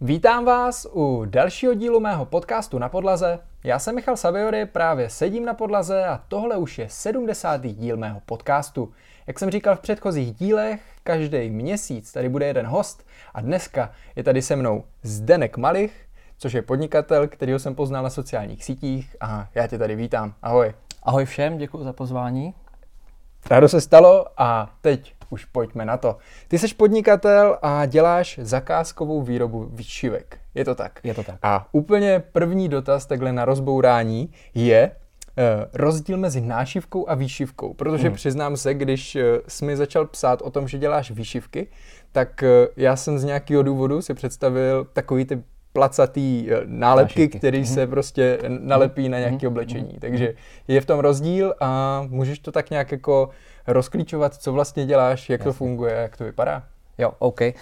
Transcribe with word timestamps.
Vítám 0.00 0.44
vás 0.44 0.86
u 0.92 1.24
dalšího 1.24 1.74
dílu 1.74 2.00
mého 2.00 2.24
podcastu 2.24 2.78
na 2.78 2.88
podlaze. 2.88 3.38
Já 3.64 3.78
jsem 3.78 3.94
Michal 3.94 4.16
Saviory, 4.16 4.66
právě 4.66 5.10
sedím 5.10 5.44
na 5.44 5.54
podlaze 5.54 6.04
a 6.04 6.20
tohle 6.28 6.56
už 6.56 6.78
je 6.78 6.88
70. 6.88 7.60
díl 7.66 7.96
mého 7.96 8.20
podcastu. 8.26 8.92
Jak 9.26 9.38
jsem 9.38 9.50
říkal 9.50 9.76
v 9.76 9.80
předchozích 9.80 10.34
dílech, 10.34 10.80
každý 11.02 11.50
měsíc 11.50 12.12
tady 12.12 12.28
bude 12.28 12.46
jeden 12.46 12.66
host 12.66 13.06
a 13.34 13.40
dneska 13.40 13.92
je 14.16 14.22
tady 14.22 14.42
se 14.42 14.56
mnou 14.56 14.84
Zdenek 15.02 15.56
Malich, 15.56 16.06
což 16.38 16.52
je 16.52 16.62
podnikatel, 16.62 17.28
kterýho 17.28 17.58
jsem 17.58 17.74
poznal 17.74 18.02
na 18.02 18.10
sociálních 18.10 18.64
sítích 18.64 19.16
a 19.20 19.48
já 19.54 19.66
tě 19.66 19.78
tady 19.78 19.96
vítám. 19.96 20.34
Ahoj. 20.42 20.74
Ahoj 21.02 21.24
všem, 21.24 21.58
děkuji 21.58 21.84
za 21.84 21.92
pozvání. 21.92 22.54
Rádo 23.50 23.68
se 23.68 23.80
stalo 23.80 24.26
a 24.36 24.70
teď 24.80 25.17
už 25.30 25.44
pojďme 25.44 25.84
na 25.84 25.96
to. 25.96 26.16
Ty 26.48 26.58
jsi 26.58 26.74
podnikatel 26.74 27.58
a 27.62 27.86
děláš 27.86 28.38
zakázkovou 28.42 29.22
výrobu 29.22 29.68
výšivek. 29.72 30.38
Je 30.54 30.64
to 30.64 30.74
tak? 30.74 31.00
Je 31.04 31.14
to 31.14 31.22
tak. 31.22 31.38
A 31.42 31.68
úplně 31.72 32.22
první 32.32 32.68
dotaz 32.68 33.06
takhle 33.06 33.32
na 33.32 33.44
rozbourání 33.44 34.32
je, 34.54 34.90
Uh, 35.38 35.64
rozdíl 35.74 36.16
mezi 36.16 36.40
nášivkou 36.40 37.08
a 37.08 37.14
výšivkou, 37.14 37.74
protože 37.74 38.08
hmm. 38.08 38.16
přiznám 38.16 38.56
se, 38.56 38.74
když 38.74 39.14
uh, 39.14 39.22
jsi 39.48 39.64
mi 39.64 39.76
začal 39.76 40.06
psát 40.06 40.42
o 40.42 40.50
tom, 40.50 40.68
že 40.68 40.78
děláš 40.78 41.10
výšivky, 41.10 41.66
tak 42.12 42.42
uh, 42.42 42.48
já 42.76 42.96
jsem 42.96 43.18
z 43.18 43.24
nějakého 43.24 43.62
důvodu 43.62 44.02
si 44.02 44.14
představil 44.14 44.86
takový 44.92 45.24
ty 45.24 45.42
placatý 45.72 46.48
nálepky, 46.64 47.28
které 47.28 47.64
se 47.64 47.80
mhm. 47.80 47.90
prostě 47.90 48.38
nalepí 48.48 49.08
na 49.08 49.18
nějaké 49.18 49.36
mhm. 49.36 49.46
oblečení. 49.46 49.96
Takže 50.00 50.34
je 50.68 50.80
v 50.80 50.86
tom 50.86 50.98
rozdíl 50.98 51.54
a 51.60 52.02
můžeš 52.08 52.38
to 52.38 52.52
tak 52.52 52.70
nějak 52.70 52.92
jako 52.92 53.30
rozklíčovat, 53.68 54.34
co 54.34 54.52
vlastně 54.52 54.86
děláš, 54.86 55.30
jak 55.30 55.40
Jasně. 55.40 55.52
to 55.52 55.52
funguje, 55.52 55.94
jak 55.94 56.16
to 56.16 56.24
vypadá? 56.24 56.62
Jo, 56.98 57.12
OK. 57.18 57.40
Uh, 57.40 57.54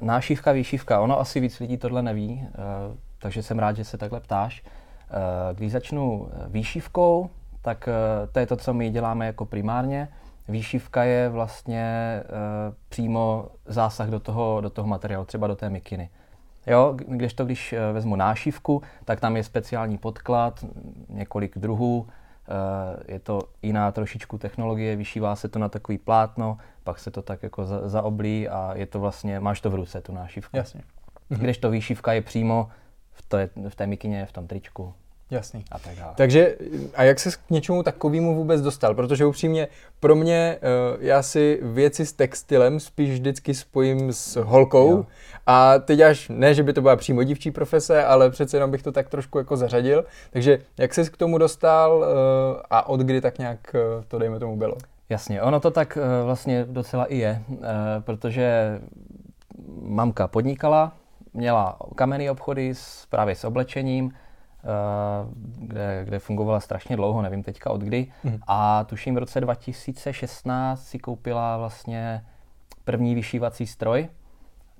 nášívka, 0.00 0.52
výšívka, 0.52 1.00
ono 1.00 1.20
asi 1.20 1.40
víc 1.40 1.60
lidí 1.60 1.76
tohle 1.76 2.02
neví, 2.02 2.48
uh, 2.48 2.96
takže 3.18 3.42
jsem 3.42 3.58
rád, 3.58 3.76
že 3.76 3.84
se 3.84 3.98
takhle 3.98 4.20
ptáš. 4.20 4.62
Uh, 4.62 5.56
když 5.56 5.72
začnu 5.72 6.28
výšívkou, 6.48 7.30
tak 7.62 7.88
uh, 7.88 8.32
to 8.32 8.38
je 8.38 8.46
to, 8.46 8.56
co 8.56 8.74
my 8.74 8.90
děláme 8.90 9.26
jako 9.26 9.46
primárně. 9.46 10.08
Výšívka 10.48 11.04
je 11.04 11.28
vlastně 11.28 12.20
uh, 12.24 12.74
přímo 12.88 13.46
zásah 13.66 14.08
do 14.08 14.20
toho, 14.20 14.60
do 14.60 14.70
toho 14.70 14.88
materiálu, 14.88 15.24
třeba 15.24 15.46
do 15.46 15.56
té 15.56 15.70
mikiny. 15.70 16.10
Jo, 16.66 16.94
když 16.96 17.34
to, 17.34 17.44
když 17.44 17.74
vezmu 17.92 18.16
nášívku, 18.16 18.82
tak 19.04 19.20
tam 19.20 19.36
je 19.36 19.44
speciální 19.44 19.98
podklad, 19.98 20.64
několik 21.08 21.58
druhů, 21.58 22.06
je 23.08 23.18
to 23.18 23.40
jiná 23.62 23.92
trošičku 23.92 24.38
technologie, 24.38 24.96
vyšívá 24.96 25.36
se 25.36 25.48
to 25.48 25.58
na 25.58 25.68
takový 25.68 25.98
plátno, 25.98 26.58
pak 26.84 26.98
se 26.98 27.10
to 27.10 27.22
tak 27.22 27.42
jako 27.42 27.66
za, 27.66 27.88
zaoblí 27.88 28.48
a 28.48 28.72
je 28.74 28.86
to 28.86 29.00
vlastně, 29.00 29.40
máš 29.40 29.60
to 29.60 29.70
v 29.70 29.74
ruce, 29.74 30.00
tu 30.00 30.12
nášivku. 30.12 30.56
Jasně. 30.56 30.82
Když 31.28 31.58
to 31.58 31.70
výšivka 31.70 32.12
je 32.12 32.22
přímo 32.22 32.68
v 33.12 33.22
té, 33.22 33.50
v 33.68 33.74
té 33.74 33.86
mikině, 33.86 34.26
v 34.26 34.32
tom 34.32 34.46
tričku. 34.46 34.94
Jasný. 35.32 35.64
A 35.70 35.78
tak 35.78 35.94
dále. 35.94 36.12
Takže 36.16 36.56
a 36.94 37.02
jak 37.02 37.20
se 37.20 37.30
k 37.30 37.50
něčemu 37.50 37.82
takovému 37.82 38.36
vůbec 38.36 38.62
dostal? 38.62 38.94
Protože 38.94 39.26
upřímně 39.26 39.68
pro 40.00 40.14
mě, 40.14 40.58
uh, 40.62 41.04
já 41.04 41.22
si 41.22 41.58
věci 41.62 42.06
s 42.06 42.12
textilem 42.12 42.80
spíš 42.80 43.10
vždycky 43.10 43.54
spojím 43.54 44.12
s 44.12 44.36
holkou 44.36 44.90
jo. 44.90 45.06
a 45.46 45.78
teď 45.78 46.00
až, 46.00 46.28
ne, 46.28 46.54
že 46.54 46.62
by 46.62 46.72
to 46.72 46.82
byla 46.82 46.96
přímo 46.96 47.22
dívčí 47.22 47.50
profese, 47.50 48.04
ale 48.04 48.30
přece 48.30 48.56
jenom 48.56 48.70
bych 48.70 48.82
to 48.82 48.92
tak 48.92 49.08
trošku 49.08 49.38
jako 49.38 49.56
zařadil. 49.56 50.04
Takže 50.30 50.58
jak 50.78 50.94
jsi 50.94 51.04
k 51.04 51.16
tomu 51.16 51.38
dostal 51.38 51.98
uh, 51.98 52.04
a 52.70 52.88
od 52.88 53.00
kdy 53.00 53.20
tak 53.20 53.38
nějak 53.38 53.58
uh, 53.74 54.04
to 54.08 54.18
dejme 54.18 54.38
tomu 54.38 54.56
bylo? 54.56 54.76
Jasně, 55.08 55.42
ono 55.42 55.60
to 55.60 55.70
tak 55.70 55.98
vlastně 56.24 56.64
docela 56.68 57.04
i 57.04 57.18
je, 57.18 57.42
protože 58.00 58.80
mamka 59.82 60.28
podnikala, 60.28 60.92
měla 61.34 61.78
kamenné 61.94 62.30
obchody 62.30 62.74
s, 62.74 63.06
právě 63.10 63.34
s 63.34 63.44
oblečením, 63.44 64.12
Eh, 64.12 64.12
kde, 65.58 66.04
kde 66.04 66.18
fungovala 66.18 66.60
strašně 66.60 66.96
dlouho, 66.96 67.22
nevím 67.22 67.42
teďka 67.42 67.70
od 67.70 67.80
kdy. 67.80 68.12
Mm. 68.24 68.38
A 68.46 68.84
tuším 68.84 69.14
v 69.14 69.18
roce 69.18 69.40
2016 69.40 70.84
si 70.84 70.98
koupila 70.98 71.56
vlastně 71.56 72.24
první 72.84 73.14
vyšívací 73.14 73.66
stroj. 73.66 74.08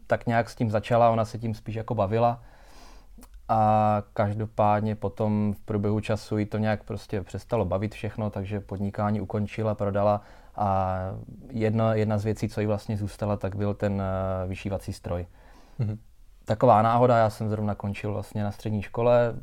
Tak 0.07 0.27
nějak 0.27 0.51
s 0.51 0.55
tím 0.55 0.71
začala, 0.71 1.11
ona 1.11 1.25
se 1.25 1.39
tím 1.39 1.55
spíš 1.55 1.75
jako 1.75 1.95
bavila. 1.95 2.43
A 3.49 4.03
každopádně 4.15 4.95
potom 4.95 5.55
v 5.57 5.61
průběhu 5.61 6.01
času 6.01 6.39
jí 6.39 6.47
to 6.47 6.59
nějak 6.59 6.85
prostě 6.85 7.23
přestalo 7.23 7.65
bavit 7.65 7.95
všechno, 7.95 8.31
takže 8.31 8.61
podnikání 8.61 9.21
ukončila, 9.21 9.75
prodala 9.75 10.21
a 10.57 10.99
jedna, 11.51 11.95
jedna 11.95 12.19
z 12.19 12.25
věcí, 12.25 12.49
co 12.49 12.61
jí 12.61 12.67
vlastně 12.67 12.97
zůstala, 12.97 13.37
tak 13.37 13.57
byl 13.57 13.75
ten 13.75 13.93
uh, 13.93 14.49
vyšívací 14.49 14.93
stroj. 14.93 15.27
Mm-hmm. 15.81 15.99
Taková 16.45 16.83
náhoda, 16.83 17.19
já 17.19 17.31
jsem 17.31 17.49
zrovna 17.49 17.75
končil 17.75 18.13
vlastně 18.13 18.45
na 18.45 18.53
střední 18.53 18.83
škole, 18.83 19.35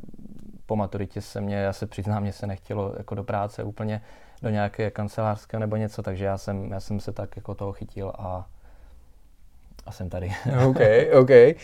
po 0.66 0.76
maturitě 0.76 1.22
se 1.22 1.42
mě, 1.42 1.56
já 1.56 1.74
se 1.74 1.88
přiznám, 1.88 2.22
mě 2.22 2.34
se 2.34 2.48
nechtělo 2.48 2.94
jako 2.98 3.16
do 3.16 3.24
práce 3.24 3.64
úplně 3.64 4.02
do 4.42 4.50
nějaké 4.50 4.92
kancelářské 4.92 5.60
nebo 5.60 5.76
něco, 5.76 6.02
takže 6.02 6.26
já 6.26 6.38
jsem, 6.38 6.72
já 6.72 6.80
jsem 6.80 7.00
se 7.00 7.12
tak 7.12 7.36
jako 7.36 7.54
toho 7.54 7.72
chytil 7.72 8.14
a 8.18 8.46
a 9.86 9.92
jsem 9.92 10.10
tady. 10.10 10.32
OK, 10.68 10.80
OK. 11.22 11.30
Uh, 11.30 11.56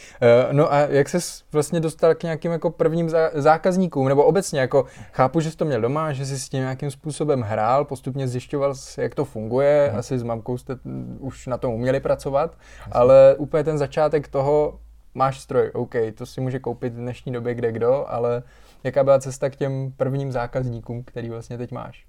no 0.52 0.74
a 0.74 0.80
jak 0.80 1.10
ses 1.10 1.44
vlastně 1.52 1.80
dostal 1.80 2.16
k 2.16 2.24
nějakým 2.24 2.52
jako 2.52 2.70
prvním 2.70 3.12
zákazníkům, 3.34 4.08
nebo 4.08 4.24
obecně, 4.24 4.60
jako 4.60 4.86
chápu, 5.12 5.40
že 5.40 5.52
jsi 5.52 5.58
to 5.58 5.66
měl 5.66 5.82
doma, 5.82 6.14
že 6.14 6.26
jsi 6.26 6.40
s 6.40 6.50
tím 6.50 6.60
nějakým 6.60 6.92
způsobem 6.92 7.42
hrál, 7.42 7.86
postupně 7.86 8.28
zjišťoval, 8.28 8.74
jak 8.98 9.16
to 9.16 9.26
funguje, 9.26 9.88
hmm. 9.90 10.00
asi 10.00 10.20
s 10.20 10.24
mamkou 10.24 10.58
jste 10.58 10.78
už 11.20 11.48
na 11.48 11.58
tom 11.58 11.74
uměli 11.74 12.00
pracovat, 12.00 12.58
Asi. 12.82 12.92
ale 12.92 13.36
úplně 13.38 13.64
ten 13.64 13.78
začátek 13.78 14.28
toho, 14.28 14.80
máš 15.16 15.40
stroj, 15.40 15.72
OK, 15.74 15.96
to 16.16 16.26
si 16.26 16.42
může 16.42 16.60
koupit 16.60 16.94
v 16.94 16.98
dnešní 16.98 17.32
době 17.32 17.54
kde 17.54 17.72
kdo, 17.72 18.06
ale 18.10 18.44
jaká 18.84 19.04
byla 19.04 19.20
cesta 19.20 19.50
k 19.50 19.56
těm 19.56 19.94
prvním 19.98 20.32
zákazníkům, 20.32 21.04
který 21.04 21.30
vlastně 21.30 21.58
teď 21.58 21.72
máš? 21.72 22.06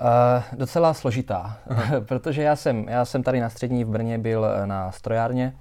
Uh, 0.00 0.58
docela 0.58 0.94
složitá, 0.94 1.58
protože 2.08 2.42
já 2.42 2.56
jsem, 2.56 2.88
já 2.88 3.04
jsem 3.04 3.22
tady 3.22 3.40
na 3.40 3.50
střední 3.50 3.84
v 3.84 3.88
Brně 3.88 4.18
byl 4.18 4.44
eh, 4.46 4.66
na 4.66 4.92
strojárně, 4.92 5.56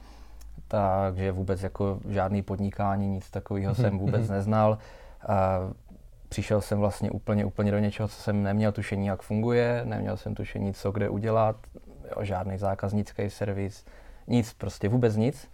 takže 0.68 1.31
vůbec 1.31 1.63
jako 1.63 2.00
žádný 2.09 2.42
podnikání, 2.42 3.08
nic 3.08 3.30
takového 3.30 3.75
jsem 3.75 4.00
vůbec 4.00 4.30
neznal. 4.30 4.78
Uh, 5.30 5.74
přišel 6.30 6.62
jsem 6.62 6.80
vlastně 6.80 7.12
úplně, 7.12 7.46
úplně 7.46 7.72
do 7.72 7.80
něčeho, 7.80 8.08
co 8.08 8.16
jsem 8.16 8.44
neměl 8.44 8.72
tušení, 8.72 9.08
jak 9.08 9.22
funguje, 9.22 9.81
neměl 9.86 10.18
jsem 10.18 10.36
tušení, 10.36 10.74
co 10.74 10.92
kde 10.92 11.09
udělat, 11.09 11.56
jo, 12.16 12.24
žádný 12.24 12.58
zákaznický 12.58 13.30
servis, 13.30 13.86
nic, 14.28 14.53
prostě 14.53 14.90
vůbec 14.90 15.16
nic. 15.16 15.47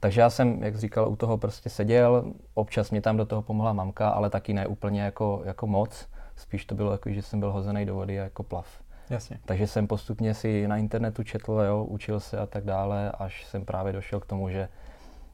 Takže 0.00 0.20
já 0.20 0.30
jsem, 0.30 0.62
jak 0.62 0.76
říkal, 0.76 1.08
u 1.08 1.16
toho 1.16 1.38
prostě 1.38 1.70
seděl, 1.70 2.32
občas 2.54 2.90
mě 2.90 3.00
tam 3.00 3.16
do 3.16 3.26
toho 3.26 3.42
pomohla 3.42 3.72
mamka, 3.72 4.08
ale 4.08 4.30
taky 4.30 4.54
ne 4.54 4.66
úplně 4.66 5.02
jako, 5.02 5.42
jako 5.44 5.66
moc. 5.66 6.08
Spíš 6.36 6.66
to 6.66 6.74
bylo 6.74 6.92
jako, 6.92 7.10
že 7.10 7.22
jsem 7.22 7.40
byl 7.40 7.52
hozený 7.52 7.86
do 7.86 7.94
vody 7.94 8.14
jako 8.14 8.42
plav. 8.42 8.66
Jasně. 9.10 9.40
Takže 9.44 9.66
jsem 9.66 9.86
postupně 9.86 10.34
si 10.34 10.68
na 10.68 10.76
internetu 10.76 11.22
četl, 11.22 11.52
jo, 11.52 11.84
učil 11.84 12.20
se 12.20 12.38
a 12.38 12.46
tak 12.46 12.64
dále, 12.64 13.12
až 13.18 13.46
jsem 13.46 13.64
právě 13.64 13.92
došel 13.92 14.20
k 14.20 14.26
tomu, 14.26 14.50
že, 14.50 14.68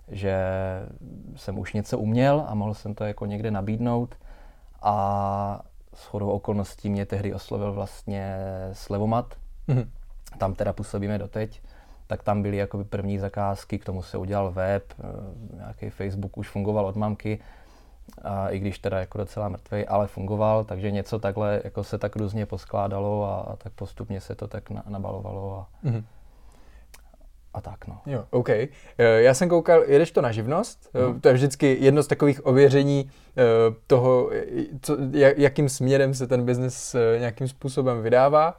že 0.08 0.36
jsem 1.36 1.58
už 1.58 1.72
něco 1.72 1.98
uměl 1.98 2.44
a 2.48 2.54
mohl 2.54 2.74
jsem 2.74 2.94
to 2.94 3.04
jako 3.04 3.26
někde 3.26 3.50
nabídnout. 3.50 4.14
A 4.82 5.60
s 5.94 6.04
chodou 6.04 6.30
okolností 6.30 6.90
mě 6.90 7.06
tehdy 7.06 7.34
oslovil 7.34 7.72
vlastně 7.72 8.36
Slevomat. 8.72 9.34
Mm-hmm. 9.68 9.88
Tam 10.38 10.54
teda 10.54 10.72
působíme 10.72 11.18
doteď 11.18 11.60
tak 12.06 12.22
tam 12.22 12.42
byly 12.42 12.56
jakoby 12.56 12.84
první 12.84 13.18
zakázky, 13.18 13.78
k 13.78 13.84
tomu 13.84 14.02
se 14.02 14.18
udělal 14.18 14.50
web, 14.52 14.84
eh, 14.92 15.56
nějaký 15.56 15.90
Facebook 15.90 16.38
už 16.38 16.48
fungoval 16.48 16.86
od 16.86 16.96
mamky, 16.96 17.38
a 18.22 18.48
i 18.48 18.58
když 18.58 18.78
teda 18.78 18.98
jako 18.98 19.18
docela 19.18 19.48
mrtvý, 19.48 19.86
ale 19.86 20.06
fungoval, 20.06 20.64
takže 20.64 20.90
něco 20.90 21.18
takhle 21.18 21.60
jako 21.64 21.84
se 21.84 21.98
tak 21.98 22.16
různě 22.16 22.46
poskládalo 22.46 23.24
a, 23.24 23.40
a 23.40 23.56
tak 23.56 23.72
postupně 23.72 24.20
se 24.20 24.34
to 24.34 24.48
tak 24.48 24.70
na, 24.70 24.82
nabalovalo 24.88 25.58
a, 25.58 25.86
mm-hmm 25.86 26.04
a 27.54 27.60
tak, 27.60 27.86
no. 27.86 27.98
Jo, 28.06 28.24
OK. 28.30 28.48
Eh, 28.48 28.68
já 28.98 29.34
jsem 29.34 29.48
koukal, 29.48 29.82
jedeš 29.86 30.10
to 30.10 30.22
na 30.22 30.32
živnost? 30.32 30.90
No. 30.94 31.20
To 31.20 31.28
je 31.28 31.34
vždycky 31.34 31.76
jedno 31.80 32.02
z 32.02 32.06
takových 32.06 32.46
ověření 32.46 33.10
toho, 33.86 34.30
co, 34.82 34.96
jakým 35.36 35.68
směrem 35.68 36.14
se 36.14 36.26
ten 36.26 36.44
biznis 36.44 36.96
nějakým 37.18 37.48
způsobem 37.48 38.02
vydává. 38.02 38.56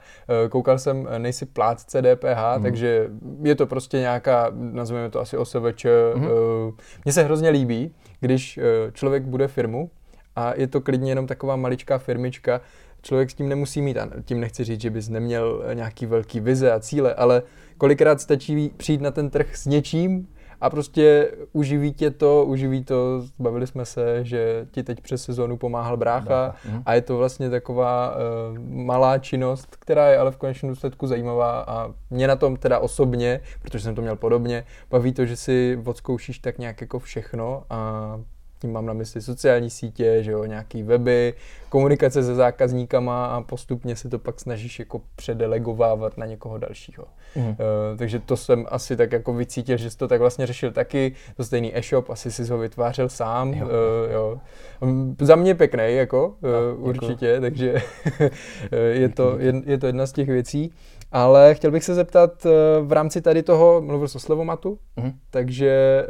Koukal 0.50 0.80
jsem, 0.80 1.08
nejsi 1.18 1.46
plátce 1.46 2.02
DPH, 2.02 2.58
mm. 2.58 2.64
takže 2.64 3.10
je 3.42 3.56
to 3.56 3.68
prostě 3.68 4.00
nějaká, 4.00 4.52
nazveme 4.54 5.10
to 5.10 5.20
asi 5.20 5.38
OSVČ. 5.38 5.86
Mm. 6.16 6.28
Mně 7.06 7.14
se 7.14 7.24
hrozně 7.24 7.50
líbí, 7.50 7.96
když 8.20 8.60
člověk 8.94 9.24
bude 9.24 9.48
firmu 9.48 9.90
a 10.36 10.54
je 10.56 10.68
to 10.68 10.82
klidně 10.82 11.12
jenom 11.12 11.28
taková 11.28 11.56
maličká 11.56 11.98
firmička, 11.98 12.62
člověk 13.02 13.30
s 13.30 13.34
tím 13.34 13.50
nemusí 13.50 13.82
mít, 13.82 13.98
a 13.98 14.10
tím 14.26 14.40
nechci 14.40 14.64
říct, 14.64 14.82
že 14.82 14.90
bys 14.90 15.10
neměl 15.10 15.64
nějaký 15.74 16.06
velký 16.06 16.40
vize 16.40 16.72
a 16.72 16.80
cíle, 16.80 17.14
ale 17.14 17.44
kolikrát 17.78 18.22
stačí 18.22 18.72
přijít 18.78 19.02
na 19.02 19.12
ten 19.12 19.30
trh 19.30 19.56
s 19.56 19.66
něčím 19.66 20.28
a 20.62 20.70
prostě 20.70 21.32
uživí 21.54 21.94
tě 21.94 22.12
to, 22.12 22.46
uživí 22.46 22.84
to, 22.84 23.24
bavili 23.40 23.68
jsme 23.68 23.86
se, 23.86 24.26
že 24.26 24.68
ti 24.72 24.84
teď 24.84 25.02
přes 25.02 25.24
sezónu 25.24 25.58
pomáhal 25.58 25.98
brácha. 25.98 26.56
Mhm. 26.66 26.82
a 26.86 26.94
je 26.94 27.02
to 27.02 27.18
vlastně 27.18 27.50
taková 27.50 28.16
uh, 28.16 28.60
malá 28.60 29.18
činnost, 29.18 29.76
která 29.80 30.08
je 30.08 30.18
ale 30.18 30.32
v 30.32 30.38
konečném 30.38 30.70
důsledku 30.70 31.08
zajímavá 31.08 31.66
a 31.68 31.94
mě 32.10 32.28
na 32.28 32.36
tom 32.36 32.56
teda 32.56 32.80
osobně, 32.80 33.42
protože 33.62 33.84
jsem 33.84 33.96
to 33.96 34.02
měl 34.02 34.16
podobně, 34.16 34.64
baví 34.90 35.14
to, 35.14 35.26
že 35.26 35.36
si 35.36 35.80
odzkoušíš 35.86 36.40
tak 36.40 36.58
nějak 36.58 36.82
jako 36.82 37.00
všechno 37.00 37.64
a 37.70 38.20
tím 38.66 38.74
mám 38.74 38.86
na 38.86 38.94
mysli 38.94 39.22
sociální 39.22 39.70
sítě, 39.70 40.24
že 40.24 40.32
jo, 40.32 40.46
nějaký 40.46 40.84
weby, 40.84 41.34
komunikace 41.70 42.24
se 42.24 42.36
zákazníkama 42.36 43.26
a 43.26 43.42
postupně 43.42 43.96
si 43.96 44.10
to 44.10 44.20
pak 44.20 44.40
snažíš 44.40 44.80
jako 44.80 45.02
předelegovávat 45.16 46.18
na 46.18 46.26
někoho 46.26 46.58
dalšího. 46.58 47.06
Mm. 47.36 47.48
Uh, 47.48 47.56
takže 47.98 48.20
to 48.20 48.38
jsem 48.38 48.66
asi 48.70 48.98
tak 48.98 49.12
jako 49.12 49.34
vycítil, 49.34 49.78
že 49.78 49.90
jsi 49.90 49.98
to 49.98 50.08
tak 50.08 50.20
vlastně 50.20 50.48
řešil 50.48 50.72
taky, 50.72 51.14
to 51.38 51.44
stejný 51.44 51.78
e-shop, 51.78 52.10
asi 52.10 52.32
si 52.32 52.44
ho 52.44 52.58
vytvářel 52.58 53.10
sám, 53.10 53.54
jo. 53.54 53.66
Uh, 53.66 54.14
jo. 54.14 54.40
Um, 54.82 55.16
za 55.22 55.36
mě 55.36 55.56
pěkný, 55.56 55.96
jako, 55.96 56.28
uh, 56.28 56.50
no, 56.50 56.76
určitě, 56.76 57.28
jako. 57.28 57.42
takže 57.42 57.76
je, 58.92 59.10
to, 59.10 59.36
je, 59.40 59.54
je 59.66 59.78
to 59.78 59.88
jedna 59.88 60.06
z 60.06 60.12
těch 60.12 60.28
věcí. 60.28 60.72
Ale 61.12 61.54
chtěl 61.54 61.72
bych 61.72 61.84
se 61.84 61.94
zeptat 61.94 62.48
v 62.82 62.92
rámci 62.92 63.22
tady 63.22 63.44
toho, 63.44 63.82
mluvil 63.82 64.08
jsi 64.08 64.16
o 64.18 64.20
slevomatu, 64.20 64.80
mm. 64.98 65.12
takže 65.30 66.04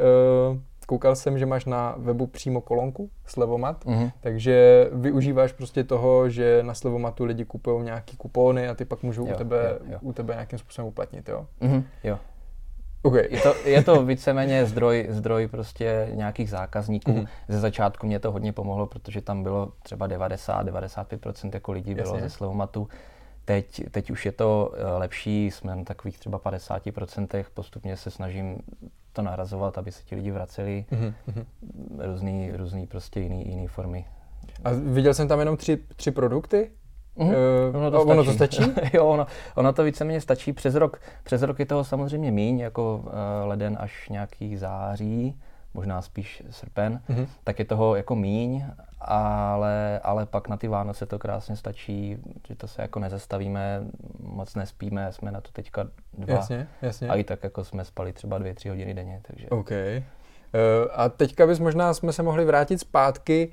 koukal 0.86 1.16
jsem, 1.16 1.38
že 1.38 1.46
máš 1.46 1.64
na 1.64 1.94
webu 1.98 2.26
přímo 2.26 2.60
kolonku 2.60 3.10
Slevomat, 3.26 3.84
mm-hmm. 3.84 4.12
takže 4.20 4.88
využíváš 4.92 5.52
prostě 5.52 5.84
toho, 5.84 6.30
že 6.30 6.62
na 6.62 6.74
Slevomatu 6.74 7.24
lidi 7.24 7.44
kupují 7.44 7.84
nějaký 7.84 8.16
kupóny 8.16 8.68
a 8.68 8.74
ty 8.74 8.84
pak 8.84 9.02
můžou 9.02 9.26
jo, 9.26 9.34
u, 9.34 9.38
tebe, 9.38 9.78
jo, 9.84 9.92
jo. 9.92 9.98
u 10.00 10.12
tebe 10.12 10.34
nějakým 10.34 10.58
způsobem 10.58 10.88
uplatnit, 10.88 11.28
jo? 11.28 11.46
Mm-hmm, 11.62 11.82
jo. 12.04 12.18
Okay. 13.02 13.28
Je 13.30 13.40
to, 13.40 13.54
je 13.64 13.82
to 13.82 14.04
víceméně 14.04 14.66
zdroj, 14.66 15.06
zdroj 15.10 15.48
prostě 15.48 16.08
nějakých 16.14 16.50
zákazníků. 16.50 17.12
Mm-hmm. 17.12 17.28
Ze 17.48 17.60
začátku 17.60 18.06
mě 18.06 18.18
to 18.18 18.32
hodně 18.32 18.52
pomohlo, 18.52 18.86
protože 18.86 19.20
tam 19.20 19.42
bylo 19.42 19.72
třeba 19.82 20.08
90-95% 20.08 21.50
jako 21.54 21.72
lidí 21.72 21.94
bylo 21.94 22.14
Jasně. 22.14 22.20
ze 22.20 22.30
Slevomatu. 22.30 22.88
Teď, 23.44 23.82
teď 23.90 24.10
už 24.10 24.26
je 24.26 24.32
to 24.32 24.72
eh, 24.76 24.98
lepší, 24.98 25.50
jsme 25.50 25.76
na 25.76 25.84
takových 25.84 26.18
třeba 26.18 26.38
50%, 26.38 27.44
postupně 27.54 27.96
se 27.96 28.10
snažím 28.10 28.58
to 29.16 29.22
nahrazovat, 29.22 29.78
aby 29.78 29.92
se 29.92 30.02
ti 30.04 30.14
lidi 30.14 30.30
vraceli 30.30 30.84
mm-hmm. 30.90 31.44
různý, 31.98 32.50
různý 32.52 32.86
prostě 32.86 33.20
jiný, 33.20 33.48
jiný 33.48 33.66
formy. 33.66 34.04
A 34.64 34.70
viděl 34.72 35.14
jsem 35.14 35.28
tam 35.28 35.38
jenom 35.38 35.56
tři, 35.56 35.78
tři 35.96 36.10
produkty? 36.10 36.70
Mm-hmm. 37.16 37.34
Uh, 37.70 37.76
ono, 37.76 37.90
to 37.90 38.02
ono 38.02 38.24
to 38.24 38.32
stačí? 38.32 38.62
jo, 38.92 39.06
ono, 39.06 39.26
ono 39.54 39.72
to 39.72 39.84
víceméně 39.84 40.20
stačí. 40.20 40.52
Přes 40.52 40.74
rok, 40.74 41.00
přes 41.22 41.42
rok 41.42 41.58
je 41.58 41.66
toho 41.66 41.84
samozřejmě 41.84 42.30
míň, 42.30 42.58
jako 42.58 43.04
uh, 43.04 43.12
leden 43.48 43.76
až 43.80 44.08
nějaký 44.08 44.56
září, 44.56 45.40
možná 45.74 46.02
spíš 46.02 46.42
srpen, 46.50 47.00
mm-hmm. 47.10 47.26
tak 47.44 47.58
je 47.58 47.64
toho 47.64 47.96
jako 47.96 48.16
míň, 48.16 48.64
ale, 49.00 50.00
ale 50.02 50.26
pak 50.26 50.48
na 50.48 50.56
ty 50.56 50.68
Vánoce 50.68 51.06
to 51.06 51.18
krásně 51.18 51.56
stačí, 51.56 52.16
že 52.48 52.54
to 52.54 52.68
se 52.68 52.82
jako 52.82 52.98
nezastavíme, 53.00 53.84
moc 54.20 54.54
nespíme, 54.54 55.12
jsme 55.12 55.30
na 55.30 55.40
to 55.40 55.50
teďka 55.52 55.88
dva. 56.18 56.34
Jasně, 56.34 56.68
jasně. 56.82 57.08
A 57.08 57.14
i 57.14 57.24
tak 57.24 57.44
jako 57.44 57.64
jsme 57.64 57.84
spali 57.84 58.12
třeba 58.12 58.38
dvě, 58.38 58.54
tři 58.54 58.68
hodiny 58.68 58.94
denně, 58.94 59.20
takže... 59.22 59.48
OK. 59.48 59.70
Eh, 60.56 60.88
a 60.92 61.08
teďka 61.08 61.46
bys 61.46 61.58
možná 61.58 61.94
jsme 61.94 62.12
se 62.12 62.22
mohli 62.22 62.44
vrátit 62.44 62.78
zpátky 62.78 63.48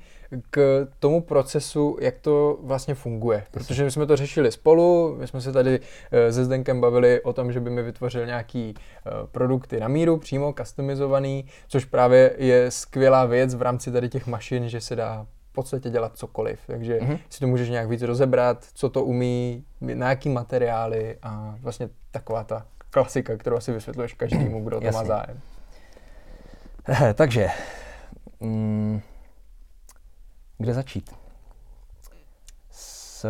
k 0.50 0.88
tomu 0.98 1.20
procesu, 1.20 1.96
jak 2.00 2.18
to 2.18 2.58
vlastně 2.62 2.94
funguje. 2.94 3.44
Protože 3.50 3.84
my 3.84 3.90
jsme 3.90 4.06
to 4.06 4.16
řešili 4.16 4.52
spolu, 4.52 5.16
my 5.18 5.26
jsme 5.26 5.40
se 5.40 5.52
tady 5.52 5.80
eh, 6.12 6.32
se 6.32 6.44
Zdenkem 6.44 6.80
bavili 6.80 7.22
o 7.22 7.32
tom, 7.32 7.52
že 7.52 7.60
by 7.60 7.70
mi 7.70 7.82
vytvořil 7.82 8.26
nějaký 8.26 8.74
eh, 8.76 9.10
produkty 9.32 9.80
na 9.80 9.88
míru, 9.88 10.16
přímo 10.16 10.52
customizovaný, 10.52 11.44
což 11.68 11.84
právě 11.84 12.34
je 12.38 12.70
skvělá 12.70 13.24
věc 13.24 13.54
v 13.54 13.62
rámci 13.62 13.92
tady 13.92 14.08
těch 14.08 14.26
mašin, 14.26 14.68
že 14.68 14.80
se 14.80 14.96
dá 14.96 15.26
v 15.50 15.52
podstatě 15.52 15.90
dělat 15.90 16.12
cokoliv. 16.16 16.60
Takže 16.66 16.98
mm-hmm. 16.98 17.18
si 17.30 17.40
to 17.40 17.46
můžeš 17.46 17.68
nějak 17.68 17.88
víc 17.88 18.02
rozebrat, 18.02 18.64
co 18.74 18.88
to 18.88 19.04
umí, 19.04 19.64
na 19.80 20.08
jaký 20.08 20.28
materiály 20.28 21.18
a 21.22 21.54
vlastně 21.60 21.88
taková 22.10 22.44
ta 22.44 22.66
klasika, 22.90 23.36
kterou 23.36 23.56
asi 23.56 23.72
vysvětluješ 23.72 24.14
každému, 24.14 24.64
kdo 24.64 24.80
to 24.80 24.86
Jasně. 24.86 24.98
má 24.98 25.04
zájem. 25.04 25.40
Takže, 27.14 27.48
mm, 28.40 29.00
kde 30.58 30.74
začít? 30.74 31.10
S... 32.70 33.26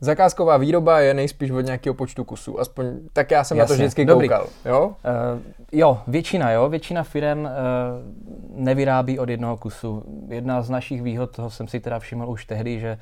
Zakázková 0.00 0.56
výroba 0.56 1.00
je 1.00 1.14
nejspíš 1.14 1.50
od 1.50 1.60
nějakého 1.60 1.94
počtu 1.94 2.24
kusů, 2.24 2.60
aspoň 2.60 2.86
tak 3.12 3.30
já 3.30 3.44
jsem 3.44 3.56
Jasně. 3.56 3.72
na 3.72 3.76
to 3.76 3.82
vždycky 3.82 4.04
Dobrý. 4.04 4.28
koukal, 4.28 4.46
jo? 4.64 4.86
Uh, 4.86 4.94
jo, 5.72 6.00
většina, 6.06 6.50
jo, 6.50 6.68
většina 6.68 7.02
firm 7.02 7.44
uh, 7.44 7.50
nevyrábí 8.54 9.18
od 9.18 9.28
jednoho 9.28 9.56
kusu. 9.56 10.02
Jedna 10.28 10.62
z 10.62 10.70
našich 10.70 11.02
výhod, 11.02 11.36
toho 11.36 11.50
jsem 11.50 11.68
si 11.68 11.80
teda 11.80 11.98
všiml 11.98 12.30
už 12.30 12.44
tehdy, 12.44 12.80
že 12.80 12.98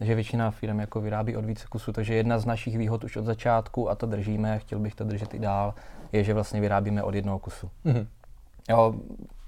že 0.00 0.14
většina 0.14 0.50
firm 0.50 0.80
jako 0.80 1.00
vyrábí 1.00 1.36
od 1.36 1.44
více 1.44 1.66
kusů, 1.68 1.92
takže 1.92 2.14
jedna 2.14 2.38
z 2.38 2.46
našich 2.46 2.78
výhod 2.78 3.04
už 3.04 3.16
od 3.16 3.24
začátku, 3.24 3.90
a 3.90 3.94
to 3.94 4.06
držíme, 4.06 4.58
chtěl 4.58 4.78
bych 4.78 4.94
to 4.94 5.04
držet 5.04 5.34
i 5.34 5.38
dál, 5.38 5.74
je, 6.12 6.24
že 6.24 6.34
vlastně 6.34 6.60
vyrábíme 6.60 7.02
od 7.02 7.14
jednoho 7.14 7.38
kusu. 7.38 7.70
Mm-hmm. 7.86 8.06
Jo, 8.68 8.94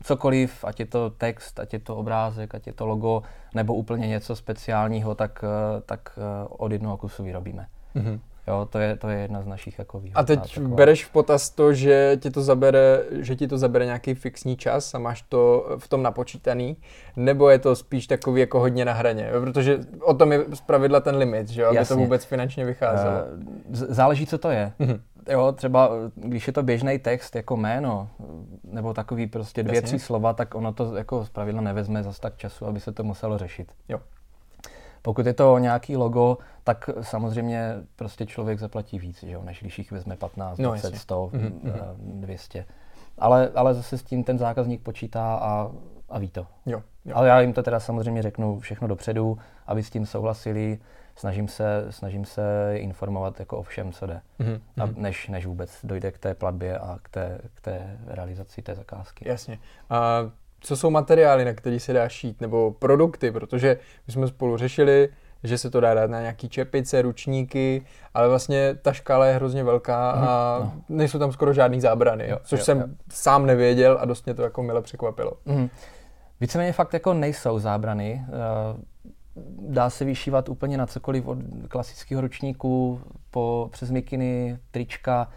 cokoliv, 0.05 0.65
ať 0.65 0.81
je 0.81 0.87
to 0.87 1.11
text, 1.11 1.61
ať 1.61 1.73
je 1.73 1.79
to 1.79 1.97
obrázek, 1.97 2.55
ať 2.55 2.67
je 2.67 2.73
to 2.73 2.87
logo, 2.87 3.23
nebo 3.55 3.75
úplně 3.75 4.09
něco 4.09 4.37
speciálního, 4.37 5.15
tak, 5.15 5.45
eh, 5.45 5.81
tak 5.87 6.19
eh, 6.19 6.47
od 6.49 6.73
jednoho 6.73 6.97
kusu 6.97 7.25
vyrobíme. 7.25 7.67
Mm-hmm. 7.97 8.21
Jo, 8.47 8.69
to 8.71 8.79
je, 8.79 8.97
to 8.97 9.09
je 9.09 9.19
jedna 9.19 9.43
z 9.43 9.47
našich 9.47 9.79
jako 9.79 10.01
výhod. 10.01 10.19
A 10.19 10.23
teď 10.23 10.55
taková. 10.55 10.77
bereš 10.77 11.05
v 11.05 11.11
potaz 11.11 11.51
to, 11.51 11.73
že 11.73 12.17
ti 12.21 12.31
to 12.31 12.43
zabere, 12.43 13.03
že 13.11 13.37
ti 13.37 13.49
to 13.49 13.59
zabere 13.59 13.85
nějaký 13.85 14.15
fixní 14.15 14.57
čas 14.57 14.95
a 14.95 14.99
máš 14.99 15.23
to 15.23 15.69
v 15.79 15.89
tom 15.89 16.03
napočítaný, 16.03 16.77
nebo 17.17 17.51
je 17.51 17.59
to 17.59 17.77
spíš 17.77 18.07
takový 18.07 18.41
jako 18.41 18.61
hodně 18.61 18.85
na 18.85 18.93
hraně, 18.93 19.31
protože 19.41 19.79
o 20.01 20.15
tom 20.15 20.33
je 20.33 20.45
zpravidla 20.55 21.01
ten 21.01 21.17
limit, 21.17 21.49
že 21.49 21.63
jo, 21.63 21.69
aby 21.69 21.77
Jasně. 21.77 21.97
to 21.97 22.01
vůbec 22.01 22.25
finančně 22.25 22.65
vycházelo. 22.65 23.17
Záleží, 23.71 24.27
co 24.27 24.39
to 24.39 24.51
je. 24.51 24.73
Mm-hmm 24.81 25.01
jo, 25.29 25.53
třeba 25.53 25.91
když 26.15 26.47
je 26.47 26.53
to 26.53 26.63
běžný 26.63 26.99
text 26.99 27.37
jako 27.37 27.57
jméno, 27.57 28.09
nebo 28.65 28.95
takový 28.95 29.27
prostě 29.27 29.63
dvě, 29.63 29.77
Jasně. 29.77 29.87
tři 29.87 29.99
slova, 29.99 30.33
tak 30.33 30.55
ono 30.55 30.73
to 30.73 30.97
jako 30.97 31.25
zpravidla 31.25 31.61
nevezme 31.61 32.03
zase 32.03 32.21
tak 32.21 32.37
času, 32.37 32.67
aby 32.67 32.81
se 32.81 32.93
to 32.93 33.05
muselo 33.05 33.39
řešit. 33.39 33.73
Jo. 33.89 34.01
Pokud 35.03 35.27
je 35.27 35.33
to 35.33 35.59
nějaký 35.59 35.97
logo, 35.97 36.39
tak 36.65 36.91
samozřejmě 37.01 37.75
prostě 37.97 38.27
člověk 38.27 38.59
zaplatí 38.59 38.99
víc, 38.99 39.23
že 39.23 39.33
jo, 39.33 39.43
než 39.45 39.61
když 39.61 39.79
jich 39.79 39.93
vezme 39.93 40.17
15, 40.17 40.59
no, 40.59 40.69
20, 40.69 40.97
100, 40.97 41.31
mm-hmm. 41.33 41.95
200. 41.99 42.67
Ale, 43.19 43.51
ale 43.55 43.75
zase 43.75 43.99
s 43.99 44.03
tím 44.03 44.25
ten 44.25 44.39
zákazník 44.39 44.83
počítá 44.83 45.35
a, 45.35 45.71
a 46.09 46.19
ví 46.19 46.31
to. 46.31 46.47
Jo, 46.67 46.83
jo. 47.05 47.17
Ale 47.17 47.29
já 47.29 47.41
jim 47.41 47.53
to 47.53 47.63
teda 47.63 47.81
samozřejmě 47.81 48.23
řeknu 48.23 48.61
všechno 48.61 48.89
dopředu, 48.89 49.39
aby 49.67 49.83
s 49.83 49.91
tím 49.91 50.07
souhlasili 50.07 50.79
snažím 51.17 51.49
se, 51.49 51.87
snažím 51.91 52.25
se 52.25 52.73
informovat 52.75 53.41
jako 53.41 53.59
o 53.59 53.63
všem, 53.63 53.93
co 53.93 54.07
jde, 54.07 54.21
mm-hmm. 54.41 54.61
a 54.83 55.01
než, 55.01 55.29
než 55.29 55.47
vůbec 55.47 55.79
dojde 55.85 56.13
k 56.13 56.19
té 56.19 56.35
platbě 56.35 56.79
a 56.79 56.99
k 57.03 57.09
té, 57.09 57.39
k 57.55 57.61
té 57.61 57.99
realizaci 58.07 58.63
té 58.63 58.75
zakázky. 58.75 59.29
Jasně. 59.29 59.59
A 59.91 60.31
co 60.61 60.77
jsou 60.77 60.91
materiály, 60.91 61.45
na 61.45 61.53
který 61.53 61.81
se 61.81 61.93
dá 61.93 62.09
šít, 62.09 62.41
nebo 62.41 62.71
produkty, 62.71 63.31
protože 63.31 63.79
my 64.07 64.13
jsme 64.13 64.29
spolu 64.29 64.57
řešili, 64.57 65.09
že 65.43 65.59
se 65.59 65.71
to 65.71 65.81
dá 65.81 65.95
dát 65.95 66.11
na 66.11 66.21
nějaký 66.21 66.49
čepice, 66.49 67.03
ručníky, 67.03 67.87
ale 68.15 68.29
vlastně 68.29 68.75
ta 68.75 68.93
škála 68.93 69.27
je 69.27 69.35
hrozně 69.35 69.65
velká 69.65 70.11
a 70.11 70.59
mm, 70.59 70.65
no. 70.65 70.83
nejsou 70.89 71.19
tam 71.19 71.33
skoro 71.33 71.53
žádný 71.53 71.81
zábrany, 71.81 72.29
jo, 72.29 72.39
což 72.45 72.59
jo, 72.59 72.65
jsem 72.65 72.81
jo. 72.81 72.87
sám 73.11 73.47
nevěděl 73.47 73.99
a 74.01 74.05
dost 74.05 74.27
mě 74.27 74.35
to 74.35 74.43
jako 74.43 74.63
mile 74.63 74.83
překvapilo. 74.83 75.33
Mm. 75.45 75.69
Víceméně 76.41 76.73
fakt 76.73 76.93
jako 76.93 77.15
nejsou 77.15 77.59
zábrany. 77.59 78.25
Uh, 78.29 78.81
dá 79.69 79.91
se 79.91 80.05
vyšívat 80.05 80.49
úplně 80.49 80.79
na 80.79 80.87
cokoliv 80.87 81.27
od 81.27 81.39
klasického 81.69 82.21
ručníku 82.21 83.01
po, 83.31 83.69
přes 83.73 83.91
mikiny, 83.91 84.59
trička, 84.71 85.29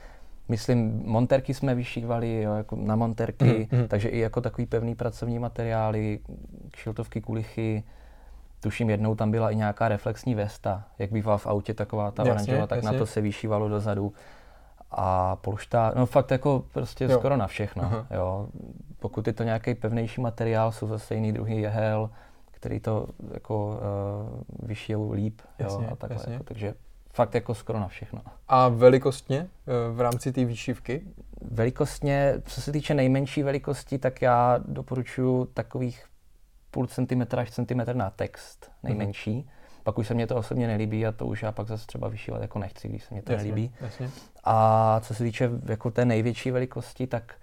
myslím, 0.49 1.01
monterky 1.05 1.53
jsme 1.53 1.75
vyšívali, 1.75 2.41
jo, 2.41 2.53
jako 2.53 2.75
na 2.75 2.95
monterky, 2.95 3.67
mm-hmm. 3.71 3.87
takže 3.87 4.09
i 4.09 4.19
jako 4.19 4.41
takový 4.41 4.67
pevný 4.67 4.95
pracovní 4.95 5.39
materiály, 5.39 6.19
kšiltovky, 6.71 7.21
kulichy, 7.21 7.83
tuším 8.59 8.89
jednou 8.89 9.15
tam 9.15 9.31
byla 9.31 9.51
i 9.51 9.55
nějaká 9.55 9.87
reflexní 9.87 10.35
vesta, 10.35 10.83
jak 10.99 11.11
bývá 11.11 11.37
v 11.37 11.47
autě 11.47 11.73
taková 11.73 12.11
ta 12.11 12.23
oranžová, 12.23 12.67
tak 12.67 12.77
jasně. 12.77 12.91
na 12.91 12.97
to 12.97 13.05
se 13.05 13.21
vyšívalo 13.21 13.69
dozadu. 13.69 14.13
A 14.91 15.35
polšta, 15.35 15.93
no 15.95 16.05
fakt 16.05 16.31
jako 16.31 16.63
prostě 16.71 17.03
jo. 17.03 17.19
skoro 17.19 17.37
na 17.37 17.47
všechno, 17.47 17.83
Aha. 17.83 18.07
jo. 18.11 18.47
Pokud 18.99 19.27
je 19.27 19.33
to 19.33 19.43
nějaký 19.43 19.75
pevnější 19.75 20.21
materiál, 20.21 20.71
jsou 20.71 20.87
zase 20.87 21.15
jiný 21.15 21.33
druhý 21.33 21.61
jehel, 21.61 22.09
který 22.57 22.79
to 22.79 23.07
jako 23.33 23.67
uh, 23.67 24.67
vyšijou 24.67 25.11
líp 25.11 25.41
jasně, 25.59 25.85
jo, 25.85 25.91
a 25.91 25.95
takhle. 25.95 26.15
Jasně. 26.15 26.33
Jako, 26.33 26.43
takže 26.43 26.73
fakt 27.13 27.35
jako 27.35 27.55
skoro 27.55 27.79
na 27.79 27.87
všechno. 27.87 28.21
A 28.47 28.69
velikostně 28.69 29.41
uh, 29.41 29.97
v 29.97 30.01
rámci 30.01 30.31
té 30.31 30.45
výšivky? 30.45 31.01
Velikostně, 31.41 32.33
co 32.45 32.61
se 32.61 32.71
týče 32.71 32.93
nejmenší 32.93 33.43
velikosti, 33.43 33.97
tak 33.97 34.21
já 34.21 34.59
doporučuji 34.67 35.45
takových 35.45 36.05
půl 36.71 36.87
centimetra 36.87 37.41
až 37.41 37.51
centimetr 37.51 37.95
na 37.95 38.09
text 38.09 38.71
nejmenší. 38.83 39.31
Mm-hmm. 39.31 39.83
Pak 39.83 39.97
už 39.97 40.07
se 40.07 40.13
mě 40.13 40.27
to 40.27 40.35
osobně 40.35 40.67
nelíbí 40.67 41.05
a 41.05 41.11
to 41.11 41.25
už 41.25 41.43
já 41.43 41.51
pak 41.51 41.67
zase 41.67 41.87
třeba 41.87 42.07
vyšívat 42.07 42.41
jako 42.41 42.59
nechci, 42.59 42.87
když 42.87 43.03
se 43.03 43.13
mě 43.13 43.21
to 43.21 43.31
jasně, 43.31 43.49
nelíbí. 43.49 43.75
Jasně. 43.81 44.09
A 44.43 44.99
co 45.03 45.15
se 45.15 45.23
týče 45.23 45.49
jako 45.65 45.91
té 45.91 46.05
největší 46.05 46.51
velikosti, 46.51 47.07
tak 47.07 47.35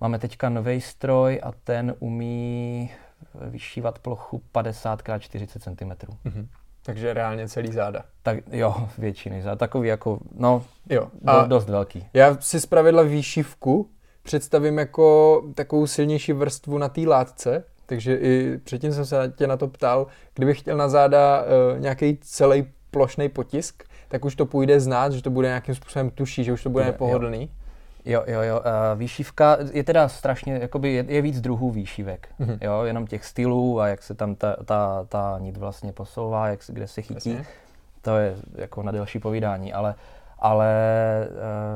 Máme 0.00 0.18
teďka 0.18 0.48
nový 0.48 0.80
stroj 0.80 1.40
a 1.42 1.52
ten 1.64 1.94
umí 1.98 2.90
vyšívat 3.34 3.98
plochu 3.98 4.42
50 4.52 5.02
x 5.08 5.24
40 5.24 5.62
cm. 5.62 5.70
Mm-hmm. 5.70 6.46
Takže 6.82 7.14
reálně 7.14 7.48
celý 7.48 7.72
záda. 7.72 8.04
Tak 8.22 8.38
jo, 8.52 8.88
většiny 8.98 9.42
záda. 9.42 9.56
Takový 9.56 9.88
jako, 9.88 10.18
no, 10.38 10.64
jo. 10.90 11.08
A 11.26 11.42
do, 11.42 11.48
dost 11.48 11.68
velký. 11.68 12.06
Já 12.14 12.36
si 12.40 12.60
zpravidla 12.60 13.02
výšivku 13.02 13.90
představím 14.24 14.78
jako 14.78 15.42
takovou 15.54 15.86
silnější 15.86 16.32
vrstvu 16.32 16.78
na 16.78 16.88
té 16.88 17.00
látce, 17.00 17.64
takže 17.86 18.16
i 18.16 18.58
předtím 18.58 18.92
jsem 18.92 19.06
se 19.06 19.32
tě 19.36 19.46
na 19.46 19.56
to 19.56 19.68
ptal, 19.68 20.06
kdybych 20.34 20.58
chtěl 20.58 20.76
na 20.76 20.88
záda 20.88 21.42
uh, 21.42 21.80
nějaký 21.80 22.18
celý 22.20 22.66
plošný 22.90 23.28
potisk, 23.28 23.84
tak 24.08 24.24
už 24.24 24.34
to 24.34 24.46
půjde 24.46 24.80
znát, 24.80 25.12
že 25.12 25.22
to 25.22 25.30
bude 25.30 25.48
nějakým 25.48 25.74
způsobem 25.74 26.10
tuší, 26.10 26.44
že 26.44 26.52
už 26.52 26.62
to 26.62 26.70
bude 26.70 26.84
nepohodlný. 26.84 27.42
Jo. 27.42 27.48
Jo, 28.04 28.24
jo, 28.26 28.42
jo. 28.42 28.60
Uh, 28.60 28.98
výšivka 28.98 29.58
je 29.72 29.84
teda 29.84 30.08
strašně, 30.08 30.54
jakoby 30.54 30.92
je, 30.92 31.04
je 31.08 31.22
víc 31.22 31.40
druhů 31.40 31.70
výšivek. 31.70 32.28
Mm-hmm. 32.40 32.58
Jo, 32.60 32.82
jenom 32.82 33.06
těch 33.06 33.24
stylů 33.24 33.80
a 33.80 33.88
jak 33.88 34.02
se 34.02 34.14
tam 34.14 34.34
ta, 34.34 34.56
ta, 34.64 35.04
ta 35.08 35.38
nit 35.38 35.56
vlastně 35.56 35.92
posouvá, 35.92 36.48
jak, 36.48 36.60
kde 36.68 36.88
se 36.88 37.02
chytí. 37.02 37.30
Jasně. 37.30 37.46
To 38.00 38.16
je 38.16 38.36
jako 38.54 38.82
na 38.82 38.92
delší 38.92 39.18
povídání, 39.18 39.72
ale, 39.72 39.94
ale 40.38 40.68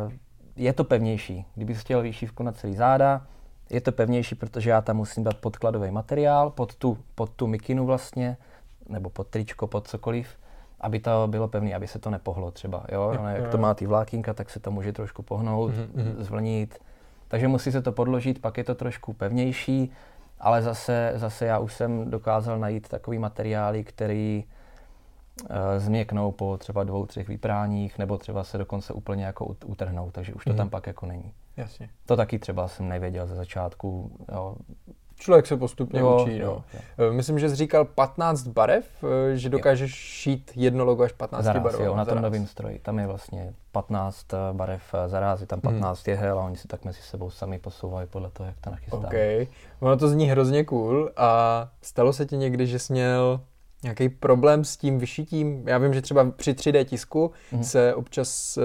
uh, 0.06 0.12
je 0.56 0.72
to 0.72 0.84
pevnější. 0.84 1.46
Kdyby 1.54 1.74
chtěl 1.74 2.02
výšivku 2.02 2.42
na 2.42 2.52
celý 2.52 2.74
záda, 2.74 3.26
je 3.70 3.80
to 3.80 3.92
pevnější, 3.92 4.34
protože 4.34 4.70
já 4.70 4.80
tam 4.80 4.96
musím 4.96 5.24
dát 5.24 5.36
podkladový 5.36 5.90
materiál 5.90 6.50
pod 6.50 6.74
tu, 6.74 6.98
pod 7.14 7.30
tu 7.30 7.46
mikinu 7.46 7.86
vlastně, 7.86 8.36
nebo 8.88 9.10
pod 9.10 9.28
tričko, 9.28 9.66
pod 9.66 9.88
cokoliv 9.88 10.28
aby 10.80 11.00
to 11.00 11.26
bylo 11.30 11.48
pevné, 11.48 11.74
aby 11.74 11.86
se 11.86 11.98
to 11.98 12.10
nepohlo 12.10 12.50
třeba. 12.50 12.84
Jo? 12.92 13.12
Jo, 13.14 13.24
jak 13.24 13.44
jo. 13.44 13.50
to 13.50 13.58
má 13.58 13.74
ty 13.74 13.86
vlákínka, 13.86 14.34
tak 14.34 14.50
se 14.50 14.60
to 14.60 14.70
může 14.70 14.92
trošku 14.92 15.22
pohnout, 15.22 15.72
mm-hmm. 15.72 16.14
zvlnit. 16.18 16.78
Takže 17.28 17.48
musí 17.48 17.72
se 17.72 17.82
to 17.82 17.92
podložit, 17.92 18.40
pak 18.40 18.58
je 18.58 18.64
to 18.64 18.74
trošku 18.74 19.12
pevnější, 19.12 19.92
ale 20.40 20.62
zase, 20.62 21.12
zase 21.14 21.46
já 21.46 21.58
už 21.58 21.74
jsem 21.74 22.10
dokázal 22.10 22.58
najít 22.58 22.88
takový 22.88 23.18
materiály, 23.18 23.84
který 23.84 24.44
uh, 25.42 25.56
změknou 25.78 26.32
po 26.32 26.56
třeba 26.56 26.84
dvou, 26.84 27.06
třech 27.06 27.28
vypráních, 27.28 27.98
nebo 27.98 28.18
třeba 28.18 28.44
se 28.44 28.58
dokonce 28.58 28.92
úplně 28.92 29.24
jako 29.24 29.56
utrhnou, 29.66 30.10
takže 30.10 30.34
už 30.34 30.44
to 30.44 30.50
mm-hmm. 30.50 30.56
tam 30.56 30.70
pak 30.70 30.86
jako 30.86 31.06
není. 31.06 31.32
Jasně. 31.56 31.90
To 32.06 32.16
taky 32.16 32.38
třeba 32.38 32.68
jsem 32.68 32.88
nevěděl 32.88 33.26
ze 33.26 33.34
začátku. 33.34 34.12
Jo. 34.32 34.56
Člověk 35.18 35.46
se 35.46 35.56
postupně 35.56 36.00
jo, 36.00 36.22
učí. 36.22 36.38
No. 36.38 36.44
Jo, 36.44 36.64
jo. 36.74 36.80
Eh, 36.98 37.12
myslím, 37.12 37.38
že 37.38 37.48
jsi 37.48 37.56
říkal 37.56 37.84
15 37.84 38.46
barev, 38.46 38.84
eh, 39.32 39.36
že 39.36 39.48
dokážeš 39.48 39.94
šít 39.94 40.50
jedno 40.54 40.84
logo 40.84 41.02
až 41.02 41.12
15 41.12 41.44
zaraz, 41.44 41.62
barev. 41.62 41.80
Jo, 41.80 41.96
na 41.96 42.04
tom 42.04 42.22
novém 42.22 42.46
stroji. 42.46 42.78
Tam 42.78 42.98
je 42.98 43.06
vlastně 43.06 43.54
15 43.72 44.34
eh, 44.34 44.36
barev 44.52 44.82
zaráz, 45.06 45.40
je 45.40 45.46
tam 45.46 45.60
15 45.60 46.06
hmm. 46.06 46.14
jehel 46.14 46.38
a 46.38 46.44
oni 46.44 46.56
si 46.56 46.68
tak 46.68 46.84
mezi 46.84 46.98
sebou 47.02 47.30
sami 47.30 47.58
posouvají 47.58 48.08
podle 48.10 48.30
toho, 48.30 48.46
jak 48.46 48.56
to 48.60 48.70
nachystá. 48.70 48.96
Okay. 48.96 49.46
Ono 49.80 49.96
to 49.96 50.08
zní 50.08 50.30
hrozně 50.30 50.64
cool 50.64 51.10
a 51.16 51.68
stalo 51.82 52.12
se 52.12 52.26
ti 52.26 52.36
někdy, 52.36 52.66
že 52.66 52.78
jsi 52.78 52.92
měl 52.92 53.40
nějaký 53.82 54.08
problém 54.08 54.64
s 54.64 54.76
tím 54.76 54.98
vyšitím? 54.98 55.68
Já 55.68 55.78
vím, 55.78 55.94
že 55.94 56.02
třeba 56.02 56.30
při 56.30 56.52
3D 56.52 56.84
tisku 56.84 57.30
hmm. 57.50 57.64
se 57.64 57.94
občas 57.94 58.58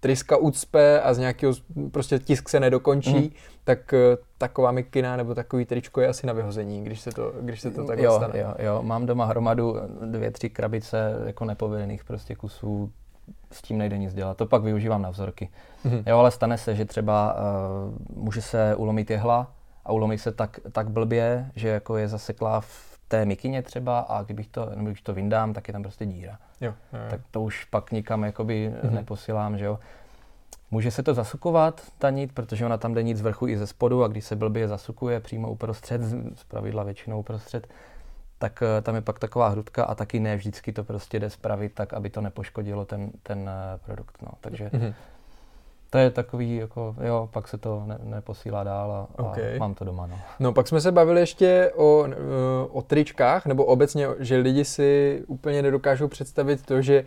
tryska 0.00 0.36
ucpe 0.36 1.00
a 1.00 1.14
z 1.14 1.18
nějakého, 1.18 1.52
prostě 1.90 2.18
tisk 2.18 2.48
se 2.48 2.60
nedokončí, 2.60 3.14
mm. 3.14 3.30
tak 3.64 3.92
uh, 3.92 4.24
taková 4.38 4.72
mikina 4.72 5.16
nebo 5.16 5.34
takový 5.34 5.64
tričko 5.64 6.00
je 6.00 6.08
asi 6.08 6.26
na 6.26 6.32
vyhození, 6.32 6.84
když 6.84 7.00
se 7.00 7.10
to, 7.10 7.32
když 7.40 7.60
se 7.60 7.70
to 7.70 7.84
takhle 7.84 8.06
jo, 8.06 8.12
stane. 8.16 8.38
Jo, 8.38 8.54
jo, 8.58 8.82
mám 8.82 9.06
doma 9.06 9.24
hromadu 9.24 9.76
dvě, 10.04 10.30
tři 10.30 10.50
krabice 10.50 11.14
jako 11.26 11.44
nepovedených 11.44 12.04
prostě 12.04 12.34
kusů, 12.34 12.92
s 13.52 13.62
tím 13.62 13.78
nejde 13.78 13.98
nic 13.98 14.14
dělat. 14.14 14.36
To 14.36 14.46
pak 14.46 14.62
využívám 14.62 15.02
na 15.02 15.10
vzorky. 15.10 15.48
Mm. 15.84 16.02
Jo, 16.06 16.18
ale 16.18 16.30
stane 16.30 16.58
se, 16.58 16.74
že 16.74 16.84
třeba 16.84 17.34
uh, 17.34 18.22
může 18.24 18.42
se 18.42 18.76
ulomit 18.76 19.10
jehla 19.10 19.52
a 19.84 19.92
ulomí 19.92 20.18
se 20.18 20.32
tak, 20.32 20.60
tak 20.72 20.90
blbě, 20.90 21.50
že 21.54 21.68
jako 21.68 21.96
je 21.96 22.08
zaseklá 22.08 22.60
v 22.60 22.98
té 23.08 23.24
mikině 23.24 23.62
třeba 23.62 23.98
a 23.98 24.22
kdybych 24.22 24.48
to, 24.48 24.70
nebo 24.74 24.88
když 24.90 25.02
to 25.02 25.14
vyndám, 25.14 25.52
tak 25.52 25.68
je 25.68 25.72
tam 25.72 25.82
prostě 25.82 26.06
díra. 26.06 26.38
Jo, 26.60 26.74
jo. 26.92 27.00
Tak 27.10 27.20
to 27.30 27.42
už 27.42 27.64
pak 27.64 27.92
nikam 27.92 28.24
jakoby 28.24 28.72
mm-hmm. 28.72 28.90
neposílám, 28.90 29.58
že 29.58 29.64
jo. 29.64 29.78
Může 30.70 30.90
se 30.90 31.02
to 31.02 31.14
zasukovat, 31.14 31.82
ta 31.98 32.10
nit, 32.10 32.32
protože 32.32 32.66
ona 32.66 32.76
tam 32.76 32.94
jde 32.94 33.02
nit 33.02 33.16
z 33.16 33.20
vrchu 33.20 33.48
i 33.48 33.56
ze 33.56 33.66
spodu 33.66 34.04
a 34.04 34.08
když 34.08 34.24
se 34.24 34.36
blbě 34.36 34.68
zasukuje 34.68 35.20
přímo 35.20 35.50
uprostřed, 35.50 36.02
z 36.34 36.44
pravidla 36.48 36.82
většinou 36.82 37.20
uprostřed, 37.20 37.68
tak 38.38 38.62
uh, 38.62 38.82
tam 38.82 38.94
je 38.94 39.00
pak 39.00 39.18
taková 39.18 39.48
hrudka 39.48 39.84
a 39.84 39.94
taky 39.94 40.20
ne 40.20 40.36
vždycky 40.36 40.72
to 40.72 40.84
prostě 40.84 41.20
jde 41.20 41.30
spravit 41.30 41.74
tak, 41.74 41.92
aby 41.92 42.10
to 42.10 42.20
nepoškodilo 42.20 42.84
ten, 42.84 43.10
ten 43.22 43.38
uh, 43.38 43.80
produkt. 43.84 44.22
No. 44.22 44.28
Takže 44.40 44.68
mm-hmm 44.68 44.94
to 45.96 46.00
je 46.00 46.10
takový, 46.10 46.56
jako, 46.56 46.96
jo, 47.06 47.28
pak 47.32 47.48
se 47.48 47.58
to 47.58 47.82
ne, 47.86 47.98
neposílá 48.02 48.64
dál 48.64 48.92
a, 48.92 49.22
okay. 49.22 49.56
a 49.56 49.58
mám 49.58 49.74
to 49.74 49.84
doma. 49.84 50.06
No. 50.06 50.18
no 50.40 50.52
pak 50.52 50.68
jsme 50.68 50.80
se 50.80 50.92
bavili 50.92 51.20
ještě 51.20 51.72
o, 51.76 52.06
o 52.72 52.82
tričkách, 52.82 53.46
nebo 53.46 53.64
obecně, 53.64 54.06
že 54.18 54.36
lidi 54.36 54.64
si 54.64 55.22
úplně 55.26 55.62
nedokážou 55.62 56.08
představit 56.08 56.66
to, 56.66 56.82
že 56.82 57.04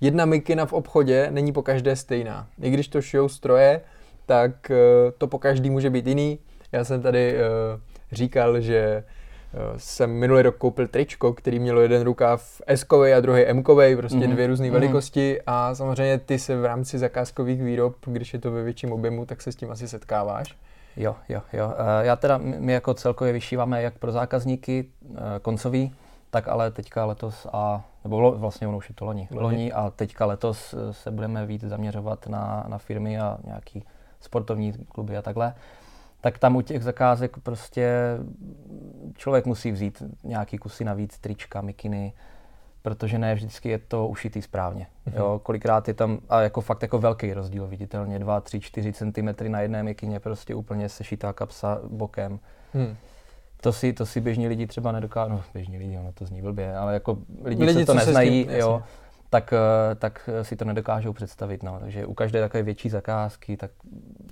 jedna 0.00 0.24
mikina 0.24 0.66
v 0.66 0.72
obchodě 0.72 1.28
není 1.30 1.52
po 1.52 1.62
každé 1.62 1.96
stejná. 1.96 2.46
I 2.62 2.70
když 2.70 2.88
to 2.88 3.02
šijou 3.02 3.28
stroje, 3.28 3.80
tak 4.26 4.70
eh, 4.70 4.76
to 5.18 5.26
po 5.26 5.38
každý 5.38 5.70
může 5.70 5.90
být 5.90 6.06
jiný. 6.06 6.38
Já 6.72 6.84
jsem 6.84 7.02
tady 7.02 7.34
uh, 7.34 7.40
říkal, 8.12 8.60
že 8.60 9.04
jsem 9.76 10.10
minulý 10.10 10.42
rok 10.42 10.56
koupil 10.56 10.88
tričko, 10.88 11.32
který 11.32 11.58
mělo 11.58 11.80
jeden 11.80 12.02
rukáv 12.02 12.60
s 12.66 12.86
a 13.16 13.20
druhý 13.20 13.42
m 13.42 13.62
prostě 13.62 14.18
mm-hmm. 14.18 14.30
dvě 14.30 14.46
různé 14.46 14.66
mm-hmm. 14.66 14.72
velikosti 14.72 15.40
a 15.46 15.74
samozřejmě 15.74 16.18
ty 16.18 16.38
se 16.38 16.56
v 16.56 16.64
rámci 16.64 16.98
zakázkových 16.98 17.62
výrob, 17.62 17.96
když 18.06 18.32
je 18.32 18.38
to 18.40 18.52
ve 18.52 18.62
větším 18.62 18.92
objemu, 18.92 19.26
tak 19.26 19.42
se 19.42 19.52
s 19.52 19.56
tím 19.56 19.70
asi 19.70 19.88
setkáváš. 19.88 20.56
Jo, 20.96 21.16
jo, 21.28 21.42
jo. 21.52 21.72
Eh, 21.78 22.06
já 22.06 22.16
teda, 22.16 22.38
my 22.38 22.72
jako 22.72 22.94
celkově 22.94 23.32
vyšíváme 23.32 23.82
jak 23.82 23.98
pro 23.98 24.12
zákazníky 24.12 24.84
eh, 25.14 25.16
koncový, 25.42 25.94
tak 26.30 26.48
ale 26.48 26.70
teďka 26.70 27.04
letos 27.04 27.46
a, 27.52 27.84
nebo 28.04 28.32
vlastně 28.32 28.68
ono 28.68 28.78
už 28.78 28.88
je 28.88 28.94
to 28.94 29.04
loni, 29.04 29.28
loni, 29.30 29.44
loni 29.44 29.72
a 29.72 29.90
teďka 29.90 30.26
letos 30.26 30.74
se 30.90 31.10
budeme 31.10 31.46
víc 31.46 31.64
zaměřovat 31.64 32.26
na, 32.26 32.64
na 32.68 32.78
firmy 32.78 33.20
a 33.20 33.38
nějaký 33.44 33.84
sportovní 34.20 34.72
kluby 34.72 35.16
a 35.16 35.22
takhle 35.22 35.54
tak 36.20 36.38
tam 36.38 36.56
u 36.56 36.60
těch 36.60 36.82
zakázek 36.82 37.36
prostě 37.42 38.18
člověk 39.16 39.46
musí 39.46 39.72
vzít 39.72 40.02
nějaký 40.24 40.58
kusy 40.58 40.84
navíc, 40.84 41.18
trička, 41.18 41.60
mikiny, 41.60 42.12
protože 42.82 43.18
ne 43.18 43.34
vždycky 43.34 43.68
je 43.68 43.78
to 43.78 44.08
ušitý 44.08 44.42
správně. 44.42 44.86
Mm-hmm. 44.86 45.18
Jo, 45.18 45.40
kolikrát 45.42 45.88
je 45.88 45.94
tam 45.94 46.18
a 46.28 46.40
jako 46.40 46.60
fakt 46.60 46.82
jako 46.82 46.98
velký 46.98 47.32
rozdíl, 47.32 47.66
viditelně 47.66 48.18
2, 48.18 48.40
3, 48.40 48.60
4 48.60 48.92
cm 48.92 49.28
na 49.48 49.60
jedné 49.60 49.82
mikině, 49.82 50.20
prostě 50.20 50.54
úplně 50.54 50.88
sešitá 50.88 51.32
kapsa 51.32 51.80
bokem. 51.88 52.40
Mm. 52.74 52.96
To 53.60 53.72
si, 53.72 53.92
to 53.92 54.06
si 54.06 54.20
běžní 54.20 54.48
lidi 54.48 54.66
třeba 54.66 54.92
nedokážou, 54.92 55.32
no 55.32 55.42
běžní 55.54 55.78
lidi, 55.78 55.98
ono 55.98 56.12
to 56.12 56.26
zní 56.26 56.42
blbě, 56.42 56.76
ale 56.76 56.94
jako 56.94 57.18
lidi, 57.44 57.64
lidi 57.64 57.86
co 57.86 57.92
to 57.92 57.98
neznají, 57.98 58.44
tím, 58.44 58.54
jo, 58.54 58.82
tak, 59.30 59.52
eh, 59.52 59.94
tak 59.94 60.30
si 60.42 60.56
to 60.56 60.64
nedokážou 60.64 61.12
představit. 61.12 61.62
No. 61.62 61.78
Takže 61.80 62.06
u 62.06 62.14
každé 62.14 62.40
takové 62.40 62.62
větší 62.62 62.88
zakázky 62.88 63.56
tak 63.56 63.70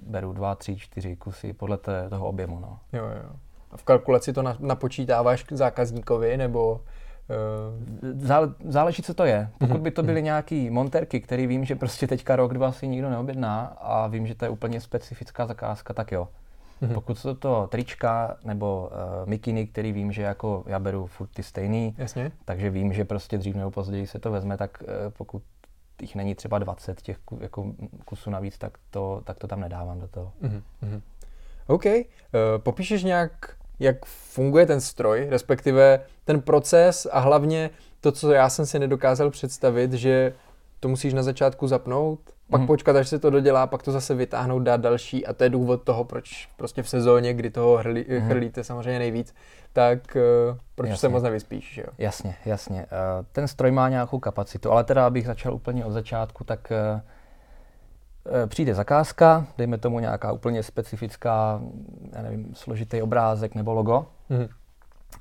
beru 0.03 0.33
dva, 0.33 0.55
tři, 0.55 0.77
čtyři 0.77 1.17
kusy 1.17 1.53
podle 1.53 1.77
té, 1.77 2.09
toho 2.09 2.27
objemu. 2.27 2.61
No. 2.61 2.79
Jo, 2.93 3.05
jo. 3.05 3.31
A 3.71 3.77
v 3.77 3.85
kalkulaci 3.85 4.33
to 4.33 4.43
napočítáváš 4.59 5.43
k 5.43 5.53
zákazníkovi, 5.53 6.37
nebo... 6.37 6.81
Uh... 8.03 8.57
Záleží, 8.69 9.03
co 9.03 9.15
to 9.15 9.25
je. 9.25 9.51
Pokud 9.59 9.81
by 9.81 9.91
to 9.91 10.03
byly 10.03 10.23
nějaký 10.23 10.71
monterky, 10.71 11.21
který 11.21 11.47
vím, 11.47 11.65
že 11.65 11.77
prostě 11.77 12.07
teďka 12.07 12.37
rok, 12.37 12.55
dva 12.55 12.73
si 12.73 12.89
nikdo 12.89 13.11
neobjedná 13.11 13.61
a 13.81 14.07
vím, 14.07 14.27
že 14.27 14.35
to 14.35 14.45
je 14.45 14.49
úplně 14.49 14.81
specifická 14.81 15.47
zakázka, 15.47 15.95
tak 15.95 16.13
jo. 16.13 16.29
Mm-hmm. 16.83 16.95
Pokud 16.95 17.19
jsou 17.19 17.35
to 17.35 17.67
trička 17.71 18.37
nebo 18.45 18.91
uh, 18.93 19.29
mikiny, 19.29 19.67
který 19.67 19.93
vím, 19.93 20.13
že 20.13 20.23
jako 20.23 20.65
já 20.67 20.79
beru 20.79 21.07
furt 21.07 21.29
ty 21.29 21.43
stejný, 21.43 21.95
Jasně. 21.99 22.33
takže 22.45 22.71
vím, 22.71 22.93
že 22.93 23.05
prostě 23.05 23.39
dřív 23.39 23.57
nebo 23.57 23.71
později 23.71 24.07
se 24.07 24.19
to 24.19 24.31
vezme, 24.31 24.57
tak 24.57 24.83
uh, 24.83 24.89
pokud 25.11 25.43
jich 26.01 26.15
není 26.15 26.35
třeba 26.35 26.59
20 26.59 27.03
těch 27.03 27.19
jako 27.41 27.73
kusů 28.05 28.31
navíc, 28.31 28.59
tak 28.59 28.79
to, 28.91 29.23
tak 29.25 29.39
to 29.39 29.47
tam 29.47 29.61
nedávám 29.61 30.01
do 30.01 30.09
toho. 30.09 30.33
Mm-hmm. 30.43 31.01
OK. 31.67 31.85
Uh, 31.85 31.93
popíšeš 32.59 33.05
nějak, 33.05 33.57
jak 33.79 34.07
funguje 34.07 34.67
ten 34.67 34.81
stroj, 34.81 35.27
respektive 35.31 36.01
ten 36.25 36.41
proces 36.41 37.07
a 37.13 37.21
hlavně 37.21 37.71
to, 38.01 38.13
co 38.13 38.33
já 38.33 38.49
jsem 38.49 38.67
si 38.67 38.79
nedokázal 38.79 39.31
představit, 39.31 39.93
že 39.93 40.33
to 40.81 40.89
musíš 40.89 41.15
na 41.15 41.23
začátku 41.23 41.67
zapnout, 41.67 42.21
pak 42.51 42.61
hmm. 42.61 42.67
počkat, 42.67 42.97
až 42.97 43.09
se 43.09 43.19
to 43.19 43.31
dodělá, 43.31 43.67
pak 43.67 43.83
to 43.83 43.93
zase 43.93 44.15
vytáhnout, 44.15 44.63
dát 44.63 44.81
další 44.81 45.27
a 45.27 45.33
to 45.33 45.45
je 45.45 45.51
důvod 45.51 45.83
toho, 45.83 46.05
proč 46.05 46.49
prostě 46.57 46.83
v 46.83 46.89
sezóně, 46.89 47.35
kdy 47.35 47.51
toho 47.51 47.77
hrlí, 47.77 48.05
hmm. 48.09 48.29
chrlíte 48.29 48.65
samozřejmě 48.65 48.99
nejvíc, 48.99 49.35
tak 49.73 50.17
uh, 50.51 50.59
proč 50.75 50.89
jasně. 50.89 51.01
se 51.01 51.09
moc 51.09 51.23
nevyspíš, 51.23 51.75
že 51.75 51.83
jo? 51.83 51.89
Jasně, 51.99 52.37
jasně. 52.45 52.81
Uh, 52.81 53.27
ten 53.33 53.49
stroj 53.49 53.71
má 53.71 53.89
nějakou 53.89 54.19
kapacitu, 54.19 54.73
ale 54.73 54.85
teda 54.85 55.07
abych 55.07 55.27
začal 55.27 55.55
úplně 55.55 55.85
od 55.85 55.93
začátku, 55.93 56.45
tak 56.45 56.73
uh, 56.95 57.01
přijde 58.47 58.75
zakázka, 58.75 59.47
dejme 59.59 59.79
tomu 59.79 60.01
nějaká 60.01 60.33
úplně 60.33 60.63
specifická, 60.63 61.61
já 62.13 62.23
nevím, 62.23 62.55
složitý 62.55 63.03
obrázek 63.03 63.55
nebo 63.55 63.73
logo. 63.73 64.07
Hmm. 64.31 64.49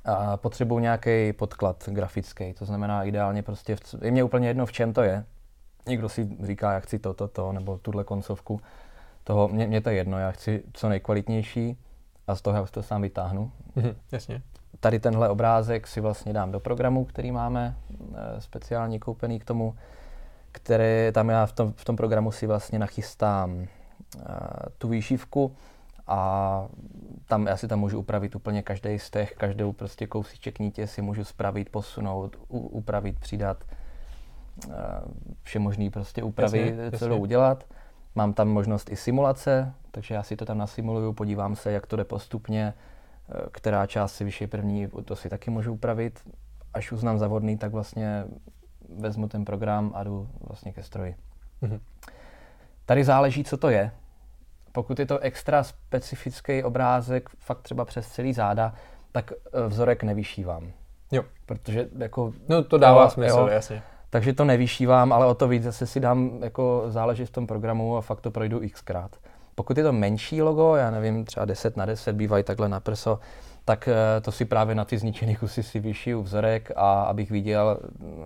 A 0.04 0.36
potřebuji 0.36 0.78
nějaký 0.78 1.32
podklad 1.32 1.88
grafický, 1.88 2.52
to 2.52 2.64
znamená 2.64 3.04
ideálně 3.04 3.42
prostě, 3.42 3.76
v, 3.76 3.80
je 4.02 4.10
mě 4.10 4.24
úplně 4.24 4.48
jedno, 4.48 4.66
v 4.66 4.72
čem 4.72 4.92
to 4.92 5.02
je, 5.02 5.24
někdo 5.86 6.08
si 6.08 6.28
říká, 6.42 6.72
jak 6.72 6.84
chci 6.84 6.98
to, 6.98 7.14
to, 7.14 7.28
to, 7.28 7.52
nebo 7.52 7.78
tuhle 7.78 8.04
koncovku, 8.04 8.60
toho, 9.24 9.48
mě, 9.48 9.66
mě 9.66 9.80
to 9.80 9.90
je 9.90 9.96
jedno, 9.96 10.18
já 10.18 10.30
chci 10.30 10.62
co 10.72 10.88
nejkvalitnější 10.88 11.78
a 12.26 12.34
z 12.34 12.42
toho 12.42 12.56
já 12.56 12.66
to 12.66 12.82
sám 12.82 13.02
vytáhnu. 13.02 13.52
Mhm, 13.76 13.94
jasně. 14.12 14.42
Tady 14.80 15.00
tenhle 15.00 15.28
obrázek 15.28 15.86
si 15.86 16.00
vlastně 16.00 16.32
dám 16.32 16.52
do 16.52 16.60
programu, 16.60 17.04
který 17.04 17.32
máme 17.32 17.76
e, 18.14 18.40
speciálně 18.40 18.98
koupený 18.98 19.40
k 19.40 19.44
tomu, 19.44 19.74
který 20.52 21.12
tam 21.12 21.28
já 21.28 21.46
v 21.46 21.52
tom, 21.52 21.72
v 21.76 21.84
tom 21.84 21.96
programu 21.96 22.32
si 22.32 22.46
vlastně 22.46 22.78
nachystám 22.78 23.60
e, 23.60 23.66
tu 24.78 24.88
výšivku 24.88 25.56
a 26.06 26.68
tam 27.26 27.46
já 27.46 27.56
si 27.56 27.68
tam 27.68 27.80
můžu 27.80 27.98
upravit 27.98 28.36
úplně 28.36 28.62
každý 28.62 28.98
z 28.98 29.10
těch, 29.10 29.32
každou 29.32 29.72
prostě 29.72 30.06
kousíček 30.06 30.58
nítě 30.58 30.86
si 30.86 31.02
můžu 31.02 31.24
spravit, 31.24 31.68
posunout, 31.70 32.36
u, 32.48 32.58
upravit, 32.58 33.20
přidat, 33.20 33.64
vše 35.42 35.58
možný 35.58 35.90
prostě 35.90 36.22
úpravy, 36.22 36.58
Jasně, 36.58 36.76
co 36.90 36.94
jasně. 36.94 37.08
jdou 37.08 37.18
udělat. 37.18 37.64
Mám 38.14 38.32
tam 38.32 38.48
možnost 38.48 38.90
i 38.92 38.96
simulace, 38.96 39.72
takže 39.90 40.14
já 40.14 40.22
si 40.22 40.36
to 40.36 40.44
tam 40.44 40.58
nasimuluju, 40.58 41.12
podívám 41.12 41.56
se, 41.56 41.72
jak 41.72 41.86
to 41.86 41.96
jde 41.96 42.04
postupně, 42.04 42.74
eh, 43.28 43.34
která 43.52 43.86
část 43.86 44.12
si 44.14 44.24
vyšší 44.24 44.46
první, 44.46 44.88
to 45.04 45.16
si 45.16 45.28
taky 45.28 45.50
můžu 45.50 45.72
upravit. 45.72 46.20
Až 46.74 46.92
uznám 46.92 47.18
za 47.18 47.26
vhodný, 47.28 47.58
tak 47.58 47.72
vlastně 47.72 48.24
vezmu 48.98 49.28
ten 49.28 49.44
program 49.44 49.92
a 49.94 50.04
jdu 50.04 50.28
vlastně 50.40 50.72
ke 50.72 50.82
stroji. 50.82 51.16
Mhm. 51.62 51.80
Tady 52.86 53.04
záleží, 53.04 53.44
co 53.44 53.56
to 53.56 53.68
je. 53.70 53.90
Pokud 54.72 54.98
je 54.98 55.06
to 55.06 55.18
extra 55.18 55.62
specifický 55.62 56.62
obrázek, 56.62 57.28
fakt 57.38 57.62
třeba 57.62 57.84
přes 57.84 58.08
celý 58.08 58.32
záda, 58.32 58.74
tak 59.12 59.32
eh, 59.32 59.68
vzorek 59.68 60.02
nevyšívám. 60.02 60.72
Jo. 61.12 61.22
Protože 61.46 61.88
jako 61.98 62.32
No 62.48 62.62
to 62.64 62.78
dává 62.78 63.02
Jo, 63.02 63.10
smysl, 63.10 63.38
jo. 63.38 63.46
jasně. 63.46 63.82
Takže 64.10 64.32
to 64.32 64.44
nevyšívám, 64.44 65.12
ale 65.12 65.26
o 65.26 65.34
to 65.34 65.48
víc 65.48 65.62
zase 65.62 65.86
si 65.86 66.00
dám, 66.00 66.30
jako 66.40 66.84
záleží 66.88 67.24
v 67.24 67.30
tom 67.30 67.46
programu 67.46 67.96
a 67.96 68.00
fakt 68.00 68.20
to 68.20 68.30
projdu 68.30 68.60
xkrát. 68.72 69.16
Pokud 69.54 69.78
je 69.78 69.84
to 69.84 69.92
menší 69.92 70.42
logo, 70.42 70.76
já 70.76 70.90
nevím, 70.90 71.24
třeba 71.24 71.46
10 71.46 71.76
na 71.76 71.86
10 71.86 72.12
bývají 72.16 72.44
takhle 72.44 72.68
na 72.68 72.80
prso, 72.80 73.18
tak 73.64 73.88
eh, 73.88 74.20
to 74.20 74.32
si 74.32 74.44
právě 74.44 74.74
na 74.74 74.84
ty 74.84 74.98
zničené 74.98 75.36
kusy 75.36 75.62
si 75.62 75.80
vyšiju 75.80 76.22
vzorek 76.22 76.70
a 76.76 77.02
abych 77.02 77.30
viděl, 77.30 77.78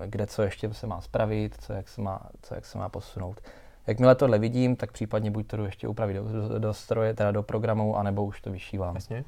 kde 0.07 0.27
co 0.27 0.43
ještě 0.43 0.75
se 0.75 0.87
má 0.87 1.01
spravit, 1.01 1.57
co 1.61 1.73
jak 1.73 1.89
se 1.89 2.03
má, 2.03 2.21
co 2.43 2.55
jak 2.55 2.67
se 2.67 2.79
má 2.79 2.89
posunout. 2.89 3.41
Jakmile 3.87 4.15
tohle 4.15 4.39
vidím, 4.39 4.77
tak 4.77 4.93
případně 4.93 5.31
buď 5.31 5.47
to 5.47 5.57
jdu 5.57 5.65
ještě 5.65 5.89
upravit 5.89 6.15
do, 6.15 6.49
do, 6.49 6.59
do 6.59 6.75
stroje, 6.75 7.15
teda 7.15 7.31
do 7.31 7.43
programu, 7.43 7.97
anebo 7.97 8.25
už 8.25 8.41
to 8.41 8.51
vyšívám. 8.51 8.95
Jasně. 8.95 9.25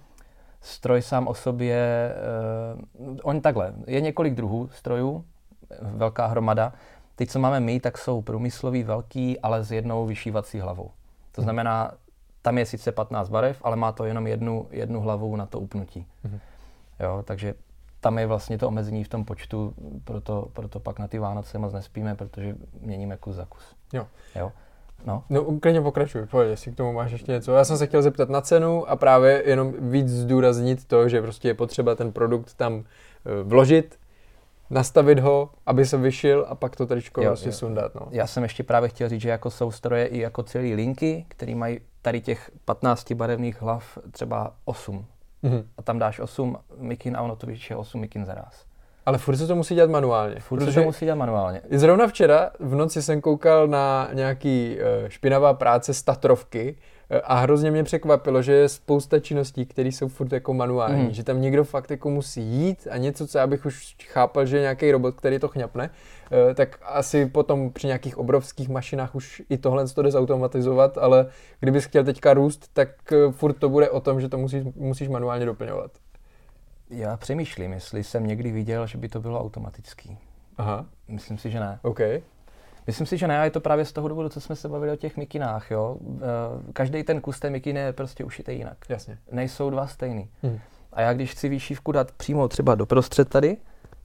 Stroj 0.61 1.03
sám 1.03 1.29
o 1.29 1.35
sobě, 1.35 2.15
uh, 3.01 3.17
on 3.23 3.41
takhle, 3.41 3.75
je 3.87 4.01
několik 4.01 4.35
druhů 4.35 4.69
strojů, 4.73 5.25
velká 5.81 6.27
hromada. 6.27 6.73
Ty, 7.17 7.27
co 7.27 7.39
máme 7.39 7.61
my, 7.61 7.81
tak 7.81 7.99
jsou 7.99 8.23
průmyslový, 8.23 8.83
velký, 8.83 9.41
ale 9.41 9.65
s 9.65 9.73
jednou 9.73 10.07
vyšívací 10.07 10.61
hlavou. 10.61 10.91
To 11.33 11.43
znamená, 11.43 11.93
tam 12.43 12.59
je 12.59 12.67
sice 12.67 12.93
15 12.93 13.29
barev, 13.29 13.59
ale 13.63 13.77
má 13.77 13.93
to 13.93 14.05
jenom 14.05 14.27
jednu, 14.27 14.67
jednu 14.71 15.01
hlavu 15.01 15.37
na 15.37 15.47
to 15.47 15.61
upnutí. 15.61 16.07
Mhm. 16.25 16.39
Jo, 17.01 17.23
takže 17.27 17.55
tam 18.01 18.19
je 18.19 18.27
vlastně 18.27 18.59
to 18.59 18.69
omezení 18.69 19.05
v 19.05 19.09
tom 19.09 19.25
počtu, 19.25 19.75
proto, 20.05 20.49
proto 20.53 20.81
pak 20.81 20.99
na 20.99 21.09
ty 21.09 21.19
Vánoce 21.19 21.59
moc 21.59 21.73
nespíme, 21.73 22.15
protože 22.15 22.57
měníme 22.81 23.17
kus 23.17 23.37
za 23.37 23.45
kus. 23.45 23.77
Jo. 23.93 24.07
jo. 24.35 24.53
No, 25.05 25.25
No, 25.31 25.59
klidně 25.61 25.81
pokračuj, 25.81 26.27
pojď, 26.27 26.49
jestli 26.49 26.73
k 26.73 26.77
tomu 26.77 26.93
máš 26.93 27.13
ještě 27.13 27.33
něco. 27.33 27.53
Já 27.53 27.65
jsem 27.65 27.79
se 27.79 27.87
chtěl 27.87 28.03
zeptat 28.03 28.29
na 28.29 28.41
cenu 28.41 28.91
a 28.91 28.97
právě 28.97 29.43
jenom 29.47 29.75
víc 29.79 30.09
zdůraznit 30.09 30.85
to, 30.85 31.09
že 31.09 31.23
prostě 31.23 31.49
je 31.49 31.55
potřeba 31.55 31.95
ten 31.95 32.13
produkt 32.13 32.55
tam 32.55 32.85
eh, 33.27 33.43
vložit, 33.43 33.99
nastavit 34.73 35.19
ho, 35.19 35.51
aby 35.67 35.87
se 35.87 35.97
vyšil 35.97 36.47
a 36.49 36.55
pak 36.55 36.77
to 36.77 36.87
tričko 36.87 37.23
Jo, 37.23 37.29
prostě 37.29 37.49
jo. 37.49 37.53
sundat. 37.53 37.95
No. 37.95 38.01
Já 38.11 38.27
jsem 38.27 38.43
ještě 38.43 38.63
právě 38.63 38.89
chtěl 38.89 39.09
říct, 39.09 39.21
že 39.21 39.29
jako 39.29 39.51
jsou 39.51 39.71
stroje 39.71 40.07
i 40.07 40.19
jako 40.19 40.43
celé 40.43 40.75
linky, 40.75 41.25
které 41.29 41.55
mají 41.55 41.81
tady 42.03 42.21
těch 42.21 42.51
15 42.65 43.13
barevných 43.13 43.63
hlav 43.63 43.99
třeba 44.11 44.53
8. 44.65 45.07
Mhm. 45.43 45.65
A 45.79 45.83
tam 45.83 45.99
dáš 45.99 46.21
8 46.21 46.59
mikin 46.79 47.17
a 47.17 47.23
ono 47.23 47.37
to 47.37 47.47
vyšší 47.47 47.75
8 47.75 48.01
mikin 48.01 48.25
za 48.25 48.35
raz. 48.35 48.65
Ale 49.07 49.19
furt 49.19 49.37
se 49.37 49.47
to 49.47 49.57
musí 49.57 49.75
dělat 49.75 49.91
manuálně. 49.91 50.41
Furt 50.41 50.65
se 50.65 50.73
to 50.73 50.83
musí 50.83 51.05
dělat 51.05 51.17
manuálně. 51.17 51.61
Zrovna 51.71 52.07
včera 52.07 52.51
v 52.59 52.75
noci 52.75 53.03
jsem 53.03 53.21
koukal 53.21 53.69
na 53.69 54.09
nějaký 54.13 54.77
eh, 54.81 55.11
špinavá 55.11 55.55
práce 55.55 55.95
z 55.95 56.03
Tatrovky 56.03 56.77
eh, 56.79 56.92
a 57.25 57.35
hrozně 57.41 57.71
mě 57.71 57.85
překvapilo, 57.85 58.43
že 58.43 58.53
je 58.53 58.69
spousta 58.69 59.19
činností, 59.21 59.67
které 59.67 59.89
jsou 59.89 60.09
furt 60.09 60.33
jako 60.33 60.55
manuální, 60.55 61.03
Mhm. 61.03 61.13
že 61.13 61.25
tam 61.25 61.41
někdo 61.41 61.65
fakt 61.65 61.91
jako 61.91 62.11
musí 62.11 62.43
jít 62.43 62.89
a 62.91 62.97
něco, 62.97 63.27
co 63.27 63.39
já 63.39 63.47
bych 63.47 63.67
už 63.67 63.97
chápal, 64.13 64.47
že 64.47 64.57
je 64.57 64.61
nějaký 64.61 64.93
robot, 64.93 65.15
který 65.15 65.39
to 65.39 65.49
chňapne, 65.49 65.91
eh, 66.51 66.55
tak 66.55 66.79
asi 66.83 67.27
potom 67.27 67.71
při 67.71 67.87
nějakých 67.87 68.19
obrovských 68.19 68.69
mašinách 68.69 69.15
už 69.15 69.43
i 69.51 69.59
tohle 69.59 69.89
to 69.89 70.03
jde 70.03 70.11
zautomatizovat, 70.11 70.99
ale 70.99 71.27
kdybys 71.61 71.85
chtěl 71.85 72.05
teďka 72.05 72.35
růst, 72.35 72.71
tak 72.73 72.89
eh, 73.13 73.33
furt 73.33 73.53
to 73.53 73.69
bude 73.69 73.91
o 73.91 74.01
tom, 74.01 74.21
že 74.21 74.29
to 74.29 74.39
musíš, 74.39 74.63
musíš 74.77 75.09
manuálně 75.09 75.47
doplňovat. 75.47 75.91
Já 76.91 77.17
přemýšlím, 77.17 77.73
jestli 77.73 78.05
jsem 78.05 78.27
někdy 78.27 78.53
viděl, 78.53 78.87
že 78.87 78.99
by 78.99 79.09
to 79.09 79.21
bylo 79.21 79.41
automatický. 79.41 80.19
Aha, 80.57 80.87
Myslím 81.09 81.39
si, 81.39 81.51
že 81.51 81.61
ne. 81.61 81.79
OK. 81.83 82.01
Myslím 82.87 83.07
si, 83.07 83.17
že 83.17 83.27
ne, 83.29 83.41
a 83.41 83.45
je 83.45 83.51
to 83.51 83.61
právě 83.61 83.85
z 83.85 83.93
toho 83.93 84.09
důvodu, 84.09 84.29
co 84.29 84.41
jsme 84.41 84.57
se 84.57 84.69
bavili 84.69 84.93
o 84.93 84.97
těch 84.97 85.17
mikinách. 85.17 85.71
Jo? 85.71 85.97
Každý 86.73 87.03
ten 87.03 87.21
kus 87.21 87.41
té 87.41 87.51
mikiny 87.51 87.81
je 87.81 87.93
prostě 87.93 88.25
ušitý 88.25 88.53
jinak. 88.57 88.77
Jasně. 88.89 89.19
Nejsou 89.33 89.71
dva 89.71 89.87
stejný. 89.87 90.29
Hm. 90.43 90.59
A 90.93 91.01
já 91.01 91.13
když 91.13 91.33
chci 91.33 91.49
výšívku 91.49 91.93
dát 91.93 92.13
přímo 92.13 92.49
třeba 92.49 92.75
doprostřed 92.75 93.29
tady, 93.29 93.57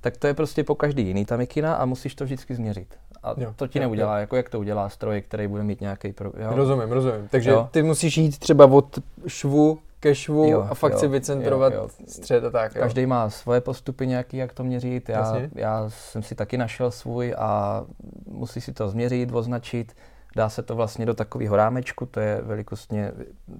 tak 0.01 0.17
to 0.17 0.27
je 0.27 0.33
prostě 0.33 0.63
po 0.63 0.75
každý 0.75 1.07
jiný 1.07 1.25
ta 1.25 1.37
mikina 1.37 1.75
a 1.75 1.85
musíš 1.85 2.15
to 2.15 2.23
vždycky 2.23 2.55
změřit. 2.55 2.95
A 3.23 3.33
Jo, 3.37 3.53
to 3.55 3.67
ti 3.67 3.79
jo, 3.79 3.81
neudělá, 3.81 4.19
jako 4.19 4.35
jak 4.35 4.49
to 4.49 4.59
udělá 4.59 4.89
stroj, 4.89 5.21
který 5.21 5.47
bude 5.47 5.63
mít 5.63 5.81
nějaký 5.81 6.13
pro... 6.13 6.31
Jo? 6.37 6.49
Rozumím, 6.55 6.91
rozumím. 6.91 7.27
Takže 7.27 7.49
Jo. 7.49 7.69
ty 7.71 7.83
musíš 7.83 8.17
jít 8.17 8.37
třeba 8.39 8.65
od 8.65 8.99
švu 9.27 9.79
ke 9.99 10.15
švu 10.15 10.49
Jo, 10.49 10.67
a 10.69 10.73
fakt 10.75 10.93
jo, 10.93 10.99
si 10.99 11.07
vycentrovat 11.07 11.73
jo, 11.73 11.79
jo. 11.81 11.89
střed 12.07 12.43
a 12.43 12.49
tak. 12.49 12.75
Jo. 12.75 12.81
Každý 12.81 13.05
má 13.05 13.29
svoje 13.29 13.61
postupy 13.61 14.07
nějaký, 14.07 14.37
jak 14.37 14.53
to 14.53 14.63
měřit. 14.63 15.09
Já, 15.09 15.19
Jasně. 15.19 15.49
já 15.55 15.85
jsem 15.89 16.23
si 16.23 16.35
taky 16.35 16.57
našel 16.57 16.91
svůj 16.91 17.35
a 17.37 17.83
musí 18.27 18.61
si 18.61 18.73
to 18.73 18.89
změřit, 18.89 19.29
označit. 19.33 19.95
Dá 20.35 20.49
se 20.49 20.63
to 20.63 20.75
vlastně 20.75 21.05
do 21.05 21.13
takového 21.13 21.55
rámečku, 21.55 22.05
to 22.05 22.19
je 22.19 22.41
velikostně 22.41 23.11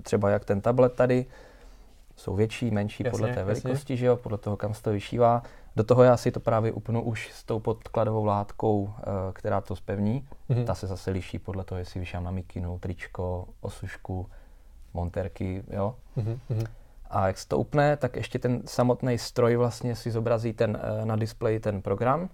třeba 0.01 0.29
jak 0.29 0.45
ten 0.45 0.61
tablet 0.61 0.93
tady. 0.93 1.25
Jsou 2.15 2.35
větší, 2.35 2.71
menší 2.71 3.03
Jasně, 3.03 3.11
podle 3.11 3.27
té 3.33 3.39
jasně. 3.39 3.61
velikosti, 3.61 3.97
že 3.97 4.05
jo, 4.05 4.15
podle 4.15 4.37
toho, 4.37 4.57
kam 4.57 4.73
se 4.73 4.83
to 4.83 4.91
vyšívá. 4.91 5.43
Do 5.75 5.83
toho 5.83 6.03
já 6.03 6.17
si 6.17 6.31
to 6.31 6.39
právě 6.39 6.71
upnu 6.71 7.03
už 7.03 7.31
s 7.33 7.43
tou 7.43 7.59
podkladovou 7.59 8.25
látkou, 8.25 8.93
eh, 8.99 9.03
která 9.33 9.61
to 9.61 9.75
spevní. 9.75 10.27
Mhm. 10.49 10.65
Ta 10.65 10.75
se 10.75 10.87
zase 10.87 11.11
liší 11.11 11.39
podle 11.39 11.63
toho, 11.63 11.79
jestli 11.79 11.99
vyšám 11.99 12.23
na 12.23 12.31
mikinu, 12.31 12.79
tričko, 12.79 13.47
osušku, 13.61 14.29
monterky, 14.93 15.63
jo. 15.69 15.95
Mhm, 16.15 16.39
mhm. 16.49 16.63
A 17.09 17.27
jak 17.27 17.37
se 17.37 17.47
to 17.47 17.57
upne, 17.57 17.97
tak 17.97 18.15
ještě 18.15 18.39
ten 18.39 18.61
samotný 18.65 19.17
stroj 19.17 19.55
vlastně 19.55 19.95
si 19.95 20.11
zobrazí 20.11 20.53
ten, 20.53 20.79
eh, 21.01 21.05
na 21.05 21.15
displeji 21.15 21.59
ten 21.59 21.81
program 21.81 22.29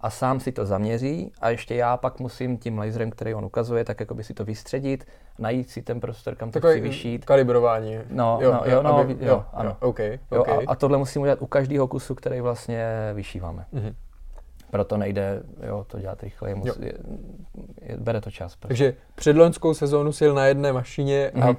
a 0.00 0.10
sám 0.10 0.40
si 0.40 0.52
to 0.52 0.66
zaměří 0.66 1.32
a 1.40 1.48
ještě 1.50 1.74
já 1.74 1.96
pak 1.96 2.20
musím 2.20 2.58
tím 2.58 2.78
laserem, 2.78 3.10
který 3.10 3.34
on 3.34 3.44
ukazuje, 3.44 3.84
tak 3.84 4.00
jako 4.00 4.14
by 4.14 4.24
si 4.24 4.34
to 4.34 4.44
vystředit, 4.44 5.04
najít 5.38 5.70
si 5.70 5.82
ten 5.82 6.00
prostor, 6.00 6.34
kam 6.34 6.48
to 6.50 6.58
chci 6.58 6.60
Takový 6.60 6.80
vyšít. 6.80 7.24
kalibrování. 7.24 7.98
No, 8.10 8.38
no, 8.42 8.62
jo, 8.64 8.82
no, 8.82 8.96
aby, 8.98 9.14
vi- 9.14 9.26
jo, 9.26 9.44
ano. 9.52 9.76
OK, 9.80 9.98
Jo, 10.00 10.18
OK. 10.40 10.48
a, 10.48 10.58
a 10.66 10.74
tohle 10.74 10.98
musím 10.98 11.22
udělat 11.22 11.42
u 11.42 11.46
každého 11.46 11.88
kusu, 11.88 12.14
který 12.14 12.40
vlastně 12.40 12.86
vyšíváme. 13.14 13.66
Mhm. 13.72 13.94
Proto 14.72 14.96
nejde 14.96 15.42
jo, 15.66 15.84
to 15.88 15.98
dělat 16.00 16.22
rychleji, 16.22 16.52
Jo. 16.52 16.56
musí, 16.58 16.82
je, 16.82 16.92
je, 17.82 17.96
bere 17.96 18.20
to 18.20 18.30
čas. 18.30 18.56
Prostě. 18.56 18.68
Takže 18.68 18.94
předloňskou 19.14 19.74
sezónu 19.74 20.12
sil 20.18 20.32
na 20.34 20.46
jedné 20.46 20.72
mašině 20.72 21.30
a 21.30 21.46
Mhm. 21.46 21.56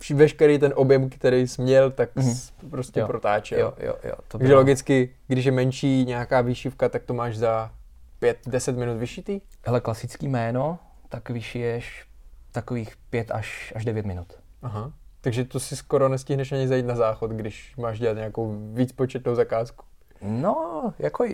vš- 0.00 0.14
veškerý 0.16 0.58
ten 0.58 0.72
objem, 0.76 1.10
který 1.10 1.46
jsi 1.48 1.62
měl, 1.62 1.90
tak 1.90 2.10
Mhm. 2.16 2.34
jsi 2.34 2.52
prostě 2.70 3.00
Jo, 3.00 3.06
protáčel. 3.06 3.58
Jo, 3.60 3.72
jo, 3.80 3.94
jo. 4.04 4.14
To 4.28 4.38
Takže 4.38 4.46
bylo- 4.48 4.60
logicky, 4.60 5.10
když 5.26 5.44
je 5.44 5.52
menší 5.52 6.04
nějaká 6.04 6.40
výšivka, 6.40 6.88
tak 6.88 7.02
to 7.02 7.14
máš 7.14 7.36
za 7.36 7.70
5-10 8.18 8.76
minut 8.76 8.96
vyšitý? 8.98 9.40
Hele, 9.66 9.80
klasický 9.80 10.28
jméno, 10.28 10.78
tak 11.08 11.30
vyšiješ 11.30 12.06
takových 12.52 12.96
5 13.10 13.30
až, 13.30 13.72
až 13.76 13.84
9 13.84 14.06
minut. 14.06 14.32
Aha. 14.62 14.92
Takže 15.20 15.44
to 15.44 15.60
si 15.60 15.76
skoro 15.76 16.08
nestihneš 16.08 16.52
ani 16.52 16.68
zajít 16.68 16.86
na 16.86 16.96
záchod, 16.96 17.30
když 17.30 17.76
máš 17.76 17.98
dělat 17.98 18.14
nějakou 18.16 18.56
víc 18.74 18.92
početnou 18.92 19.34
zakázku. 19.34 19.84
No, 20.24 20.94
jako 20.98 21.24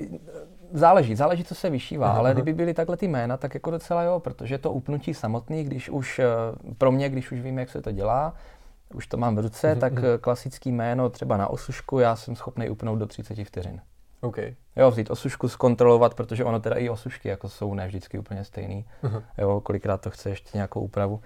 záleží, 0.72 1.16
záleží, 1.16 1.44
co 1.44 1.54
se 1.54 1.70
vyšívá, 1.70 2.08
Aha, 2.10 2.18
ale 2.18 2.32
kdyby 2.32 2.52
byly 2.52 2.74
takhle 2.74 2.96
ty 2.96 3.08
jména, 3.08 3.36
tak 3.36 3.54
jako 3.54 3.70
docela 3.70 4.02
jo, 4.02 4.20
protože 4.20 4.58
to 4.58 4.72
upnutí 4.72 5.14
samotný, 5.14 5.64
když 5.64 5.90
už, 5.90 6.18
eh, 6.18 6.24
pro 6.78 6.92
mě, 6.92 7.08
když 7.08 7.32
už 7.32 7.40
vím, 7.40 7.58
jak 7.58 7.70
se 7.70 7.82
to 7.82 7.92
dělá, 7.92 8.34
už 8.94 9.06
to 9.06 9.16
mám 9.16 9.36
v 9.36 9.38
ruce, 9.38 9.70
Mhm, 9.70 9.80
tak 9.80 9.92
mhm. 9.92 10.04
eh, 10.04 10.18
klasický 10.18 10.72
jméno 10.72 11.10
třeba 11.10 11.36
na 11.36 11.48
osušku 11.48 11.98
já 11.98 12.16
jsem 12.16 12.36
schopný 12.36 12.70
upnout 12.70 12.98
do 12.98 13.06
30 13.06 13.44
vteřin. 13.44 13.80
OK. 14.20 14.36
Jo, 14.76 14.90
vzít 14.90 15.10
osušku, 15.10 15.48
zkontrolovat, 15.48 16.14
protože 16.14 16.44
ono 16.44 16.60
teda 16.60 16.76
i 16.76 16.88
osušky 16.88 17.28
jako 17.28 17.48
jsou 17.48 17.74
ne 17.74 17.86
vždycky 17.86 18.18
úplně 18.18 18.44
stejný. 18.44 18.84
Aha. 19.02 19.22
Jo, 19.38 19.60
kolikrát 19.60 20.00
to 20.00 20.10
chce 20.10 20.28
ještě 20.30 20.50
nějakou 20.54 20.80
úpravu. 20.80 21.20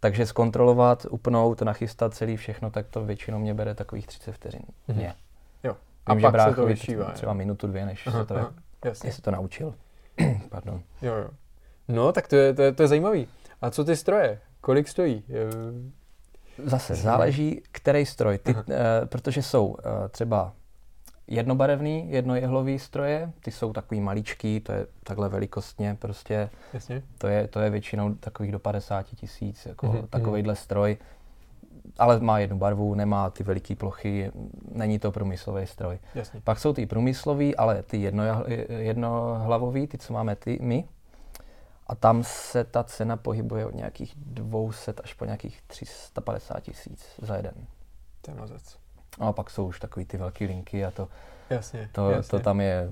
Takže 0.00 0.26
zkontrolovat, 0.26 1.06
upnout, 1.10 1.62
nachystat 1.62 2.14
celý 2.14 2.36
všechno, 2.36 2.70
tak 2.70 2.86
to 2.88 3.04
většinou 3.04 3.38
mě 3.38 3.54
bere 3.54 3.74
takových 3.74 4.06
30 4.06 4.32
vteřin. 4.32 4.60
Mhm. 4.88 4.98
Mě. 4.98 5.14
Jo. 5.64 5.76
A 6.06 6.14
Vím, 6.14 6.20
že 6.20 6.30
pak 6.30 6.48
se 6.48 6.54
to 6.54 6.66
vyšívá. 6.66 7.10
Třeba 7.10 7.32
minutu, 7.32 7.66
dvě, 7.66 7.86
než 7.86 8.06
Aha, 8.06 8.20
se 8.20 8.26
to, 8.26 8.36
aha, 8.36 8.52
jasně. 8.84 9.08
je 9.08 9.12
se 9.12 9.22
to 9.22 9.30
naučil. 9.30 9.74
Pardon. 10.48 10.82
Jo, 11.02 11.14
jo. 11.14 11.30
No, 11.88 12.12
tak 12.12 12.28
to 12.28 12.36
je, 12.36 12.54
to 12.54 12.62
je, 12.62 12.72
to 12.72 12.82
je 12.82 12.88
zajímavý. 12.88 13.28
A 13.62 13.70
co 13.70 13.84
ty 13.84 13.96
stroje? 13.96 14.40
Kolik 14.60 14.88
stojí? 14.88 15.24
Zase 16.64 16.94
záleží, 16.94 17.62
který 17.72 18.06
stroj, 18.06 18.38
ty, 18.38 18.54
uh, 18.54 18.62
protože 19.04 19.42
jsou 19.42 19.66
uh, 19.66 19.76
třeba 20.10 20.52
jednobarevný, 21.30 22.10
jednojehlový 22.10 22.78
stroje, 22.78 23.32
ty 23.40 23.50
jsou 23.50 23.72
takový 23.72 24.00
maličký, 24.00 24.60
to 24.60 24.72
je 24.72 24.86
takhle 25.04 25.28
velikostně 25.28 25.96
prostě, 26.00 26.50
Jasně. 26.72 27.02
To, 27.18 27.26
je, 27.28 27.48
to 27.48 27.60
je 27.60 27.70
většinou 27.70 28.14
takových 28.14 28.52
do 28.52 28.58
50 28.58 29.02
tisíc, 29.02 29.66
jako 29.66 29.86
mm-hmm. 29.86 30.06
takovýhle 30.10 30.56
stroj, 30.56 30.96
ale 31.98 32.20
má 32.20 32.38
jednu 32.38 32.58
barvu, 32.58 32.94
nemá 32.94 33.30
ty 33.30 33.44
veliké 33.44 33.76
plochy, 33.76 34.32
není 34.72 34.98
to 34.98 35.12
průmyslový 35.12 35.66
stroj. 35.66 35.98
Jasně. 36.14 36.40
Pak 36.44 36.58
jsou 36.58 36.72
ty 36.72 36.86
průmyslový, 36.86 37.56
ale 37.56 37.82
ty 37.82 37.96
jedno, 37.96 38.22
jednohlavový, 38.68 39.86
ty, 39.86 39.98
co 39.98 40.12
máme 40.12 40.36
ty, 40.36 40.58
my, 40.62 40.84
a 41.86 41.94
tam 41.94 42.24
se 42.24 42.64
ta 42.64 42.84
cena 42.84 43.16
pohybuje 43.16 43.66
od 43.66 43.74
nějakých 43.74 44.14
200 44.16 44.92
až 45.04 45.14
po 45.14 45.24
nějakých 45.24 45.62
350 45.66 46.60
tisíc 46.60 47.06
za 47.22 47.36
jeden. 47.36 47.54
To 48.22 48.30
je 48.30 48.36
mazec. 48.36 48.76
No 49.20 49.26
a 49.26 49.32
pak 49.32 49.50
jsou 49.50 49.66
už 49.66 49.80
takový 49.80 50.06
ty 50.06 50.16
velké 50.16 50.44
linky 50.44 50.84
a 50.84 50.90
to, 50.90 51.08
jasně, 51.50 51.88
to, 51.92 52.10
jasně. 52.10 52.38
to 52.38 52.44
tam 52.44 52.60
je 52.60 52.90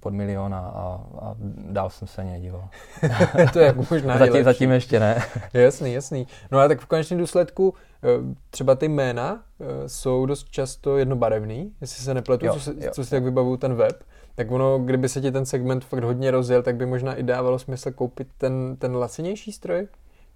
pod 0.00 0.14
milion 0.14 0.54
a, 0.54 0.58
a 0.58 1.34
dál 1.70 1.90
jsem 1.90 2.08
se 2.08 2.24
nedíval. 2.24 2.68
to 3.52 3.58
je 3.58 3.74
možná 3.90 4.18
zatím, 4.18 4.44
zatím 4.44 4.70
ještě 4.70 5.00
ne. 5.00 5.22
jasný, 5.52 5.92
jasný. 5.92 6.26
No 6.50 6.58
a 6.58 6.68
tak 6.68 6.80
v 6.80 6.86
konečném 6.86 7.20
důsledku 7.20 7.74
eh, 8.02 8.08
třeba 8.50 8.74
ty 8.74 8.88
jména 8.88 9.42
eh, 9.60 9.88
jsou 9.88 10.26
dost 10.26 10.50
často 10.50 10.98
jednobarevný, 10.98 11.72
jestli 11.80 12.04
se 12.04 12.14
nepletu, 12.14 12.46
jo, 12.46 12.52
co, 12.52 12.60
si, 12.60 12.70
jo. 12.70 12.90
co 12.92 13.04
si 13.04 13.10
tak 13.10 13.24
vybavuju 13.24 13.56
ten 13.56 13.74
web 13.74 14.02
tak 14.36 14.50
ono, 14.50 14.78
kdyby 14.78 15.08
se 15.08 15.20
ti 15.20 15.32
ten 15.32 15.46
segment 15.46 15.84
fakt 15.84 16.04
hodně 16.04 16.30
rozjel, 16.30 16.62
tak 16.62 16.76
by 16.76 16.86
možná 16.86 17.14
i 17.14 17.22
dávalo 17.22 17.58
smysl 17.58 17.90
koupit 17.90 18.28
ten, 18.38 18.76
ten 18.78 18.96
lacinější 18.96 19.52
stroj? 19.52 19.88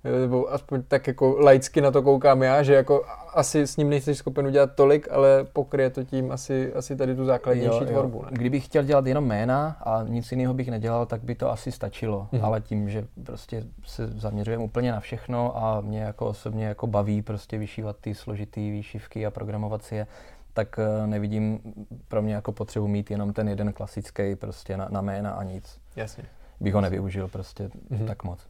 Nebo 0.05 0.53
aspoň 0.53 0.83
tak 0.89 1.07
jako 1.07 1.37
laicky 1.41 1.81
na 1.81 1.91
to 1.91 2.03
koukám 2.03 2.43
já, 2.43 2.63
že 2.63 2.75
jako 2.75 3.05
asi 3.35 3.67
s 3.67 3.77
ním 3.77 3.91
nejsi 3.91 4.15
schopen 4.15 4.47
udělat 4.47 4.71
tolik, 4.75 5.09
ale 5.11 5.45
pokryje 5.53 5.91
to 5.91 6.05
tím 6.05 6.33
asi, 6.33 6.73
asi 6.73 6.97
tady 6.97 7.17
tu 7.17 7.25
základnější 7.25 7.79
jo, 7.81 7.85
tvorbu. 7.85 8.19
Jo. 8.19 8.25
Ne? 8.25 8.31
Kdybych 8.33 8.65
chtěl 8.65 8.83
dělat 8.83 9.07
jenom 9.07 9.25
jména 9.25 9.77
a 9.81 10.03
nic 10.09 10.31
jiného 10.33 10.55
bych 10.55 10.69
nedělal, 10.69 11.07
tak 11.07 11.23
by 11.23 11.35
to 11.35 11.51
asi 11.51 11.73
stačilo. 11.73 12.29
Mhm. 12.33 12.45
Ale 12.45 12.61
tím, 12.61 12.91
že 12.91 13.07
prostě 13.25 13.65
se 13.85 14.07
zaměřujeme 14.07 14.65
úplně 14.65 14.93
na 14.93 15.01
všechno 15.01 15.65
a 15.65 15.81
mě 15.81 16.01
jako 16.01 16.27
osobně 16.27 16.65
jako 16.65 16.87
baví 16.87 17.23
prostě 17.23 17.59
vyšívat 17.59 17.97
ty 18.01 18.15
složitý 18.15 18.71
výšivky 18.71 19.27
a 19.27 19.31
programovací 19.31 19.95
je, 19.95 20.07
tak 20.53 20.79
eh, 20.79 21.07
nevidím 21.07 21.61
pro 22.09 22.23
mě 22.23 22.35
jako 22.35 22.53
potřebu 22.53 22.89
mít 22.89 23.11
jenom 23.11 23.33
ten 23.33 23.49
jeden 23.49 23.73
klasický 23.73 24.37
prostě 24.37 24.77
na, 24.77 24.89
na 24.91 25.01
jména 25.01 25.31
a 25.31 25.43
nic. 25.43 25.81
Jasně. 25.97 26.25
Bych 26.61 26.75
ho 26.75 26.81
nevyužil 26.81 27.29
prostě 27.29 27.71
mm-hmm. 27.91 28.07
tak 28.07 28.25
moc. 28.25 28.41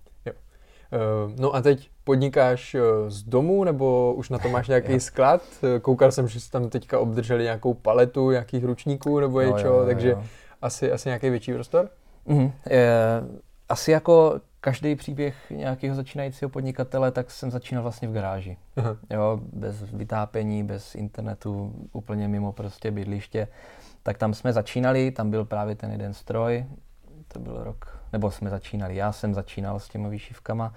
Uh, 0.93 1.33
no 1.37 1.55
a 1.55 1.63
teď 1.63 1.91
podnikáš 2.05 2.75
uh, 2.75 2.81
z 3.09 3.23
domu, 3.23 3.65
nebo 3.65 4.15
už 4.15 4.31
na 4.31 4.39
to 4.39 4.49
máš 4.49 4.69
nějaký 4.69 5.01
sklad? 5.01 5.43
Koukal 5.83 6.13
jsem, 6.13 6.29
že 6.29 6.41
jsi 6.41 6.51
tam 6.51 6.71
teďka 6.71 6.99
obdrželi 6.99 7.43
nějakou 7.43 7.75
paletu 7.75 8.31
nějakých 8.31 8.65
ručníků 8.65 9.21
nebo 9.21 9.41
něčeho, 9.41 9.87
takže 9.87 10.11
jo. 10.11 10.23
Asi, 10.63 10.93
asi 10.93 11.09
nějaký 11.09 11.31
větší 11.31 11.53
prostor? 11.53 11.89
Mm-hmm. 12.27 12.53
Je, 12.71 12.93
asi 13.69 13.91
jako 13.91 14.41
každý 14.61 14.97
příběh 14.97 15.51
nějakého 15.51 15.97
začínajícího 15.97 16.49
podnikatele, 16.49 17.11
tak 17.11 17.31
jsem 17.31 17.51
začínal 17.51 17.83
vlastně 17.83 18.09
v 18.09 18.13
garáži. 18.13 18.57
Aha. 18.77 18.97
Jo, 19.11 19.41
bez 19.53 19.83
vytápění, 19.83 20.65
bez 20.65 20.95
internetu, 20.95 21.75
úplně 21.93 22.29
mimo 22.29 22.53
prostě 22.53 22.91
bydliště. 22.91 23.49
Tak 24.03 24.19
tam 24.19 24.35
jsme 24.35 24.53
začínali, 24.53 25.11
tam 25.11 25.31
byl 25.31 25.45
právě 25.45 25.75
ten 25.75 25.93
jeden 25.93 26.15
stroj, 26.15 26.65
to 27.29 27.39
byl 27.39 27.65
rok, 27.65 28.00
nebo 28.13 28.31
jsme 28.31 28.51
začínali, 28.51 28.97
já 28.97 29.13
jsem 29.13 29.35
začínal 29.35 29.81
s 29.81 29.89
těma 29.89 30.09
výšivkama, 30.09 30.75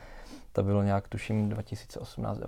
to 0.52 0.64
bylo 0.64 0.84
nějak 0.84 1.08
tuším 1.08 1.50
2018-19 1.50 2.46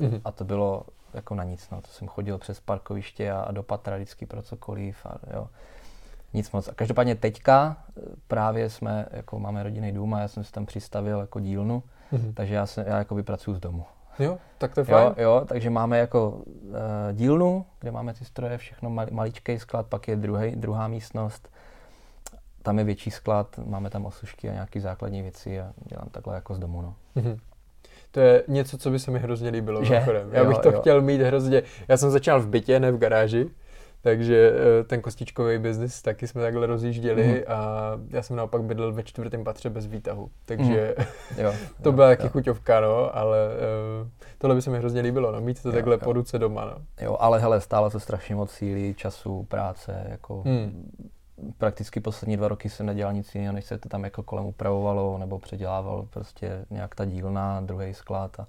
mhm. 0.00 0.20
a 0.24 0.32
to 0.32 0.44
bylo 0.44 0.84
jako 1.14 1.34
na 1.34 1.44
nic, 1.44 1.70
no. 1.70 1.80
to 1.80 1.88
jsem 1.88 2.08
chodil 2.08 2.38
přes 2.38 2.60
parkoviště 2.60 3.32
a, 3.32 3.40
a 3.40 3.52
do 3.52 3.62
patra 3.62 3.96
vždycky 3.96 4.26
pro 4.26 4.42
cokoliv 4.42 5.06
a 5.06 5.18
jo 5.32 5.48
nic 6.34 6.52
moc. 6.52 6.68
A 6.68 6.74
každopádně 6.74 7.14
teďka 7.14 7.76
eh, 7.88 8.00
právě 8.28 8.70
jsme, 8.70 9.06
jako 9.10 9.38
máme 9.38 9.62
rodinný 9.62 9.92
dům 9.92 10.14
a 10.14 10.20
já 10.20 10.28
jsem 10.28 10.44
si 10.44 10.52
tam 10.52 10.66
přistavil 10.66 11.20
jako 11.20 11.40
dílnu, 11.40 11.82
mm-hmm. 12.12 12.34
takže 12.34 12.54
já, 12.54 12.66
se, 12.66 12.84
já 12.88 12.98
jako 12.98 13.14
vypracuju 13.14 13.56
z 13.56 13.60
domu. 13.60 13.84
Jo, 14.18 14.38
tak 14.58 14.74
to 14.74 14.80
je 14.80 14.84
fajn. 14.84 15.06
Jo, 15.06 15.14
jo, 15.18 15.44
takže 15.46 15.70
máme 15.70 15.98
jako 15.98 16.30
uh, 16.30 16.74
dílnu, 17.12 17.66
kde 17.80 17.90
máme 17.90 18.14
ty 18.14 18.24
stroje, 18.24 18.58
všechno 18.58 18.90
mal, 18.90 19.06
maličký 19.10 19.58
sklad, 19.58 19.86
pak 19.86 20.08
je 20.08 20.16
druhý, 20.16 20.56
druhá 20.56 20.88
místnost, 20.88 21.50
tam 22.62 22.78
je 22.78 22.84
větší 22.84 23.10
sklad, 23.10 23.58
máme 23.58 23.90
tam 23.90 24.06
osušky 24.06 24.48
a 24.48 24.52
nějaké 24.52 24.80
základní 24.80 25.22
věci 25.22 25.60
a 25.60 25.72
dělám 25.88 26.08
takhle 26.10 26.34
jako 26.34 26.54
z 26.54 26.58
domu. 26.58 26.82
No. 26.82 26.94
Mm-hmm. 27.16 27.38
To 28.10 28.20
je 28.20 28.44
něco, 28.48 28.78
co 28.78 28.90
by 28.90 28.98
se 28.98 29.10
mi 29.10 29.18
hrozně 29.18 29.50
líbilo. 29.50 29.84
Že? 29.84 29.94
Já 30.30 30.44
bych 30.44 30.56
jo, 30.56 30.62
to 30.62 30.70
jo. 30.70 30.80
chtěl 30.80 31.00
mít 31.00 31.20
hrozně. 31.20 31.62
Já 31.88 31.96
jsem 31.96 32.10
začal 32.10 32.40
v 32.40 32.48
bytě, 32.48 32.80
ne 32.80 32.92
v 32.92 32.98
garáži. 32.98 33.50
Takže 34.02 34.52
eh, 34.52 34.84
ten 34.84 35.00
kostičkový 35.00 35.58
biznis 35.58 36.02
taky 36.02 36.26
jsme 36.26 36.42
takhle 36.42 36.66
rozjížděli 36.66 37.26
mm. 37.26 37.54
a 37.54 37.90
já 38.08 38.22
jsem 38.22 38.36
naopak 38.36 38.62
bydlel 38.62 38.92
ve 38.92 39.02
čtvrtém 39.02 39.44
patře 39.44 39.70
bez 39.70 39.86
výtahu. 39.86 40.30
Takže 40.44 40.94
mm. 40.98 41.04
jo, 41.44 41.54
to 41.82 41.92
byla 41.92 42.08
taky 42.08 42.28
chuťovka, 42.28 42.80
no, 42.80 43.16
ale 43.16 43.38
uh, 44.02 44.08
tohle 44.38 44.54
by 44.54 44.62
se 44.62 44.70
mi 44.70 44.78
hrozně 44.78 45.00
líbilo, 45.00 45.32
no, 45.32 45.40
mít 45.40 45.62
to 45.62 45.68
jo, 45.68 45.74
takhle 45.74 45.94
jo. 45.94 46.00
po 46.04 46.12
ruce 46.12 46.38
doma. 46.38 46.64
No. 46.64 47.04
Jo, 47.04 47.16
ale 47.20 47.38
hele, 47.38 47.60
stále 47.60 47.90
to 47.90 48.00
strašně 48.00 48.34
moc 48.34 48.50
síly, 48.50 48.94
času, 48.94 49.46
práce, 49.48 50.06
jako 50.08 50.42
mm. 50.44 50.90
Prakticky 51.58 52.00
poslední 52.00 52.36
dva 52.36 52.48
roky 52.48 52.68
jsem 52.68 52.86
nedělal 52.86 53.14
nic 53.14 53.34
jiného, 53.34 53.54
než 53.54 53.64
se 53.64 53.78
to 53.78 53.88
tam 53.88 54.04
jako 54.04 54.22
kolem 54.22 54.44
upravovalo 54.44 55.18
nebo 55.18 55.38
předělával 55.38 56.06
prostě 56.10 56.64
nějak 56.70 56.94
ta 56.94 57.04
dílna, 57.04 57.60
druhý 57.60 57.94
sklad 57.94 58.40
a 58.40 58.46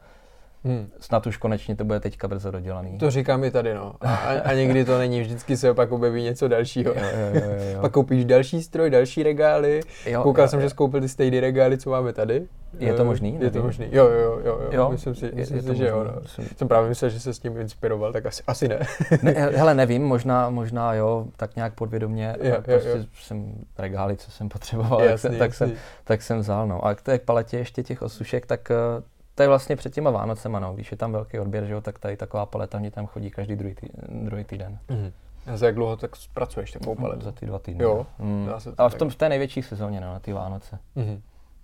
Hmm. 0.63 0.89
Snad 0.99 1.27
už 1.27 1.37
konečně 1.37 1.75
to 1.75 1.85
bude 1.85 1.99
teďka 1.99 2.27
brzo 2.27 2.51
dodělaný. 2.51 2.97
To 2.97 3.11
říkám 3.11 3.43
i 3.43 3.51
tady, 3.51 3.73
no. 3.73 3.95
A, 4.01 4.15
a 4.15 4.53
někdy 4.53 4.85
to 4.85 4.97
není, 4.97 5.21
vždycky 5.21 5.57
se 5.57 5.71
opak 5.71 5.91
objeví 5.91 6.23
něco 6.23 6.47
dalšího. 6.47 6.93
Jo, 6.93 7.01
jo, 7.01 7.41
jo, 7.41 7.71
jo. 7.73 7.77
Pak 7.81 7.91
koupíš 7.91 8.25
další 8.25 8.63
stroj, 8.63 8.89
další 8.89 9.23
regály. 9.23 9.81
Jo, 10.05 10.23
Koukal 10.23 10.45
jo, 10.45 10.49
jsem, 10.49 10.59
jo. 10.59 10.63
že 10.65 10.69
jsi 10.69 10.75
koupil 10.75 11.01
ty 11.01 11.09
stejné 11.09 11.39
regály, 11.39 11.77
co 11.77 11.89
máme 11.89 12.13
tady. 12.13 12.47
Je 12.79 12.93
to 12.93 13.05
možný? 13.05 13.37
Je 13.41 13.51
to 13.51 13.63
možný. 13.63 13.87
Jo, 13.91 14.07
jo, 14.07 14.39
jo, 14.43 14.59
jo. 14.61 14.69
jo? 14.71 14.91
Myslím 14.91 15.15
si, 15.15 15.31
myslím 15.35 15.57
je, 15.57 15.63
je 15.63 15.71
si 15.71 15.77
že 15.77 15.87
jo. 15.87 16.03
No. 16.03 16.45
Jsem 16.57 16.67
právě 16.67 16.89
myslel, 16.89 17.09
že 17.09 17.19
se 17.19 17.33
s 17.33 17.39
tím 17.39 17.57
inspiroval, 17.57 18.13
tak 18.13 18.25
asi, 18.25 18.43
asi 18.47 18.67
ne. 18.67 18.79
ne. 19.23 19.31
Hele, 19.55 19.73
nevím, 19.73 20.03
možná, 20.03 20.49
možná 20.49 20.93
jo, 20.93 21.25
tak 21.37 21.55
nějak 21.55 21.73
podvědomě. 21.73 22.35
Jo, 22.41 22.55
jo, 22.55 22.61
prostě 22.61 22.89
jo. 22.89 23.05
jsem 23.13 23.53
regály, 23.77 24.17
co 24.17 24.31
jsem 24.31 24.49
potřeboval, 24.49 25.01
jasný, 25.01 25.29
tak, 25.29 25.39
tak, 25.39 25.53
jsem, 25.53 25.73
tak 26.03 26.21
jsem 26.21 26.39
vzal. 26.39 26.67
No. 26.67 26.85
A 26.85 26.95
k 26.95 27.01
té 27.01 27.19
paletě 27.19 27.57
ještě 27.57 27.83
těch 27.83 28.01
osušek, 28.01 28.45
tak 28.45 28.71
eh, 28.71 29.03
to 29.35 29.43
je 29.43 29.47
vlastně 29.47 29.75
před 29.75 29.93
těma 29.93 30.11
Vánocema, 30.11 30.59
no. 30.59 30.73
Když 30.73 30.91
je 30.91 30.97
tam 30.97 31.11
velký 31.11 31.39
odběr, 31.39 31.65
že 31.65 31.73
jo, 31.73 31.81
tak 31.81 31.99
tady 31.99 32.17
taková 32.17 32.45
paleta 32.45 32.79
mě 32.79 32.91
tam 32.91 33.07
chodí 33.07 33.31
každý 33.31 33.55
druhý, 33.55 33.75
tý, 33.75 33.87
druhý 34.09 34.43
týden. 34.43 34.79
Mm. 34.89 35.11
A 35.53 35.57
za 35.57 35.65
jak 35.65 35.75
dlouho 35.75 35.97
tak 35.97 36.15
zpracuješ 36.15 36.71
takovou 36.71 36.95
paletu? 36.95 37.25
Za 37.25 37.31
ty 37.31 37.45
dva 37.45 37.59
týdny. 37.59 37.83
Jo, 37.83 38.05
mm. 38.19 38.49
Ale 38.77 38.89
v, 38.89 38.95
tom, 38.95 39.09
v 39.09 39.15
té 39.15 39.29
největší 39.29 39.61
sezóně, 39.61 40.01
no, 40.01 40.13
na 40.13 40.19
ty 40.19 40.33
Vánoce. 40.33 40.79
Mm. 40.95 41.21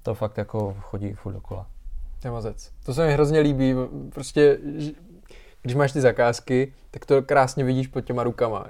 To 0.07 0.13
fakt 0.13 0.37
jako 0.37 0.77
chodí 0.81 1.13
furt 1.13 1.33
dokola. 1.33 1.67
To 2.21 2.27
je 2.27 2.31
mazec. 2.31 2.71
To 2.85 2.93
se 2.93 3.07
mi 3.07 3.13
hrozně 3.13 3.39
líbí, 3.39 3.75
prostě 4.13 4.57
když 5.61 5.75
máš 5.75 5.91
ty 5.91 6.01
zakázky, 6.01 6.73
tak 6.91 7.05
to 7.05 7.21
krásně 7.21 7.63
vidíš 7.63 7.87
pod 7.87 8.01
těma 8.01 8.23
rukama. 8.23 8.65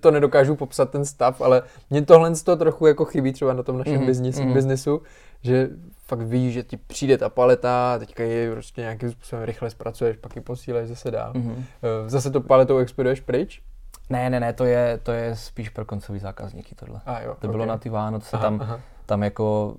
To 0.00 0.10
nedokážu 0.10 0.56
popsat 0.56 0.90
ten 0.90 1.04
stav, 1.04 1.40
ale 1.40 1.62
mě 1.90 2.02
tohle 2.02 2.32
to 2.44 2.56
trochu 2.56 2.86
jako 2.86 3.04
chybí 3.04 3.32
třeba 3.32 3.52
na 3.52 3.62
tom 3.62 3.78
našem 3.78 4.00
mm-hmm. 4.00 4.06
biznis, 4.06 4.36
mm-hmm. 4.36 4.52
biznesu, 4.52 5.02
že 5.42 5.68
fakt 6.06 6.20
víš, 6.20 6.54
že 6.54 6.62
ti 6.62 6.76
přijde 6.76 7.18
ta 7.18 7.28
paleta, 7.28 7.98
teďka 7.98 8.24
ji 8.24 8.50
prostě 8.52 8.80
nějakým 8.80 9.10
způsobem 9.10 9.44
rychle 9.44 9.70
zpracuješ, 9.70 10.16
pak 10.16 10.36
ji 10.36 10.42
posíleš 10.42 10.88
zase 10.88 11.10
dál. 11.10 11.32
Mm-hmm. 11.32 11.64
Zase 12.06 12.30
to 12.30 12.40
paletou 12.40 12.78
expeduješ 12.78 13.20
pryč? 13.20 13.62
Ne, 14.10 14.30
ne, 14.30 14.40
ne, 14.40 14.52
to 14.52 14.64
je, 14.64 15.00
to 15.02 15.12
je 15.12 15.36
spíš 15.36 15.68
pro 15.68 15.84
koncový 15.84 16.18
zákazníky 16.18 16.74
tohle. 16.74 17.00
A 17.06 17.20
jo, 17.20 17.30
to 17.30 17.36
okay. 17.36 17.50
bylo 17.50 17.66
na 17.66 17.78
ty 17.78 17.88
Vánoce, 17.88 18.36
aha, 18.36 18.42
tam, 18.42 18.60
aha. 18.62 18.80
tam 19.06 19.22
jako 19.22 19.76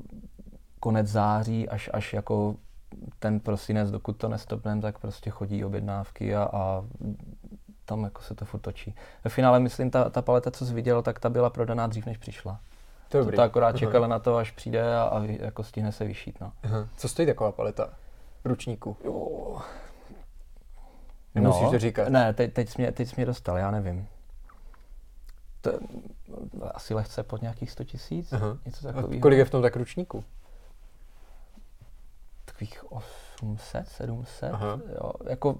konec 0.79 1.07
září 1.07 1.69
až, 1.69 1.89
až 1.93 2.13
jako 2.13 2.55
ten 3.19 3.39
prosinec, 3.39 3.91
dokud 3.91 4.17
to 4.17 4.29
nestopneme, 4.29 4.81
tak 4.81 4.99
prostě 4.99 5.29
chodí 5.29 5.65
objednávky 5.65 6.35
a, 6.35 6.49
a 6.53 6.83
tam 7.85 8.03
jako 8.03 8.21
se 8.21 8.35
to 8.35 8.45
furt 8.45 8.59
točí. 8.59 8.95
Ve 9.23 9.29
finále, 9.29 9.59
myslím, 9.59 9.91
ta, 9.91 10.09
ta 10.09 10.21
paleta, 10.21 10.51
co 10.51 10.65
jsi 10.65 10.73
viděl, 10.73 11.01
tak 11.01 11.19
ta 11.19 11.29
byla 11.29 11.49
prodaná 11.49 11.87
dřív, 11.87 12.05
než 12.05 12.17
přišla. 12.17 12.59
Dobrý. 13.11 13.35
To 13.35 13.41
akorát 13.41 13.77
čekala 13.77 14.07
na 14.07 14.19
to, 14.19 14.37
až 14.37 14.51
přijde 14.51 14.95
a, 14.95 15.03
a 15.03 15.23
jako 15.23 15.63
stihne 15.63 15.91
se 15.91 16.05
vyšít. 16.05 16.41
No. 16.41 16.51
Aha. 16.63 16.87
Co 16.97 17.09
stojí 17.09 17.25
taková 17.25 17.51
paleta 17.51 17.89
ručníku? 18.45 18.97
Jo. 19.03 19.57
Nemusíš 21.35 21.63
no, 21.63 21.71
to 21.71 21.79
říkat. 21.79 22.09
Ne, 22.09 22.33
teď, 22.33 22.53
teď, 22.53 22.69
jsi 22.69 22.81
mě, 22.81 22.91
teď 22.91 23.07
jsi 23.09 23.13
mě 23.17 23.25
dostal, 23.25 23.57
já 23.57 23.71
nevím. 23.71 24.07
To, 25.61 25.71
asi 26.71 26.93
lehce 26.93 27.23
pod 27.23 27.41
nějakých 27.41 27.71
100 27.71 27.83
tisíc, 27.83 28.33
něco 28.65 28.85
takového. 28.85 29.21
Kolik 29.21 29.39
je 29.39 29.45
v 29.45 29.49
tom 29.49 29.61
tak 29.61 29.75
ručníku? 29.75 30.23
Takových 32.59 32.91
800, 33.41 33.87
700, 33.87 34.53
Aha. 34.53 34.79
jo, 34.95 35.11
jako 35.29 35.55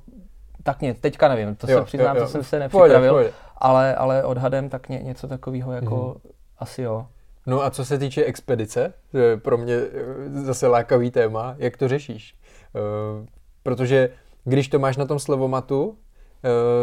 tak 0.64 0.82
ně, 0.82 0.94
teďka 0.94 1.28
nevím, 1.28 1.56
to 1.56 1.72
jo, 1.72 1.80
se 1.80 1.86
přiznám, 1.86 2.16
jo, 2.16 2.22
jo. 2.22 2.26
to 2.26 2.32
jsem 2.32 2.44
se 2.44 2.60
nepřipravil, 2.60 2.98
pojde, 2.98 3.10
pojde. 3.10 3.32
Ale, 3.58 3.96
ale 3.96 4.24
odhadem 4.24 4.70
tak 4.70 4.90
ně, 4.90 5.00
něco 5.00 5.28
takového 5.28 5.72
jako 5.72 6.16
mm. 6.26 6.32
asi 6.58 6.82
jo. 6.82 7.08
No 7.46 7.64
a 7.64 7.70
co 7.72 7.86
se 7.86 7.98
týče 7.98 8.24
expedice, 8.24 8.94
to 9.12 9.18
je 9.18 9.38
pro 9.38 9.58
mě 9.58 9.76
eh, 9.76 10.30
zase 10.30 10.68
lákavý 10.68 11.12
téma, 11.12 11.56
jak 11.58 11.78
to 11.78 11.88
řešíš? 11.88 12.36
Uh, 12.74 13.26
protože 13.64 14.10
když 14.44 14.68
to 14.68 14.80
máš 14.80 14.98
na 14.98 15.06
tom 15.06 15.20
slevomatu, 15.20 15.98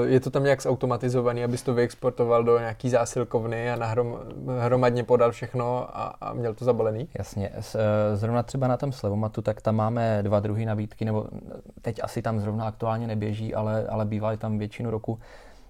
je 0.05 0.21
to 0.21 0.31
tam 0.31 0.43
nějak 0.45 0.63
zautomatizovaný, 0.63 1.45
abys 1.45 1.63
to 1.63 1.75
vyexportoval 1.75 2.45
do 2.45 2.59
nějaký 2.59 2.91
zásilkovny 2.91 3.71
a 3.71 3.77
nahrom, 3.77 4.19
hromadně 4.61 5.05
podal 5.05 5.33
všechno 5.33 5.99
a, 5.99 6.15
a 6.21 6.33
měl 6.33 6.55
to 6.55 6.65
zabalený? 6.65 7.09
Jasně. 7.19 7.51
Eh, 7.55 8.17
zrovna 8.17 8.43
třeba 8.43 8.69
na 8.69 8.77
tom 8.77 8.93
slevomatu, 8.93 9.43
tak 9.43 9.61
tam 9.61 9.77
máme 9.77 10.23
dva 10.23 10.41
druhy 10.41 10.67
nabídky, 10.67 11.05
nebo 11.05 11.27
teď 11.83 12.01
asi 12.03 12.23
tam 12.23 12.41
zrovna 12.41 12.67
aktuálně 12.67 13.07
neběží, 13.07 13.55
ale, 13.55 13.87
ale 13.87 14.05
bývaly 14.05 14.37
tam 14.37 14.59
většinu 14.59 14.91
roku. 14.91 15.19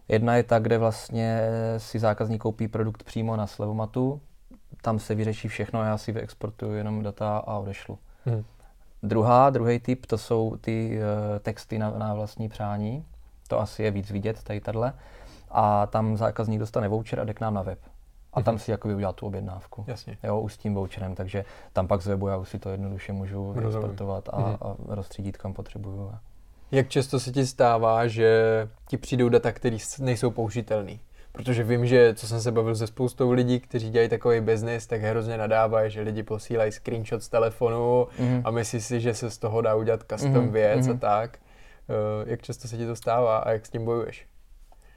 Jedna 0.08 0.36
je 0.36 0.42
ta, 0.42 0.58
kde 0.58 0.78
vlastně 0.78 1.40
si 1.76 1.98
zákazník 1.98 2.42
koupí 2.42 2.68
produkt 2.68 3.02
přímo 3.02 3.36
na 3.36 3.46
slevomatu, 3.46 4.20
tam 4.82 4.98
se 4.98 5.14
vyřeší 5.14 5.48
všechno, 5.48 5.84
já 5.84 5.98
si 5.98 6.12
vyexportuju 6.12 6.72
jenom 6.72 7.02
data 7.02 7.38
a 7.38 7.58
odešlu. 7.58 7.98
Hmm. 8.24 8.44
Druhá, 9.02 9.50
druhý 9.50 9.78
typ, 9.78 10.06
to 10.06 10.18
jsou 10.18 10.56
ty 10.60 11.00
texty 11.42 11.78
na, 11.78 11.90
na 11.90 12.14
vlastní 12.14 12.48
přání, 12.48 13.04
to 13.48 13.60
asi 13.60 13.82
je 13.82 13.90
víc 13.90 14.10
vidět, 14.10 14.42
tady 14.42 14.60
tadyhle. 14.60 14.92
A 15.50 15.86
tam 15.86 16.16
zákazník 16.16 16.58
dostane 16.60 16.88
voucher 16.88 17.20
a 17.20 17.24
jde 17.24 17.34
k 17.34 17.40
nám 17.40 17.54
na 17.54 17.62
web. 17.62 17.78
A 18.32 18.42
tam 18.42 18.54
mhm. 18.54 18.58
si 18.58 18.70
jakoby 18.70 18.94
udělat 18.94 19.16
tu 19.16 19.26
objednávku. 19.26 19.84
Jasně. 19.86 20.18
Jo, 20.22 20.40
už 20.40 20.54
s 20.54 20.58
tím 20.58 20.74
voucherem, 20.74 21.14
takže 21.14 21.44
tam 21.72 21.86
pak 21.88 22.02
z 22.02 22.06
webu 22.06 22.28
já 22.28 22.36
už 22.36 22.48
si 22.48 22.58
to 22.58 22.70
jednoduše 22.70 23.12
můžu 23.12 23.54
exportovat 23.66 24.28
a, 24.32 24.38
mhm. 24.38 24.56
a 24.60 24.76
rozstřídit, 24.94 25.36
kam 25.36 25.52
potřebuju. 25.52 26.12
Jak 26.70 26.88
často 26.88 27.20
se 27.20 27.32
ti 27.32 27.46
stává, 27.46 28.06
že 28.06 28.68
ti 28.88 28.96
přijdou 28.96 29.28
data, 29.28 29.52
které 29.52 29.76
nejsou 29.98 30.30
použitelné? 30.30 30.92
Protože 31.32 31.64
vím, 31.64 31.86
že 31.86 32.14
co 32.14 32.26
jsem 32.26 32.40
se 32.40 32.52
bavil 32.52 32.74
se 32.74 32.86
spoustou 32.86 33.32
lidí, 33.32 33.60
kteří 33.60 33.90
dělají 33.90 34.08
takový 34.08 34.40
biznis, 34.40 34.86
tak 34.86 35.00
hrozně 35.00 35.38
nadávají, 35.38 35.90
že 35.90 36.00
lidi 36.00 36.22
posílají 36.22 36.72
screenshot 36.72 37.22
z 37.22 37.28
telefonu 37.28 38.06
mm-hmm. 38.18 38.42
a 38.44 38.50
myslí 38.50 38.80
si, 38.80 39.00
že 39.00 39.14
se 39.14 39.30
z 39.30 39.38
toho 39.38 39.60
dá 39.60 39.74
udělat 39.74 40.00
custom 40.10 40.32
mm-hmm. 40.32 40.50
věc 40.50 40.86
mm-hmm. 40.86 40.94
a 40.94 40.98
tak. 40.98 41.38
Uh, 41.88 42.28
jak 42.28 42.42
často 42.42 42.68
se 42.68 42.76
ti 42.76 42.86
to 42.86 42.96
stává 42.96 43.38
a 43.38 43.50
jak 43.50 43.66
s 43.66 43.70
tím 43.70 43.84
bojuješ? 43.84 44.26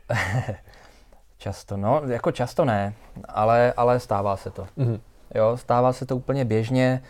často, 1.38 1.78
no, 1.78 2.02
jako 2.08 2.32
často 2.32 2.66
ne, 2.66 2.94
ale, 3.28 3.74
ale 3.78 4.00
stává 4.00 4.38
se 4.38 4.52
to. 4.52 4.68
Mm-hmm. 4.78 5.00
Jo, 5.36 5.58
stává 5.58 5.94
se 5.94 6.06
to 6.06 6.16
úplně 6.16 6.46
běžně. 6.46 7.04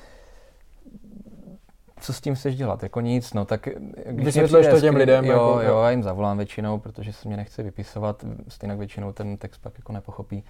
Co 1.99 2.13
s 2.13 2.21
tím 2.21 2.35
chceš 2.35 2.55
dělat? 2.55 2.83
Jako 2.83 3.01
nic, 3.01 3.33
no 3.33 3.45
tak... 3.45 3.67
Když 4.05 4.25
Vysvětluješ 4.25 4.67
to 4.67 4.81
těm 4.81 4.95
lidem? 4.95 5.25
Jo, 5.25 5.31
jako, 5.31 5.61
jo, 5.61 5.81
já 5.81 5.91
jim 5.91 6.03
zavolám 6.03 6.37
většinou, 6.37 6.79
protože 6.79 7.13
se 7.13 7.27
mě 7.27 7.37
nechce 7.37 7.63
vypisovat, 7.63 8.25
stejně 8.47 8.75
většinou 8.75 9.11
ten 9.11 9.37
text 9.37 9.57
pak 9.57 9.73
jako 9.77 9.93
nepochopí. 9.93 10.43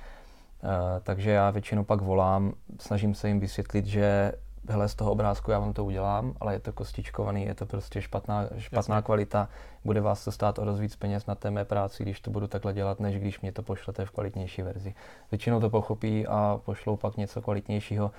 Uh, 0.63 0.70
takže 1.04 1.32
já 1.32 1.50
většinou 1.50 1.84
pak 1.84 2.02
volám, 2.02 2.54
snažím 2.80 3.15
se 3.15 3.28
jim 3.28 3.39
vysvětlit, 3.39 3.86
že 3.86 4.32
hele, 4.67 4.89
z 4.89 4.95
toho 4.95 5.12
obrázku 5.12 5.52
já 5.52 5.60
vám 5.60 5.74
to 5.74 5.86
udělám, 5.86 6.34
ale 6.39 6.54
je 6.54 6.60
to 6.60 6.74
kostičkovaný, 6.74 7.45
je 7.45 7.56
to 7.56 7.65
prostě 7.65 8.02
špatná, 8.02 8.45
špatná 8.58 8.95
Jasně. 8.95 9.06
kvalita, 9.06 9.50
bude 9.86 10.02
vás 10.02 10.26
to 10.26 10.32
stát 10.32 10.60
o 10.60 10.65
dost 10.65 10.80
víc 10.80 10.95
peněz 10.95 11.26
na 11.26 11.36
té 11.36 11.52
mé 11.52 11.65
práci, 11.65 12.04
když 12.04 12.19
to 12.19 12.32
budu 12.32 12.48
takhle 12.48 12.74
dělat, 12.74 13.00
než 13.00 13.19
když 13.19 13.41
mě 13.41 13.52
to 13.52 13.63
pošlete 13.63 14.06
v 14.06 14.12
kvalitnější 14.12 14.62
verzi. 14.62 14.93
Většinou 15.32 15.60
to 15.60 15.69
pochopí 15.69 16.28
a 16.28 16.60
pošlou 16.65 16.95
pak 16.95 17.17
něco 17.17 17.41
kvalitnějšího, 17.41 18.12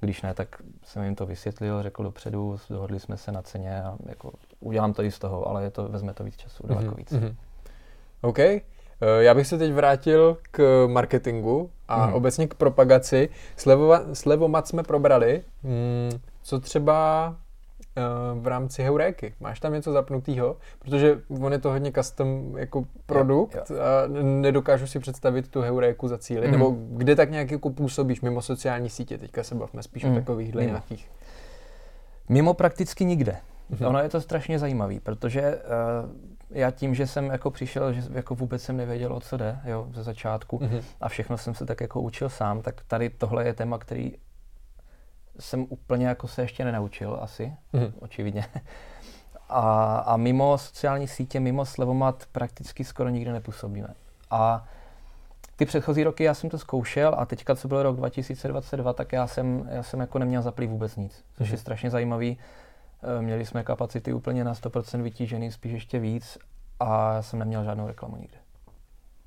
když 0.00 0.22
ne, 0.22 0.34
tak 0.34 0.62
jsem 0.82 1.02
jim 1.02 1.14
to 1.14 1.26
vysvětlil, 1.26 1.82
řekl 1.82 2.02
dopředu, 2.02 2.58
dohodli 2.70 3.00
jsme 3.00 3.16
se 3.16 3.32
na 3.32 3.42
ceně 3.42 3.82
a 3.82 3.96
jako 4.06 4.32
udělám 4.60 4.92
to 4.92 5.02
i 5.02 5.10
z 5.10 5.18
toho, 5.18 5.48
ale 5.48 5.62
je 5.62 5.70
to, 5.70 5.88
vezme 5.88 6.14
to 6.14 6.24
víc 6.24 6.36
času, 6.36 6.66
daleko 6.66 6.90
mm-hmm. 6.90 6.96
víc. 6.96 7.12
Mm-hmm. 7.12 7.34
OK. 8.20 8.38
Eh, 9.00 9.22
já 9.24 9.34
bych 9.34 9.46
se 9.46 9.58
teď 9.58 9.72
vrátil 9.72 10.36
k 10.50 10.86
marketingu 10.86 11.70
a 11.88 12.04
hmm. 12.04 12.14
obecně 12.14 12.46
k 12.46 12.54
propagaci. 12.54 13.28
Slevova, 13.56 14.02
slevomat 14.12 14.68
jsme 14.68 14.82
probrali. 14.82 15.42
Hmm, 15.62 16.20
co 16.42 16.60
třeba 16.60 17.28
uh, 17.96 18.42
v 18.42 18.46
rámci 18.46 18.82
Heuréky? 18.82 19.34
Máš 19.40 19.60
tam 19.60 19.72
něco 19.72 19.92
zapnutého? 19.92 20.56
Protože 20.78 21.20
on 21.40 21.52
je 21.52 21.58
to 21.58 21.70
hodně 21.70 21.92
custom 21.92 22.58
jako 22.58 22.84
produkt 23.06 23.54
jo, 23.70 23.76
jo. 23.76 23.82
a 23.82 24.22
nedokážu 24.22 24.86
si 24.86 24.98
představit 24.98 25.48
tu 25.48 25.60
Heuréku 25.60 26.08
za 26.08 26.18
cíly. 26.18 26.46
Hmm. 26.46 26.52
Nebo 26.52 26.76
kde 26.78 27.16
tak 27.16 27.30
nějak 27.30 27.50
jako 27.50 27.70
působíš 27.70 28.20
mimo 28.20 28.42
sociální 28.42 28.90
sítě? 28.90 29.18
Teďka 29.18 29.42
se 29.42 29.54
bavíme 29.54 29.82
spíš 29.82 30.04
hmm. 30.04 30.16
o 30.16 30.20
takových 30.20 30.54
nějakých. 30.54 31.10
Mimo 32.28 32.54
prakticky 32.54 33.04
nikde. 33.04 33.36
Hmm. 33.70 33.88
Ono 33.88 33.98
je 33.98 34.08
to 34.08 34.20
strašně 34.20 34.58
zajímavé, 34.58 34.94
protože 35.02 35.58
uh, 36.04 36.35
já 36.50 36.70
tím, 36.70 36.94
že 36.94 37.06
jsem 37.06 37.26
jako 37.26 37.50
přišel, 37.50 37.92
že 37.92 38.02
jako 38.10 38.34
vůbec 38.34 38.62
jsem 38.62 38.76
nevěděl, 38.76 39.12
o 39.12 39.20
co 39.20 39.36
jde, 39.36 39.60
jo, 39.64 39.86
ze 39.94 40.02
začátku 40.02 40.58
mm-hmm. 40.58 40.82
a 41.00 41.08
všechno 41.08 41.38
jsem 41.38 41.54
se 41.54 41.66
tak 41.66 41.80
jako 41.80 42.00
učil 42.00 42.28
sám, 42.28 42.62
tak 42.62 42.82
tady 42.86 43.10
tohle 43.10 43.44
je 43.46 43.54
téma, 43.54 43.78
který 43.78 44.12
jsem 45.38 45.66
úplně 45.68 46.06
jako 46.06 46.28
se 46.28 46.42
ještě 46.42 46.64
nenaučil 46.64 47.18
asi, 47.22 47.52
mm-hmm. 47.74 47.92
očividně. 47.98 48.44
A, 49.48 49.96
a 49.96 50.16
mimo 50.16 50.58
sociální 50.58 51.08
sítě, 51.08 51.40
mimo 51.40 51.64
Slevomat 51.64 52.24
prakticky 52.32 52.84
skoro 52.84 53.08
nikdy 53.08 53.32
nepůsobíme. 53.32 53.88
A 54.30 54.64
ty 55.56 55.66
předchozí 55.66 56.04
roky 56.04 56.24
já 56.24 56.34
jsem 56.34 56.50
to 56.50 56.58
zkoušel 56.58 57.14
a 57.18 57.26
teďka, 57.26 57.54
co 57.54 57.68
byl 57.68 57.82
rok 57.82 57.96
2022, 57.96 58.92
tak 58.92 59.12
já 59.12 59.26
jsem, 59.26 59.68
já 59.70 59.82
jsem 59.82 60.00
jako 60.00 60.18
neměl 60.18 60.42
zaplý 60.42 60.66
vůbec 60.66 60.96
nic, 60.96 61.24
což 61.36 61.48
mm-hmm. 61.48 61.52
je 61.52 61.58
strašně 61.58 61.90
zajímavý 61.90 62.38
měli 63.20 63.46
jsme 63.46 63.64
kapacity 63.64 64.12
úplně 64.12 64.44
na 64.44 64.54
100% 64.54 65.02
vytížený, 65.02 65.52
spíš 65.52 65.72
ještě 65.72 65.98
víc 65.98 66.38
a 66.80 67.14
já 67.14 67.22
jsem 67.22 67.38
neměl 67.38 67.64
žádnou 67.64 67.86
reklamu 67.86 68.16
nikde. 68.16 68.38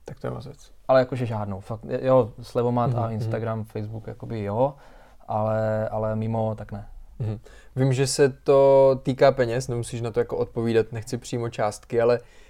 Tak 0.06 0.20
to 0.20 0.28
je 0.28 0.32
mazec. 0.32 0.72
Ale 0.88 1.00
jakože 1.00 1.26
žádnou. 1.26 1.60
Fakt, 1.60 1.86
jo, 2.02 2.32
Slevomat 2.42 2.92
mm-hmm. 2.92 3.00
a 3.00 3.06
mhm. 3.06 3.14
Instagram, 3.14 3.64
Facebook, 3.64 4.08
jakoby 4.08 4.44
jo, 4.44 4.74
ale, 5.28 5.90
ale 5.90 6.16
mimo 6.16 6.56
tak 6.56 6.72
ne. 6.72 6.88
Mm-hmm. 7.22 7.40
Vím, 7.76 7.94
že 7.94 8.08
se 8.08 8.30
to 8.30 9.00
týká 9.04 9.32
peněz, 9.32 9.68
nemusíš 9.68 10.02
na 10.02 10.12
to 10.12 10.20
jako 10.20 10.38
odpovídat, 10.38 10.92
nechci 10.92 11.18
přímo 11.18 11.50
částky, 11.50 12.02
ale 12.02 12.20
Eh, 12.20 12.49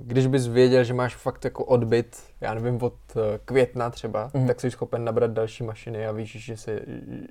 když 0.00 0.26
bys 0.26 0.46
věděl, 0.46 0.84
že 0.84 0.94
máš 0.94 1.16
fakt 1.16 1.44
jako 1.44 1.64
odbyt, 1.64 2.22
já 2.40 2.54
nevím, 2.54 2.82
od 2.82 2.94
eh, 3.16 3.38
května 3.44 3.90
třeba, 3.90 4.30
mm. 4.34 4.46
tak 4.46 4.60
jsi 4.60 4.70
schopen 4.70 5.04
nabrat 5.04 5.30
další 5.30 5.64
mašiny 5.64 6.06
a 6.06 6.12
víš, 6.12 6.44
že, 6.44 6.56
se, 6.56 6.80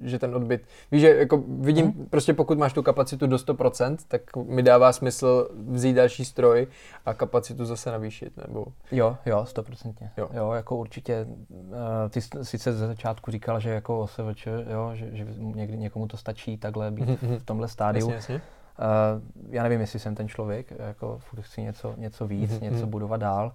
že 0.01 0.19
ten 0.19 0.35
odbyt, 0.35 0.61
víš, 0.91 1.01
že 1.01 1.15
jako 1.15 1.43
vidím, 1.47 1.85
mm. 1.85 2.07
prostě 2.09 2.33
pokud 2.33 2.57
máš 2.57 2.73
tu 2.73 2.83
kapacitu 2.83 3.27
do 3.27 3.37
100%, 3.37 3.97
tak 4.07 4.35
mi 4.35 4.63
dává 4.63 4.93
smysl 4.93 5.49
vzít 5.67 5.93
další 5.93 6.25
stroj 6.25 6.67
a 7.05 7.13
kapacitu 7.13 7.65
zase 7.65 7.91
navýšit, 7.91 8.37
nebo... 8.47 8.65
Jo, 8.91 9.17
jo, 9.25 9.45
100%. 9.47 9.93
Jo, 10.17 10.29
jo 10.33 10.51
jako 10.51 10.75
určitě, 10.75 11.27
uh, 11.49 11.75
ty 12.09 12.21
sice 12.21 12.73
ze 12.73 12.87
začátku 12.87 13.31
říkal, 13.31 13.59
že 13.59 13.69
jako 13.69 13.99
OSVČ, 13.99 14.47
jo, 14.71 14.91
že, 14.93 15.09
že 15.11 15.25
někdy 15.37 15.77
někomu 15.77 16.07
to 16.07 16.17
stačí 16.17 16.57
takhle 16.57 16.91
být 16.91 17.09
mm-hmm. 17.09 17.39
v 17.39 17.43
tomhle 17.43 17.67
stádiu. 17.67 18.09
Jasně, 18.09 18.33
jasně 18.33 18.62
Uh, 18.83 19.21
já 19.49 19.63
nevím, 19.63 19.81
jestli 19.81 19.99
jsem 19.99 20.15
ten 20.15 20.27
člověk, 20.27 20.73
jako 20.79 21.17
furt 21.17 21.41
chci 21.41 21.61
něco, 21.61 21.93
něco 21.97 22.27
víc, 22.27 22.51
mm-hmm. 22.51 22.61
něco 22.61 22.87
budovat 22.87 23.17
dál. 23.17 23.53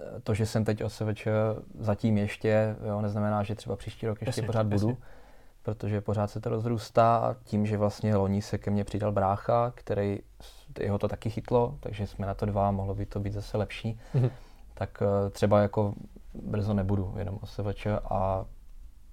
Eh, 0.00 0.20
to, 0.20 0.34
že 0.34 0.46
jsem 0.46 0.64
teď 0.64 0.84
OSVČ 0.84 1.28
zatím 1.78 2.18
ještě, 2.18 2.76
jo, 2.88 3.00
neznamená, 3.00 3.42
že 3.42 3.54
třeba 3.54 3.76
příští 3.76 4.06
rok 4.06 4.20
ještě 4.20 4.40
jasně, 4.40 4.46
pořád 4.46 4.72
jasně. 4.72 4.86
budu, 4.86 4.98
protože 5.62 6.00
pořád 6.00 6.26
se 6.26 6.40
to 6.40 6.50
rozrůstá 6.50 7.16
a 7.16 7.34
tím, 7.44 7.66
že 7.66 7.76
vlastně 7.76 8.16
loni 8.16 8.42
se 8.42 8.58
ke 8.58 8.70
mně 8.70 8.84
přidal 8.84 9.12
brácha, 9.12 9.72
který 9.74 10.18
jeho 10.80 10.98
to 10.98 11.08
taky 11.08 11.30
chytlo, 11.30 11.76
takže 11.80 12.06
jsme 12.06 12.26
na 12.26 12.34
to 12.34 12.46
dva, 12.46 12.70
mohlo 12.70 12.94
by 12.94 13.06
to 13.06 13.20
být 13.20 13.32
zase 13.32 13.56
lepší, 13.56 14.00
mm-hmm. 14.14 14.30
tak 14.74 15.02
uh, 15.02 15.30
třeba 15.30 15.60
jako 15.60 15.94
brzo 16.34 16.74
nebudu 16.74 17.14
jenom 17.18 17.38
OSVČ 17.42 17.86
a 18.04 18.44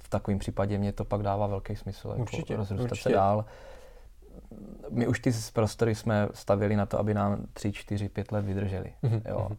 v 0.04 0.10
takovém 0.10 0.40
případě 0.40 0.78
mě 0.78 0.92
to 0.94 1.06
pak 1.06 1.24
dává 1.24 1.48
velký 1.48 1.76
smysl, 1.76 2.10
jako 2.10 2.22
určitě, 2.22 2.56
rozrůstat 2.56 2.92
určitě. 2.92 3.10
se 3.10 3.16
dál 3.16 3.46
my 4.90 5.08
už 5.08 5.20
ty 5.20 5.32
prostory 5.54 5.96
jsme 5.96 6.28
stavili 6.34 6.76
na 6.76 6.86
to, 6.86 7.00
aby 7.00 7.14
nám 7.14 7.46
3, 7.54 7.72
4, 7.72 8.10
5 8.10 8.32
let 8.32 8.46
vydrželi. 8.46 8.94
Mm-hmm. 9.04 9.22
Jo. 9.30 9.46
Mhm. 9.50 9.58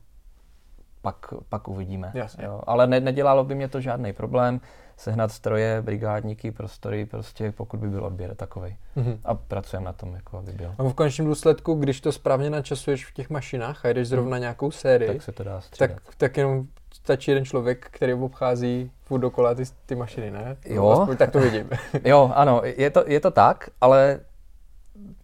Pak, 1.03 1.35
pak 1.48 1.68
uvidíme. 1.68 2.12
Jo. 2.42 2.62
Ale 2.66 2.87
ne, 2.87 3.00
nedělalo 3.00 3.44
by 3.44 3.55
mě 3.55 3.68
to 3.68 3.81
žádný 3.81 4.12
problém 4.12 4.61
sehnat 5.00 5.33
stroje, 5.33 5.83
brigádníky, 5.83 6.53
prostory, 6.53 7.07
prostě 7.07 7.53
pokud 7.53 7.81
by 7.81 7.88
byl 7.88 8.05
odběr 8.05 8.35
takový. 8.35 8.76
Mm-hmm. 8.96 9.18
A 9.24 9.35
pracujeme 9.35 9.87
na 9.87 9.92
tom, 9.92 10.14
jako 10.14 10.38
aby 10.38 10.53
byl. 10.53 10.74
A 10.79 10.83
v 10.83 10.94
konečném 10.94 11.29
důsledku, 11.29 11.74
když 11.74 12.00
to 12.00 12.12
správně 12.12 12.50
načasuješ 12.50 13.07
v 13.07 13.14
těch 13.14 13.31
mašinách 13.31 13.85
a 13.85 13.88
jdeš 13.88 14.09
zrovna 14.09 14.37
mm. 14.37 14.40
nějakou 14.40 14.70
sérii, 14.70 15.09
tak 15.12 15.22
se 15.22 15.33
to 15.33 15.44
dá 15.44 15.61
střídat. 15.61 15.90
Tak, 15.90 16.14
tak 16.16 16.37
jenom 16.37 16.66
stačí 16.94 17.31
jeden 17.31 17.44
člověk, 17.44 17.87
který 17.90 18.14
obchází 18.14 18.90
furt 19.03 19.20
dokola 19.20 19.55
ty, 19.55 19.62
ty 19.87 19.94
mašiny, 19.94 20.31
ne? 20.31 20.57
Jo. 20.64 20.90
Aspoň 20.90 21.16
tak 21.16 21.31
to 21.31 21.40
vidím. 21.40 21.70
jo, 22.05 22.33
ano, 22.35 22.62
je 22.64 22.90
to, 22.90 23.05
je 23.07 23.20
to 23.20 23.31
tak, 23.31 23.70
ale 23.81 24.20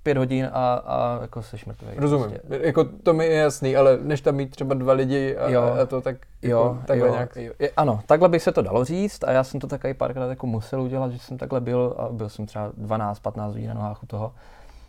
pět 0.02 0.16
hodin 0.16 0.48
a, 0.52 0.74
a 0.74 1.18
jako 1.22 1.42
seš 1.42 1.64
mrtvý. 1.64 1.88
Rozumím. 1.96 2.30
Prostě. 2.30 2.66
Jako 2.66 2.84
to 2.84 3.12
mi 3.12 3.26
je 3.26 3.34
jasný, 3.34 3.76
ale 3.76 3.98
než 4.02 4.20
tam 4.20 4.34
mít 4.34 4.50
třeba 4.50 4.74
dva 4.74 4.92
lidi 4.92 5.36
a, 5.36 5.48
jo. 5.48 5.62
a 5.82 5.86
to, 5.86 6.00
tak 6.00 6.16
jo, 6.42 6.58
jako, 6.58 6.86
takhle 6.86 7.08
jo, 7.08 7.14
nějak... 7.14 7.36
Jo. 7.36 7.52
Ano, 7.76 8.00
takhle 8.06 8.28
by 8.28 8.40
se 8.40 8.52
to 8.52 8.62
dalo 8.62 8.84
říct 8.84 9.24
a 9.24 9.30
já 9.30 9.44
jsem 9.44 9.60
to 9.60 9.66
taky 9.66 9.94
párkrát 9.94 10.26
jako 10.26 10.46
musel 10.46 10.82
udělat, 10.82 11.12
že 11.12 11.18
jsem 11.18 11.38
takhle 11.38 11.60
byl 11.60 11.94
a 11.98 12.08
byl 12.08 12.28
jsem 12.28 12.46
třeba 12.46 12.70
12-15 12.70 13.46
hodin 13.46 13.68
na 13.68 13.74
nohách 13.74 14.02
u 14.02 14.06
toho, 14.06 14.32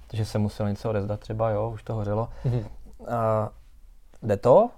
takže 0.08 0.26
jsem 0.26 0.41
musel 0.41 0.69
něco 0.69 0.89
odezdat 0.89 1.19
třeba, 1.19 1.50
jo, 1.50 1.71
už 1.73 1.84
to 1.84 1.93
hořelo. 1.93 2.30
Mm-hmm. 2.45 2.65
A, 3.08 3.50
jde 4.23 4.38
to, 4.38 4.69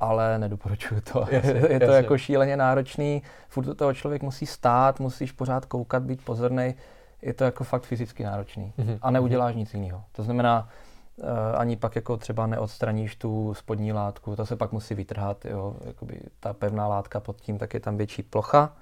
ale 0.00 0.38
nedoporučuju 0.38 1.00
to. 1.00 1.26
Jasně, 1.30 1.50
je 1.50 1.78
to 1.80 1.84
jasně. 1.84 1.96
jako 1.96 2.18
šíleně 2.18 2.56
náročný, 2.56 3.22
furt 3.48 3.74
toho 3.74 3.94
člověk 3.94 4.22
musí 4.22 4.46
stát, 4.46 5.00
musíš 5.00 5.32
pořád 5.32 5.64
koukat, 5.64 6.02
být 6.02 6.24
pozorný 6.24 6.74
je 7.22 7.34
to 7.34 7.44
jako 7.44 7.64
fakt 7.64 7.82
fyzicky 7.82 8.24
náročný 8.24 8.72
mm-hmm. 8.78 8.98
a 9.02 9.10
neuděláš 9.10 9.54
nic 9.54 9.74
jiného. 9.74 10.04
To 10.12 10.22
znamená, 10.22 10.68
ani 11.56 11.76
pak 11.76 11.96
jako 11.96 12.16
třeba 12.16 12.46
neodstraníš 12.46 13.16
tu 13.16 13.54
spodní 13.54 13.92
látku, 13.92 14.36
to 14.36 14.46
se 14.46 14.56
pak 14.56 14.72
musí 14.72 14.94
vytrhat, 14.94 15.44
jo, 15.44 15.76
jakoby 15.84 16.20
ta 16.40 16.52
pevná 16.52 16.88
látka 16.88 17.20
pod 17.20 17.40
tím, 17.40 17.58
tak 17.58 17.74
je 17.74 17.80
tam 17.80 17.96
větší 17.96 18.22
plocha, 18.22 18.72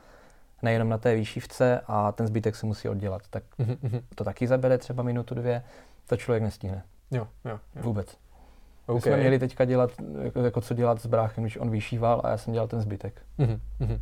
nejenom 0.63 0.89
na 0.89 0.99
té 0.99 1.15
výšivce 1.15 1.81
a 1.87 2.13
ten 2.13 2.27
zbytek 2.27 2.57
se 2.57 2.67
musí 2.67 2.89
oddělat. 2.89 3.23
Tak 3.31 3.43
mm-hmm. 3.59 4.03
to 4.15 4.25
taky 4.25 4.47
zabere 4.47 4.79
třeba 4.79 5.03
minutu, 5.03 5.35
dvě, 5.35 5.63
to 6.07 6.17
člověk 6.17 6.43
nestihne. 6.43 6.83
Jo, 7.11 7.29
jo, 7.45 7.61
jo. 7.77 7.83
Vůbec. 7.83 8.17
Okay. 8.87 8.95
My 8.95 9.01
jsme 9.01 9.17
měli 9.17 9.39
teďka 9.39 9.65
dělat, 9.65 9.91
jako, 10.23 10.41
jako 10.41 10.61
co 10.61 10.75
dělat 10.75 11.01
s 11.01 11.07
bráchem, 11.07 11.45
když 11.45 11.57
on 11.57 11.71
vyšíval 11.71 12.21
a 12.25 12.31
já 12.31 12.37
jsem 12.37 12.53
dělal 12.53 12.69
ten 12.69 12.81
zbytek. 12.81 13.23
Mm-hmm. 13.39 14.01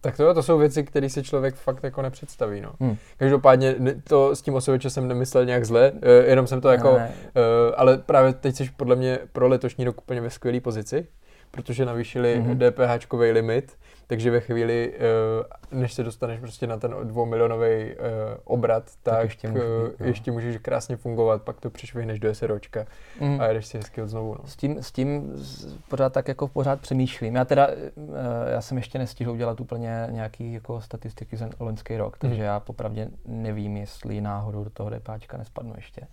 Tak 0.00 0.16
to, 0.16 0.34
to 0.34 0.42
jsou 0.42 0.58
věci, 0.58 0.84
které 0.84 1.08
si 1.08 1.22
člověk 1.22 1.54
fakt 1.54 1.84
jako 1.84 2.02
nepředstaví. 2.02 2.60
No. 2.60 2.72
Hmm. 2.80 2.96
Každopádně 3.16 3.74
to 4.04 4.36
s 4.36 4.42
tím 4.42 4.54
osobeče 4.54 4.90
jsem 4.90 5.08
nemyslel 5.08 5.44
nějak 5.44 5.64
zle, 5.64 5.90
uh, 5.90 5.98
jenom 6.26 6.46
jsem 6.46 6.60
to 6.60 6.68
jako, 6.68 6.98
ne. 6.98 7.08
uh, 7.08 7.74
ale 7.76 7.98
právě 7.98 8.32
teď 8.32 8.56
jsi 8.56 8.70
podle 8.76 8.96
mě 8.96 9.18
pro 9.32 9.48
letošní 9.48 9.84
rok 9.84 9.98
úplně 9.98 10.20
ve 10.20 10.30
skvělé 10.30 10.60
pozici, 10.60 11.06
protože 11.50 11.84
navýšili 11.84 12.42
mm-hmm. 12.42 12.70
DPH 12.70 13.12
limit, 13.12 13.76
takže 14.10 14.30
ve 14.30 14.40
chvíli, 14.40 14.92
eh, 14.94 15.76
než 15.76 15.92
se 15.92 16.02
dostaneš 16.02 16.40
prostě 16.40 16.66
na 16.66 16.76
ten 16.76 16.94
dvoumilionový 17.02 17.66
eh, 17.68 17.96
obrat, 18.44 18.84
tak, 18.84 19.14
tak 19.14 19.24
ještě, 19.24 19.48
můžeš, 19.48 19.64
být, 19.64 20.00
no. 20.00 20.06
ještě 20.06 20.32
můžeš 20.32 20.56
krásně 20.56 20.96
fungovat, 20.96 21.42
pak 21.42 21.60
to 21.60 21.70
přišvihneš 21.70 22.20
do 22.20 22.34
SROčka 22.34 22.86
mm. 23.20 23.40
a 23.40 23.46
jedeš 23.46 23.66
si 23.66 23.78
hezky 23.78 24.02
od 24.02 24.08
znovu. 24.08 24.34
No. 24.34 24.46
S, 24.46 24.56
tím, 24.56 24.82
s 24.82 24.92
tím 24.92 25.32
pořád 25.88 26.12
tak 26.12 26.28
jako 26.28 26.48
pořád 26.48 26.80
přemýšlím. 26.80 27.34
Já 27.34 27.44
teda, 27.44 27.68
eh, 27.68 28.52
já 28.52 28.60
jsem 28.60 28.76
ještě 28.76 28.98
nestihl 28.98 29.30
udělat 29.30 29.60
úplně 29.60 30.06
nějaký 30.10 30.52
jako 30.52 30.80
statistiky 30.80 31.36
za 31.36 31.48
loňský 31.60 31.96
rok, 31.96 32.18
takže 32.18 32.42
mm. 32.42 32.46
já 32.46 32.60
popravdě 32.60 33.08
nevím, 33.26 33.76
jestli 33.76 34.20
náhodou 34.20 34.64
do 34.64 34.70
toho 34.70 34.90
DPáčka 34.90 35.36
nespadnu 35.36 35.72
ještě. 35.76 36.06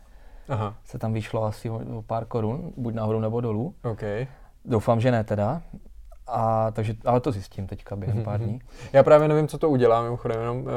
Aha. 0.49 0.75
Se 0.85 0.99
tam 0.99 1.13
vyšlo 1.13 1.43
asi 1.43 1.69
o 1.69 2.01
pár 2.07 2.25
korun, 2.25 2.73
buď 2.77 2.93
nahoru 2.93 3.19
nebo 3.19 3.41
dolů. 3.41 3.75
Okay. 3.83 4.27
Doufám, 4.65 4.99
že 4.99 5.11
ne 5.11 5.23
teda. 5.23 5.61
A 6.27 6.71
takže, 6.71 6.93
ale 7.05 7.19
to 7.19 7.31
zjistím 7.31 7.67
teďka 7.67 7.95
během 7.95 8.23
pár 8.23 8.39
dní. 8.39 8.59
Já 8.93 9.03
právě 9.03 9.27
nevím, 9.27 9.47
co 9.47 9.57
to 9.57 9.69
udělá, 9.69 10.03
mimochodem, 10.03 10.39
jenom 10.39 10.57
uh, 10.57 10.67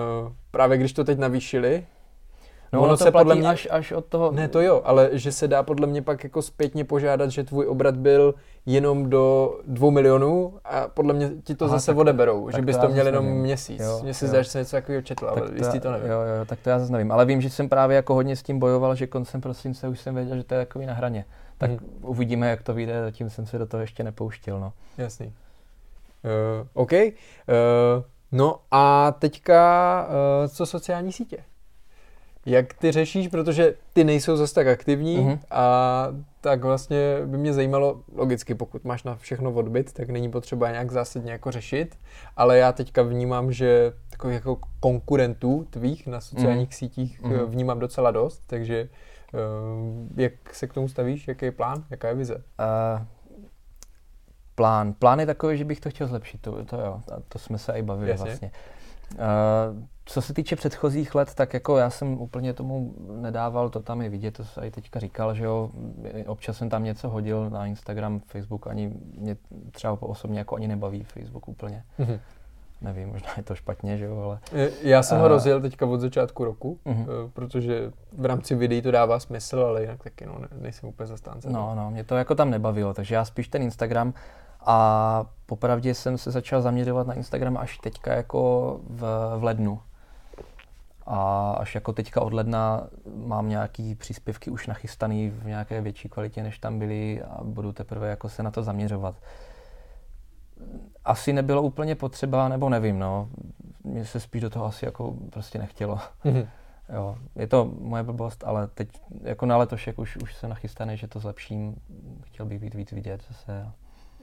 právě 0.50 0.78
když 0.78 0.92
to 0.92 1.04
teď 1.04 1.18
navýšili, 1.18 1.84
No 2.72 2.80
ono, 2.82 2.96
to 2.96 3.04
se 3.04 3.10
podle 3.10 3.34
mě 3.34 3.48
až, 3.48 3.68
až 3.70 3.92
od 3.92 4.04
toho... 4.04 4.32
Ne, 4.32 4.48
to 4.48 4.60
jo, 4.60 4.82
ale 4.84 5.10
že 5.12 5.32
se 5.32 5.48
dá 5.48 5.62
podle 5.62 5.86
mě 5.86 6.02
pak 6.02 6.24
jako 6.24 6.42
zpětně 6.42 6.84
požádat, 6.84 7.30
že 7.30 7.44
tvůj 7.44 7.66
obrat 7.66 7.96
byl 7.96 8.34
jenom 8.66 9.10
do 9.10 9.54
dvou 9.66 9.90
milionů 9.90 10.54
a 10.64 10.88
podle 10.88 11.14
mě 11.14 11.30
ti 11.44 11.54
to 11.54 11.64
Aha, 11.64 11.74
zase 11.74 11.86
tak, 11.86 11.96
odeberou, 11.96 12.46
tak 12.46 12.60
že 12.60 12.62
bys 12.62 12.76
to, 12.76 12.82
to 12.82 12.88
měl 12.88 13.06
jenom 13.06 13.24
nevím. 13.24 13.40
měsíc. 13.40 13.82
Mně 14.02 14.14
se 14.14 14.28
zdá, 14.28 14.42
že 14.42 14.50
jsem 14.50 14.58
něco 14.58 14.76
takového 14.76 15.02
četl, 15.02 15.26
tak 15.26 15.36
ale 15.36 15.48
to, 15.48 15.54
jistý 15.54 15.80
to 15.80 15.92
nevím. 15.92 16.10
Jo, 16.10 16.20
jo, 16.20 16.44
tak 16.46 16.58
to 16.60 16.70
já 16.70 16.78
zase 16.78 16.92
nevím, 16.92 17.12
ale 17.12 17.26
vím, 17.26 17.40
že 17.40 17.50
jsem 17.50 17.68
právě 17.68 17.94
jako 17.94 18.14
hodně 18.14 18.36
s 18.36 18.42
tím 18.42 18.58
bojoval, 18.58 18.94
že 18.94 19.06
koncem 19.06 19.40
prosince 19.40 19.88
už 19.88 20.00
jsem 20.00 20.14
věděl, 20.14 20.36
že 20.36 20.44
to 20.44 20.54
je 20.54 20.60
takový 20.60 20.86
na 20.86 20.94
hraně. 20.94 21.24
Tak 21.58 21.70
hmm. 21.70 21.80
uvidíme, 22.02 22.50
jak 22.50 22.62
to 22.62 22.74
vyjde, 22.74 23.02
zatím 23.02 23.30
jsem 23.30 23.46
se 23.46 23.58
do 23.58 23.66
toho 23.66 23.80
ještě 23.80 24.02
nepouštěl. 24.02 24.60
No. 24.60 24.72
Jasný. 24.98 25.32
Uh, 26.24 26.66
OK. 26.72 26.92
Uh, 26.92 27.08
no 28.32 28.60
a 28.70 29.12
teďka, 29.18 30.06
uh, 30.08 30.48
co 30.48 30.66
sociální 30.66 31.12
sítě? 31.12 31.38
Jak 32.46 32.74
ty 32.74 32.92
řešíš, 32.92 33.28
protože 33.28 33.74
ty 33.92 34.04
nejsou 34.04 34.36
zase 34.36 34.54
tak 34.54 34.66
aktivní 34.66 35.18
uh-huh. 35.18 35.38
a 35.50 36.06
tak 36.40 36.64
vlastně 36.64 37.16
by 37.26 37.38
mě 37.38 37.52
zajímalo, 37.52 38.00
logicky 38.14 38.54
pokud 38.54 38.84
máš 38.84 39.04
na 39.04 39.16
všechno 39.16 39.52
odbyt, 39.52 39.92
tak 39.92 40.10
není 40.10 40.30
potřeba 40.30 40.70
nějak 40.70 40.90
zásadně 40.90 41.32
jako 41.32 41.50
řešit, 41.50 41.98
ale 42.36 42.58
já 42.58 42.72
teďka 42.72 43.02
vnímám, 43.02 43.52
že 43.52 43.92
takových 44.10 44.34
jako 44.34 44.58
konkurentů 44.80 45.66
tvých 45.70 46.06
na 46.06 46.20
sociálních 46.20 46.68
uh-huh. 46.68 46.74
sítích 46.74 47.22
uh-huh. 47.22 47.44
vnímám 47.44 47.78
docela 47.78 48.10
dost, 48.10 48.42
takže 48.46 48.88
uh, 49.32 49.40
jak 50.16 50.54
se 50.54 50.66
k 50.66 50.72
tomu 50.74 50.88
stavíš, 50.88 51.28
jaký 51.28 51.44
je 51.44 51.52
plán, 51.52 51.84
jaká 51.90 52.08
je 52.08 52.14
vize? 52.14 52.34
Uh, 52.34 53.02
plán. 54.60 54.92
Plán 54.92 55.20
je 55.20 55.26
takový, 55.26 55.58
že 55.58 55.64
bych 55.64 55.80
to 55.80 55.90
chtěl 55.90 56.06
zlepšit, 56.06 56.40
to, 56.40 56.64
to 56.64 56.76
jo, 56.76 57.00
a 57.12 57.16
to 57.28 57.38
jsme 57.38 57.58
se 57.58 57.72
i 57.72 57.82
bavili 57.82 58.10
Jasně. 58.10 58.24
vlastně. 58.24 58.50
Uh, 59.12 59.82
co 60.04 60.22
se 60.22 60.34
týče 60.34 60.56
předchozích 60.56 61.14
let, 61.14 61.34
tak 61.34 61.54
jako 61.54 61.76
já 61.76 61.90
jsem 61.90 62.20
úplně 62.20 62.52
tomu 62.52 62.94
nedával, 63.16 63.70
to 63.70 63.80
tam 63.80 64.02
je 64.02 64.08
vidět, 64.08 64.36
to 64.36 64.44
se 64.44 64.66
i 64.66 64.70
teďka 64.70 65.00
říkal, 65.00 65.34
že 65.34 65.44
jo, 65.44 65.70
občas 66.26 66.56
jsem 66.56 66.68
tam 66.68 66.84
něco 66.84 67.08
hodil 67.08 67.50
na 67.50 67.66
Instagram, 67.66 68.20
Facebook, 68.20 68.66
ani 68.66 68.92
mě 69.18 69.36
třeba 69.70 70.02
osobně 70.02 70.38
jako 70.38 70.56
ani 70.56 70.68
nebaví 70.68 71.04
Facebook 71.04 71.48
úplně. 71.48 71.84
Mm-hmm. 71.98 72.18
Nevím, 72.82 73.08
možná 73.08 73.28
je 73.36 73.42
to 73.42 73.54
špatně, 73.54 73.98
že 73.98 74.04
jo, 74.04 74.18
ale... 74.18 74.38
Já 74.82 75.02
jsem 75.02 75.18
ho 75.18 75.28
rozjel 75.28 75.60
teďka 75.60 75.86
od 75.86 76.00
začátku 76.00 76.44
roku, 76.44 76.78
uh-huh. 76.86 77.30
protože 77.32 77.92
v 78.12 78.24
rámci 78.24 78.54
videí 78.54 78.82
to 78.82 78.90
dává 78.90 79.20
smysl, 79.20 79.60
ale 79.60 79.80
jinak 79.80 80.02
taky 80.02 80.26
no, 80.26 80.40
nejsem 80.60 80.88
úplně 80.88 81.06
zastánce. 81.06 81.50
No, 81.50 81.74
no, 81.74 81.90
mě 81.90 82.04
to 82.04 82.16
jako 82.16 82.34
tam 82.34 82.50
nebavilo, 82.50 82.94
takže 82.94 83.14
já 83.14 83.24
spíš 83.24 83.48
ten 83.48 83.62
Instagram 83.62 84.14
a 84.66 85.24
popravdě 85.46 85.94
jsem 85.94 86.18
se 86.18 86.30
začal 86.30 86.62
zaměřovat 86.62 87.06
na 87.06 87.14
Instagram 87.14 87.56
až 87.56 87.78
teďka 87.78 88.12
jako 88.12 88.80
v, 88.84 89.00
v 89.38 89.44
lednu. 89.44 89.80
A 91.06 91.50
až 91.52 91.74
jako 91.74 91.92
teďka 91.92 92.20
od 92.20 92.32
ledna 92.32 92.88
mám 93.16 93.48
nějaký 93.48 93.94
příspěvky 93.94 94.50
už 94.50 94.66
nachystaný 94.66 95.30
v 95.30 95.46
nějaké 95.46 95.80
větší 95.80 96.08
kvalitě, 96.08 96.42
než 96.42 96.58
tam 96.58 96.78
byly 96.78 97.22
a 97.22 97.44
budu 97.44 97.72
teprve 97.72 98.08
jako 98.08 98.28
se 98.28 98.42
na 98.42 98.50
to 98.50 98.62
zaměřovat. 98.62 99.14
Asi 101.04 101.32
nebylo 101.32 101.62
úplně 101.62 101.94
potřeba, 101.94 102.48
nebo 102.48 102.68
nevím, 102.68 102.98
no. 102.98 103.28
Mně 103.84 104.04
se 104.04 104.20
spíš 104.20 104.42
do 104.42 104.50
toho 104.50 104.64
asi 104.64 104.84
jako 104.84 105.14
prostě 105.30 105.58
nechtělo. 105.58 105.98
Mm-hmm. 106.24 106.48
Jo, 106.94 107.16
je 107.36 107.46
to 107.46 107.72
moje 107.80 108.02
blbost, 108.02 108.44
ale 108.44 108.66
teď 108.66 108.88
jako 109.22 109.46
na 109.46 109.56
letošek 109.56 109.98
už, 109.98 110.16
už 110.16 110.34
se 110.34 110.48
nachystaný, 110.48 110.96
že 110.96 111.08
to 111.08 111.20
zlepším. 111.20 111.76
Chtěl 112.22 112.46
bych 112.46 112.60
být 112.60 112.74
víc 112.74 112.92
vidět 112.92 113.24
zase. 113.28 113.72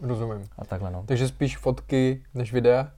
Rozumím. 0.01 0.43
A 0.57 0.65
takhle 0.65 0.91
no. 0.91 1.03
Takže 1.05 1.27
spíš 1.27 1.57
fotky 1.57 2.23
než 2.33 2.53
videa? 2.53 2.91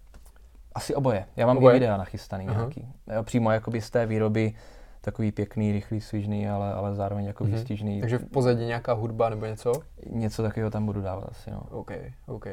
Asi 0.76 0.96
oboje. 0.96 1.26
Já 1.36 1.46
mám 1.46 1.58
oboje? 1.58 1.76
i 1.76 1.80
videa 1.80 1.98
nachystaný 1.98 2.48
uh-huh. 2.48 2.56
nějaký. 2.56 2.88
Jo, 3.16 3.24
přímo 3.24 3.52
jakoby 3.52 3.82
z 3.82 3.90
té 3.90 4.06
výroby 4.06 4.54
takový 5.02 5.32
pěkný, 5.32 5.72
rychlý, 5.72 6.02
svižný, 6.02 6.50
ale, 6.50 6.74
ale 6.74 6.96
zároveň 6.96 7.26
jako 7.26 7.44
uh-huh. 7.44 7.54
výstižný. 7.54 8.02
Takže 8.02 8.18
v 8.18 8.26
pozadí 8.26 8.66
nějaká 8.66 8.94
hudba 8.94 9.30
nebo 9.30 9.46
něco? 9.46 9.72
Něco 10.10 10.44
takového 10.44 10.72
tam 10.72 10.86
budu 10.86 11.02
dávat 11.02 11.30
asi, 11.32 11.52
no. 11.52 11.62
OK, 11.72 11.92
OK. 12.28 12.46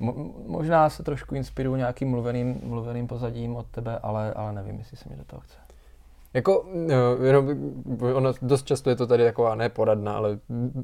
Mo- 0.00 0.32
možná 0.46 0.90
se 0.90 1.02
trošku 1.02 1.34
inspiruju 1.34 1.76
nějakým 1.76 2.10
mluveným, 2.10 2.60
mluveným 2.62 3.06
pozadím 3.06 3.56
od 3.56 3.66
tebe, 3.66 3.98
ale, 4.02 4.32
ale 4.32 4.52
nevím, 4.52 4.78
jestli 4.78 4.96
se 4.96 5.08
mi 5.08 5.16
do 5.16 5.24
toho 5.24 5.40
chce. 5.40 5.58
Jako, 6.34 6.66
no, 6.72 7.24
jenom, 7.24 7.48
ono 8.14 8.32
dost 8.42 8.66
často 8.66 8.90
je 8.90 8.96
to 8.96 9.06
tady 9.06 9.24
taková 9.24 9.54
neporadna, 9.54 10.16
ale 10.16 10.38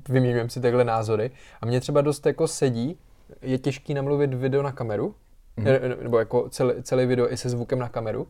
vyměňujeme 0.08 0.50
si 0.50 0.60
takhle 0.60 0.84
názory. 0.84 1.30
A 1.60 1.66
mě 1.66 1.80
třeba 1.80 2.00
dost 2.00 2.26
jako 2.26 2.48
sedí, 2.48 2.98
je 3.42 3.58
těžký 3.58 3.94
namluvit 3.94 4.34
video 4.34 4.62
na 4.62 4.72
kameru, 4.72 5.14
mm. 5.56 5.66
nebo 6.02 6.18
jako 6.18 6.48
celý, 6.48 6.82
celý 6.82 7.06
video 7.06 7.32
i 7.32 7.36
se 7.36 7.48
zvukem 7.48 7.78
na 7.78 7.88
kameru, 7.88 8.26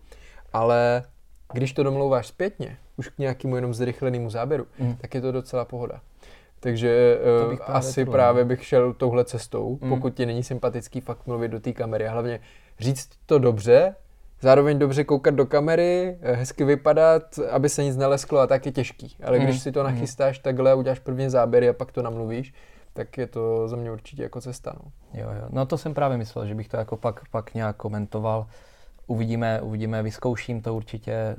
ale 0.52 1.02
když 1.52 1.72
to 1.72 1.82
domlouváš 1.82 2.26
zpětně, 2.26 2.78
už 2.96 3.08
k 3.08 3.18
nějakému 3.18 3.56
jenom 3.56 3.74
zrychlenému 3.74 4.30
záběru, 4.30 4.66
mm. 4.78 4.96
tak 4.96 5.14
je 5.14 5.20
to 5.20 5.32
docela 5.32 5.64
pohoda. 5.64 6.00
Takže 6.60 7.18
uh, 7.18 7.56
právě 7.56 7.76
asi 7.76 8.04
tohle. 8.04 8.18
právě 8.18 8.44
bych 8.44 8.64
šel 8.64 8.92
touhle 8.92 9.24
cestou, 9.24 9.78
mm. 9.82 9.88
pokud 9.88 10.14
ti 10.14 10.26
není 10.26 10.42
sympatický 10.42 11.00
fakt 11.00 11.26
mluvit 11.26 11.48
do 11.48 11.60
té 11.60 11.72
kamery 11.72 12.06
a 12.06 12.12
hlavně 12.12 12.40
říct 12.80 13.08
to 13.26 13.38
dobře, 13.38 13.94
zároveň 14.44 14.78
dobře 14.78 15.04
koukat 15.04 15.34
do 15.34 15.46
kamery, 15.46 16.18
eh, 16.20 16.32
hezky 16.32 16.64
vypadat, 16.64 17.38
aby 17.50 17.68
se 17.68 17.84
nic 17.84 17.96
nelesklo 17.96 18.40
a 18.40 18.46
tak 18.46 18.66
je 18.66 18.72
těžký. 18.72 19.16
Ale 19.24 19.38
když 19.38 19.54
mm. 19.54 19.60
si 19.60 19.72
to 19.72 19.84
mhm. 19.84 19.94
nachystáš 19.94 20.38
takhle 20.38 20.74
uděláš 20.74 20.98
první 20.98 21.28
záběry 21.30 21.68
a 21.68 21.72
pak 21.72 21.92
to 21.92 22.02
namluvíš, 22.02 22.54
tak 22.92 23.18
je 23.18 23.26
to 23.26 23.68
za 23.68 23.76
mě 23.76 23.92
určitě 23.92 24.22
jako 24.22 24.40
cesta. 24.40 24.72
No. 24.84 24.92
Jo, 25.20 25.28
jo. 25.40 25.48
No 25.50 25.66
to 25.66 25.78
jsem 25.78 25.94
právě 25.94 26.18
myslel, 26.18 26.46
že 26.46 26.54
bych 26.54 26.68
to 26.68 26.76
jako 26.76 26.96
pak, 26.96 27.28
pak 27.28 27.54
nějak 27.54 27.76
komentoval. 27.76 28.46
Uvidíme, 29.06 29.60
uvidíme, 29.60 30.02
vyzkouším 30.02 30.62
to 30.62 30.74
určitě. 30.74 31.36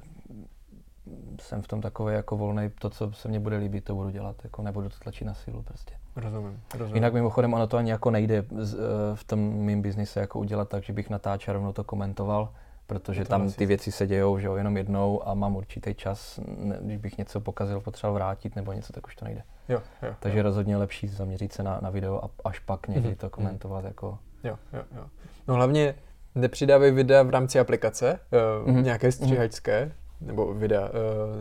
Jsem 1.42 1.62
v 1.62 1.68
tom 1.68 1.82
takový 1.82 2.14
jako 2.14 2.38
volný, 2.38 2.70
to, 2.80 2.90
co 2.90 3.12
se 3.14 3.28
mně 3.28 3.40
bude 3.40 3.58
líbit, 3.58 3.84
to 3.84 3.96
budu 3.96 4.10
dělat, 4.10 4.36
jako 4.44 4.62
nebudu 4.62 4.90
to 4.90 4.96
tlačit 5.04 5.26
na 5.26 5.34
sílu 5.34 5.62
prostě. 5.62 5.96
Rozumím, 6.16 6.60
rozumím. 6.74 6.96
Jinak 6.96 7.14
mimochodem 7.14 7.54
ono 7.54 7.68
to 7.68 7.78
ani 7.78 7.92
jako 7.92 8.12
nejde 8.12 8.38
eh, 8.38 8.66
v 9.14 9.24
tom 9.24 9.40
mým 9.40 9.82
biznise 9.82 10.20
jako 10.20 10.40
udělat 10.40 10.70
tak, 10.70 10.84
že 10.84 10.94
bych 10.94 11.10
natáčel 11.10 11.54
rovnou 11.54 11.74
to 11.74 11.84
komentoval 11.84 12.50
protože 12.88 13.26
tam 13.26 13.52
ty 13.52 13.66
věci 13.66 13.92
se 13.92 14.08
dějou 14.08 14.40
že 14.40 14.48
jo, 14.48 14.56
jenom 14.56 14.78
jednou 14.78 15.28
a 15.28 15.34
mám 15.34 15.56
určitý 15.56 15.94
čas, 15.94 16.40
když 16.82 16.98
bych 16.98 17.18
něco 17.18 17.42
pokazil, 17.42 17.82
potřeboval 17.82 18.14
vrátit 18.14 18.56
nebo 18.56 18.74
něco, 18.74 18.94
tak 18.94 19.08
už 19.08 19.16
to 19.16 19.26
nejde. 19.26 19.44
Jo, 19.70 19.82
jo, 20.04 20.16
Takže 20.20 20.38
jo. 20.38 20.44
rozhodně 20.44 20.78
lepší 20.78 21.08
zaměřit 21.08 21.54
se 21.54 21.64
na, 21.64 21.80
na 21.82 21.90
video 21.90 22.24
a 22.24 22.30
až 22.46 22.60
pak 22.60 22.88
někdy 22.88 23.10
mm-hmm. 23.10 23.16
to 23.16 23.30
komentovat 23.30 23.82
mm. 23.82 23.88
jako... 23.88 24.18
Jo, 24.44 24.58
jo, 24.74 24.84
jo. 24.96 25.06
No 25.48 25.56
hlavně 25.56 25.96
nepřidávej 26.36 26.92
videa 26.92 27.24
v 27.24 27.30
rámci 27.30 27.60
aplikace, 27.60 28.20
uh, 28.64 28.70
mm-hmm. 28.70 28.84
nějaké 28.84 29.12
stříhačské, 29.12 29.86
mm-hmm. 29.86 30.28
nebo 30.28 30.54
videa, 30.54 30.82
uh, 30.82 30.90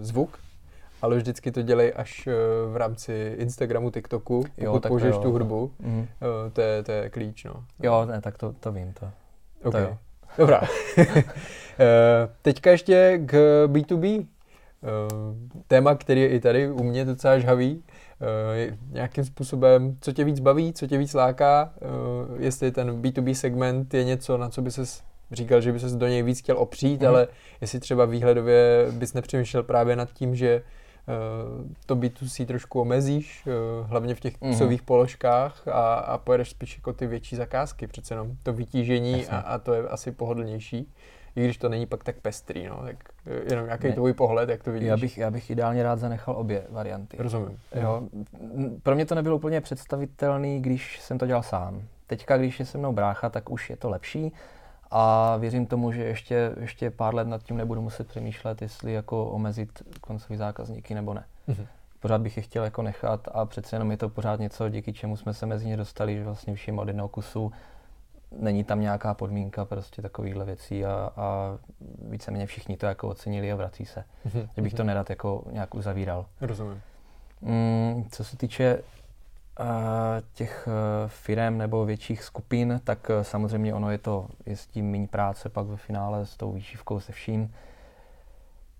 zvuk, 0.00 0.38
ale 1.02 1.16
vždycky 1.16 1.52
to 1.52 1.62
dělej 1.62 1.92
až 1.96 2.26
uh, 2.26 2.32
v 2.72 2.76
rámci 2.76 3.34
Instagramu, 3.38 3.90
TikToku, 3.90 4.42
pokud 4.42 4.64
jo, 4.64 4.80
použiješ 4.80 5.18
tu 5.18 5.30
hudbu, 5.30 5.70
mm-hmm. 5.82 6.00
uh, 6.00 6.06
to, 6.52 6.60
je, 6.60 6.82
to 6.82 6.92
je 6.92 7.10
klíč, 7.10 7.44
no. 7.44 7.64
Jo, 7.82 8.04
ne, 8.04 8.20
tak 8.20 8.38
to, 8.38 8.52
to 8.52 8.72
vím, 8.72 8.92
to, 8.92 9.10
okay. 9.64 9.82
to 9.82 9.88
jo. 9.88 9.98
Dobrá. 10.38 10.60
Eh, 11.78 12.28
teďka 12.42 12.70
ještě 12.70 13.20
k 13.26 13.64
B2B. 13.66 14.26
téma, 15.66 15.94
který 15.94 16.20
je 16.20 16.28
i 16.28 16.40
tady 16.40 16.70
u 16.70 16.82
mě 16.82 17.04
docela 17.04 17.38
žhavý, 17.38 17.74
uh, 17.74 18.76
nějakým 18.90 19.24
způsobem, 19.24 19.96
co 20.00 20.12
tě 20.12 20.24
víc 20.24 20.40
baví, 20.40 20.72
co 20.72 20.86
tě 20.86 20.98
víc 20.98 21.14
láká, 21.14 21.72
jestli 22.38 22.72
ten 22.72 23.02
B2B 23.02 23.32
segment 23.32 23.94
je 23.94 24.04
něco, 24.04 24.38
na 24.38 24.48
co 24.48 24.62
by 24.62 24.70
ses 24.70 25.02
říkal, 25.32 25.60
že 25.60 25.72
by 25.72 25.80
ses 25.80 25.92
do 25.92 26.06
něj 26.06 26.22
víc 26.22 26.38
chtěl 26.38 26.58
opřít, 26.58 27.00
mm. 27.00 27.08
ale 27.08 27.28
jestli 27.60 27.80
třeba 27.80 28.04
výhledově 28.04 28.86
bys 28.90 29.14
nepřemýšlel 29.14 29.62
právě 29.62 29.96
nad 29.96 30.12
tím, 30.12 30.34
že 30.34 30.62
to 31.86 31.96
B2C 31.96 32.46
trošku 32.46 32.80
omezíš, 32.80 33.46
uh, 33.46 33.90
hlavně 33.90 34.14
v 34.14 34.20
těch 34.20 34.36
kusových 34.36 34.80
mm. 34.80 34.86
položkách 34.86 35.68
a, 35.68 35.94
a 35.94 36.18
pojedeš 36.18 36.50
spíš 36.50 36.76
jako 36.76 36.92
ty 36.92 37.06
větší 37.06 37.36
zakázky, 37.36 37.86
přece 37.86 38.14
jenom 38.14 38.36
to 38.42 38.52
vytížení 38.52 39.26
a, 39.26 39.38
a 39.38 39.58
to 39.58 39.74
je 39.74 39.88
asi 39.88 40.12
pohodlnější 40.12 40.88
i 41.36 41.44
když 41.44 41.58
to 41.58 41.68
není 41.68 41.86
pak 41.86 42.04
tak 42.04 42.16
pestrý, 42.16 42.66
no, 42.66 42.82
tak 42.82 42.96
jenom 43.50 43.64
nějaký 43.64 43.92
tvůj 43.92 44.12
pohled, 44.12 44.48
jak 44.48 44.62
to 44.62 44.72
vidíš. 44.72 44.88
Já 44.88 44.96
bych, 44.96 45.18
já 45.18 45.30
bych 45.30 45.50
ideálně 45.50 45.82
rád 45.82 45.98
zanechal 45.98 46.36
obě 46.36 46.66
varianty. 46.70 47.16
Rozumím. 47.20 47.58
Jo. 47.74 48.02
Pro 48.82 48.94
mě 48.94 49.06
to 49.06 49.14
nebylo 49.14 49.36
úplně 49.36 49.60
představitelný, 49.60 50.60
když 50.60 51.00
jsem 51.00 51.18
to 51.18 51.26
dělal 51.26 51.42
sám. 51.42 51.82
Teďka, 52.06 52.36
když 52.36 52.60
je 52.60 52.66
se 52.66 52.78
mnou 52.78 52.92
brácha, 52.92 53.30
tak 53.30 53.50
už 53.50 53.70
je 53.70 53.76
to 53.76 53.90
lepší 53.90 54.32
a 54.96 55.36
věřím 55.36 55.66
tomu, 55.66 55.92
že 55.92 56.04
ještě, 56.04 56.52
ještě 56.60 56.90
pár 56.90 57.14
let 57.14 57.28
nad 57.28 57.42
tím 57.42 57.56
nebudu 57.56 57.82
muset 57.82 58.08
přemýšlet, 58.08 58.62
jestli 58.62 58.92
jako 58.92 59.26
omezit 59.26 59.82
koncový 60.00 60.36
zákazníky 60.36 60.94
nebo 60.94 61.14
ne. 61.14 61.24
Mm-hmm. 61.48 61.66
Pořád 62.00 62.20
bych 62.20 62.36
je 62.36 62.42
chtěl 62.42 62.64
jako 62.64 62.82
nechat 62.82 63.28
a 63.32 63.44
přece 63.44 63.76
jenom 63.76 63.90
je 63.90 63.96
to 63.96 64.08
pořád 64.08 64.40
něco, 64.40 64.68
díky 64.68 64.92
čemu 64.92 65.16
jsme 65.16 65.34
se 65.34 65.46
mezi 65.46 65.66
ně 65.66 65.76
dostali, 65.76 66.16
že 66.16 66.24
vlastně 66.24 66.54
vším 66.54 66.78
od 66.78 66.88
jednoho 66.88 67.08
kusu 67.08 67.52
není 68.38 68.64
tam 68.64 68.80
nějaká 68.80 69.14
podmínka 69.14 69.64
prostě 69.64 70.02
takovýchhle 70.02 70.44
věcí 70.44 70.84
a, 70.84 71.10
a 71.16 71.58
víceméně 72.08 72.46
všichni 72.46 72.76
to 72.76 72.86
jako 72.86 73.08
ocenili 73.08 73.52
a 73.52 73.56
vrací 73.56 73.84
se. 73.84 74.04
Mm-hmm. 74.26 74.48
Že 74.56 74.62
bych 74.62 74.74
to 74.74 74.84
nerad 74.84 75.10
jako 75.10 75.44
nějak 75.50 75.74
uzavíral. 75.74 76.26
Rozumím. 76.40 76.82
Mm, 77.40 78.08
co 78.10 78.24
se 78.24 78.36
týče 78.36 78.78
těch 80.34 80.68
uh, 80.68 80.72
firm 81.08 81.58
nebo 81.58 81.84
větších 81.84 82.22
skupin, 82.22 82.80
tak 82.84 83.10
uh, 83.10 83.22
samozřejmě 83.22 83.74
ono 83.74 83.90
je 83.90 83.98
to, 83.98 84.28
je 84.46 84.56
s 84.56 84.66
tím 84.66 84.90
méně 84.90 85.08
práce 85.08 85.48
pak 85.48 85.66
ve 85.66 85.76
finále 85.76 86.26
s 86.26 86.36
tou 86.36 86.52
výšivkou 86.52 87.00
se 87.00 87.12
vším. 87.12 87.54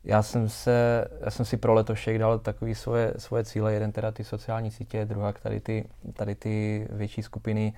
Já 0.04 0.22
jsem, 0.22 0.48
se, 0.48 1.04
já 1.20 1.30
jsem 1.30 1.46
si 1.46 1.56
pro 1.56 1.74
letošek 1.74 2.18
dal 2.18 2.38
takový 2.38 2.74
svoje, 2.74 3.14
svoje 3.16 3.44
cíle, 3.44 3.72
jeden 3.72 3.92
teda 3.92 4.12
ty 4.12 4.24
sociální 4.24 4.70
sítě, 4.70 5.04
druhá 5.04 5.32
tady 5.32 5.60
ty, 5.60 5.88
tady 6.12 6.34
ty 6.34 6.86
větší 6.90 7.22
skupiny 7.22 7.72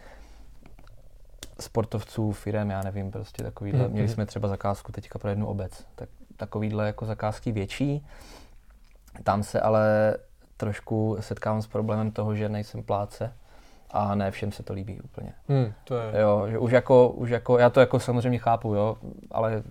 sportovců, 1.61 2.33
firem, 2.33 2.71
já 2.71 2.83
nevím, 2.83 3.11
prostě 3.11 3.43
takovýhle. 3.43 3.85
Mm-hmm. 3.85 3.93
Měli 3.93 4.09
jsme 4.09 4.27
třeba 4.27 4.49
zakázku 4.49 4.93
teďka 4.93 5.19
pro 5.19 5.31
jednu 5.31 5.47
obec, 5.47 5.85
tak 5.95 6.09
takovýhle 6.37 6.87
jako 6.87 7.07
zakázky 7.07 7.53
větší. 7.53 8.07
Tam 9.23 9.43
se 9.43 9.61
ale 9.61 10.17
trošku 10.57 11.17
setkávám 11.21 11.63
s 11.63 11.67
problémem 11.67 12.11
toho, 12.11 12.35
že 12.35 12.49
nejsem 12.49 12.83
pláce 12.83 13.33
a 13.91 14.15
ne 14.15 14.31
všem 14.31 14.53
se 14.53 14.63
to 14.63 14.73
líbí 14.73 15.01
úplně. 15.01 15.33
Hmm, 15.49 15.73
to 15.85 15.95
je... 15.95 16.21
Jo, 16.21 16.47
že 16.51 16.59
už 16.59 16.73
jako, 16.73 17.09
už 17.09 17.31
jako, 17.31 17.59
já 17.59 17.71
to 17.71 17.81
jako 17.81 18.01
samozřejmě 18.01 18.39
chápu, 18.39 18.75
jo, 18.75 18.97
ale 19.31 19.63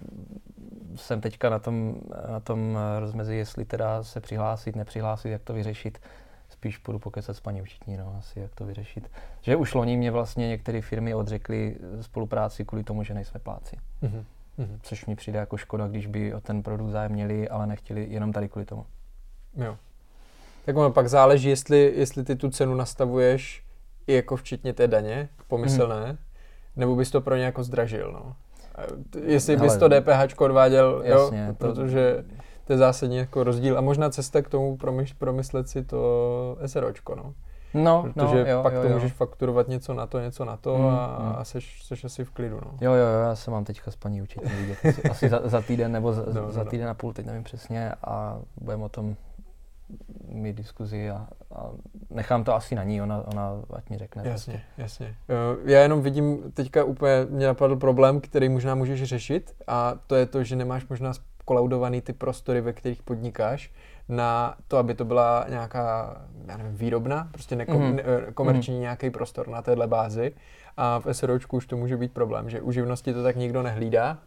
jsem 0.96 1.22
teďka 1.22 1.50
na 1.50 1.60
tom, 1.60 1.96
na 2.32 2.40
tom 2.40 2.78
rozmezi, 3.00 3.36
jestli 3.36 3.66
teda 3.66 4.04
se 4.04 4.22
přihlásit, 4.22 4.76
nepřihlásit, 4.76 5.30
jak 5.30 5.44
to 5.44 5.54
vyřešit 5.54 6.00
spíš 6.50 6.78
půjdu 6.78 7.00
pokecat 7.00 7.36
s 7.36 7.40
paní 7.40 7.62
učitní, 7.62 7.98
no, 7.98 8.16
asi 8.20 8.40
jak 8.40 8.56
to 8.56 8.66
vyřešit. 8.66 9.12
Že 9.42 9.56
už 9.56 9.74
loni 9.74 9.98
mě 9.98 10.12
vlastně 10.12 10.48
některé 10.48 10.82
firmy 10.82 11.14
odřekly 11.14 11.78
spolupráci 12.02 12.66
kvůli 12.66 12.84
tomu, 12.84 13.04
že 13.04 13.14
nejsme 13.14 13.40
pláci. 13.40 13.78
Mm-hmm. 14.04 14.24
Což 14.82 15.06
mi 15.06 15.16
přijde 15.16 15.40
jako 15.40 15.58
škoda, 15.58 15.88
když 15.88 16.08
by 16.08 16.34
o 16.34 16.42
ten 16.42 16.64
produkt 16.64 16.90
zájem 16.90 17.12
měli, 17.12 17.50
ale 17.50 17.68
nechtěli 17.68 18.08
jenom 18.10 18.34
tady 18.34 18.50
kvůli 18.50 18.66
tomu. 18.66 18.86
Jo. 19.56 19.78
Tak 20.66 20.78
ono 20.78 20.92
pak 20.92 21.10
záleží, 21.10 21.50
jestli, 21.50 21.94
jestli 21.96 22.24
ty 22.24 22.36
tu 22.36 22.50
cenu 22.50 22.76
nastavuješ 22.76 23.64
i 24.08 24.14
jako 24.14 24.36
včetně 24.36 24.74
té 24.74 24.88
daně, 24.88 25.30
pomyslné, 25.48 26.06
mm. 26.12 26.18
nebo 26.76 26.96
bys 26.96 27.12
to 27.12 27.22
pro 27.22 27.36
ně 27.36 27.44
jako 27.44 27.64
zdražil, 27.64 28.12
no. 28.12 28.36
Jestli 29.26 29.56
Hele, 29.56 29.68
bys 29.68 29.78
to 29.78 29.90
DPH 29.90 30.42
odváděl, 30.42 31.02
jasně, 31.06 31.46
jo, 31.48 31.48
to... 31.48 31.54
protože 31.54 32.26
to 32.66 32.74
je 32.74 32.78
zásadní 32.78 33.18
jako 33.18 33.44
rozdíl 33.44 33.78
a 33.78 33.82
možná 33.82 34.10
cesta 34.10 34.42
k 34.42 34.50
tomu 34.50 34.78
promyš, 34.78 35.14
promyslet 35.14 35.70
si 35.70 35.84
to 35.84 36.58
SROčko, 36.66 37.16
no. 37.16 37.34
No, 37.74 38.04
Protože 38.14 38.44
no, 38.44 38.50
jo, 38.52 38.64
pak 38.64 38.74
jo, 38.74 38.82
to 38.82 38.88
jo. 38.88 38.94
můžeš 38.94 39.14
fakturovat 39.14 39.68
něco 39.68 39.94
na 39.94 40.08
to, 40.08 40.20
něco 40.20 40.46
na 40.46 40.58
to 40.58 40.78
mm, 40.78 40.86
a, 40.86 41.20
mm. 41.20 41.36
a 41.38 41.44
seš, 41.44 41.84
seš 41.84 42.04
asi 42.04 42.24
v 42.24 42.32
klidu, 42.32 42.56
no. 42.66 42.78
Jo, 42.82 42.94
jo, 42.94 43.08
jo, 43.08 43.20
já 43.22 43.36
se 43.36 43.52
mám 43.52 43.64
teďka 43.64 43.92
s 43.92 43.96
paní 43.96 44.22
učit 44.22 44.42
vidět. 44.60 45.06
Asi, 45.10 45.30
za, 45.30 45.42
za, 45.44 45.62
týden 45.62 45.92
nebo 45.92 46.14
za, 46.14 46.22
no, 46.26 46.34
za 46.34 46.42
no, 46.42 46.64
no. 46.64 46.66
týden 46.66 46.86
no. 46.86 46.92
a 46.92 46.94
půl, 46.94 47.14
teď 47.14 47.26
nevím 47.26 47.44
přesně 47.44 47.92
a 48.04 48.40
budeme 48.62 48.84
o 48.84 48.90
tom 48.90 49.16
mít 50.28 50.56
diskuzi 50.56 51.10
a, 51.10 51.28
a 51.56 51.70
nechám 52.10 52.44
to 52.44 52.56
asi 52.56 52.76
na 52.76 52.84
ní, 52.84 53.02
ona, 53.02 53.24
ona 53.28 53.52
ať 53.74 53.90
mi 53.90 53.98
řekne. 53.98 54.24
Jasně, 54.26 54.54
prostě. 54.54 54.82
jasně. 54.82 55.16
Já 55.66 55.82
jenom 55.82 56.02
vidím, 56.02 56.52
teďka 56.52 56.84
úplně 56.84 57.28
mě 57.30 57.48
napadl 57.48 57.76
problém, 57.76 58.22
který 58.22 58.50
možná 58.50 58.76
můžeš 58.76 59.04
řešit 59.04 59.56
a 59.68 59.94
to 60.08 60.16
je 60.16 60.26
to, 60.26 60.44
že 60.44 60.56
nemáš 60.56 60.88
možná 60.88 61.14
kolaudovaný 61.46 62.02
ty 62.02 62.14
prostory, 62.14 62.62
ve 62.62 62.74
kterých 62.74 63.04
podnikáš, 63.04 63.72
na 64.10 64.56
to, 64.68 64.78
aby 64.78 64.94
to 64.94 65.06
byla 65.06 65.46
nějaká, 65.50 66.18
já 66.48 66.58
nevím, 66.58 66.76
výrobna, 66.76 67.30
prostě 67.32 67.56
nekom, 67.56 67.82
mm. 67.82 67.96
ne, 67.96 68.04
komerční 68.34 68.76
mm. 68.76 68.82
nějaký 68.82 69.10
prostor 69.10 69.48
na 69.48 69.62
téhle 69.62 69.88
bázi. 69.88 70.34
A 70.78 71.00
v 71.00 71.14
SROčku 71.14 71.58
už 71.58 71.68
to 71.68 71.78
může 71.78 71.98
být 71.98 72.14
problém, 72.14 72.50
že 72.50 72.62
u 72.62 72.72
živnosti 72.72 73.14
to 73.14 73.24
tak 73.24 73.36
nikdo 73.36 73.64
nehlídá, 73.64 74.18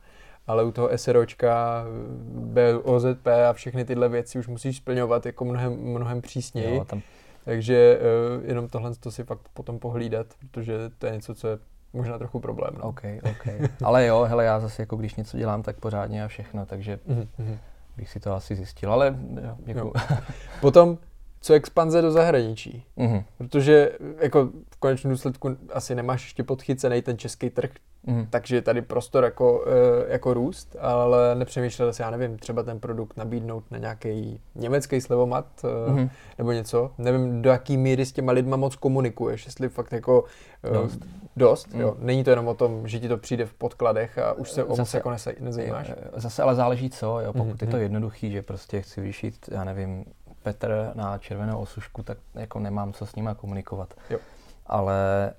ale 0.48 0.64
u 0.64 0.72
toho 0.72 0.90
SROčka, 0.96 1.84
BOZP 2.30 3.26
a 3.48 3.52
všechny 3.52 3.84
tyhle 3.84 4.08
věci 4.08 4.38
už 4.38 4.48
musíš 4.48 4.76
splňovat 4.76 5.26
jako 5.26 5.44
mnohem, 5.44 5.72
mnohem 5.72 6.20
přísněji. 6.20 6.76
Jo, 6.76 6.84
tam... 6.84 7.02
Takže 7.44 7.98
uh, 8.38 8.48
jenom 8.48 8.68
tohle 8.68 8.94
to 8.94 9.10
si 9.10 9.24
fakt 9.24 9.48
potom 9.54 9.78
pohlídat, 9.78 10.26
protože 10.38 10.74
to 10.98 11.06
je 11.06 11.12
něco, 11.12 11.34
co 11.34 11.48
je 11.48 11.58
možná 11.92 12.18
trochu 12.18 12.40
problém. 12.40 12.74
No. 12.78 12.84
OK, 12.84 13.00
OK. 13.30 13.70
Ale 13.84 14.06
jo, 14.06 14.26
hele, 14.28 14.44
já 14.44 14.60
zase 14.60 14.82
jako 14.82 14.96
když 14.96 15.14
něco 15.14 15.38
dělám, 15.38 15.62
tak 15.62 15.76
pořádně 15.76 16.24
a 16.24 16.28
všechno, 16.28 16.66
takže 16.66 16.98
mm-hmm. 17.08 17.58
bych 17.96 18.10
si 18.10 18.20
to 18.20 18.34
asi 18.34 18.56
zjistil, 18.56 18.92
ale 18.92 19.18
jo, 19.44 19.56
děkuju. 19.58 19.92
Jo. 20.10 20.16
Potom, 20.60 20.98
co 21.40 21.54
expanze 21.54 22.02
do 22.02 22.10
zahraničí? 22.10 22.84
Mm-hmm. 22.98 23.24
Protože 23.38 23.92
jako 24.20 24.48
v 24.70 24.76
konečném 24.78 25.10
důsledku 25.10 25.56
asi 25.72 25.94
nemáš 25.94 26.24
ještě 26.24 26.44
podchycený 26.44 27.02
ten 27.02 27.18
český 27.18 27.50
trh, 27.50 27.70
Mm. 28.06 28.26
Takže 28.30 28.62
tady 28.62 28.82
prostor 28.82 29.24
jako, 29.24 29.64
eh, 29.66 30.12
jako 30.12 30.34
růst, 30.34 30.76
ale 30.80 31.34
nepřemýšlel 31.34 31.92
si, 31.92 32.02
já 32.02 32.10
nevím, 32.10 32.38
třeba 32.38 32.62
ten 32.62 32.80
produkt 32.80 33.16
nabídnout 33.16 33.70
na 33.70 33.78
nějaký 33.78 34.40
německý 34.54 35.00
slevomat 35.00 35.46
mm. 35.88 36.10
nebo 36.38 36.52
něco. 36.52 36.90
Nevím, 36.98 37.42
do 37.42 37.50
jaký 37.50 37.76
míry 37.76 38.06
s 38.06 38.12
těma 38.12 38.32
lidma 38.32 38.56
moc 38.56 38.76
komunikuješ, 38.76 39.46
jestli 39.46 39.68
fakt 39.68 39.92
jako 39.92 40.24
eh, 40.64 40.70
dost. 40.70 41.00
dost 41.36 41.74
mm. 41.74 41.80
jo. 41.80 41.96
Není 41.98 42.24
to 42.24 42.30
jenom 42.30 42.48
o 42.48 42.54
tom, 42.54 42.88
že 42.88 43.00
ti 43.00 43.08
to 43.08 43.16
přijde 43.18 43.46
v 43.46 43.54
podkladech 43.54 44.18
a 44.18 44.32
už 44.32 44.50
se 44.50 44.64
o 44.64 44.76
moc 44.76 44.94
jako 44.94 45.10
nezajímáš. 45.40 45.92
Zase 46.16 46.42
ale 46.42 46.54
záleží 46.54 46.90
co, 46.90 47.20
jo. 47.20 47.32
pokud 47.32 47.44
mm. 47.44 47.58
je 47.60 47.66
to 47.66 47.76
mhm. 47.76 47.82
jednoduchý, 47.82 48.32
že 48.32 48.42
prostě 48.42 48.82
chci 48.82 49.00
vyšít, 49.00 49.48
já 49.50 49.64
nevím, 49.64 50.04
Petr 50.42 50.90
na 50.94 51.18
červenou 51.18 51.58
osušku, 51.58 52.02
tak 52.02 52.18
jako 52.34 52.60
nemám 52.60 52.92
co 52.92 53.06
s 53.06 53.16
nima 53.16 53.34
komunikovat. 53.34 53.94
Jo. 54.10 54.18
Ale, 54.66 55.32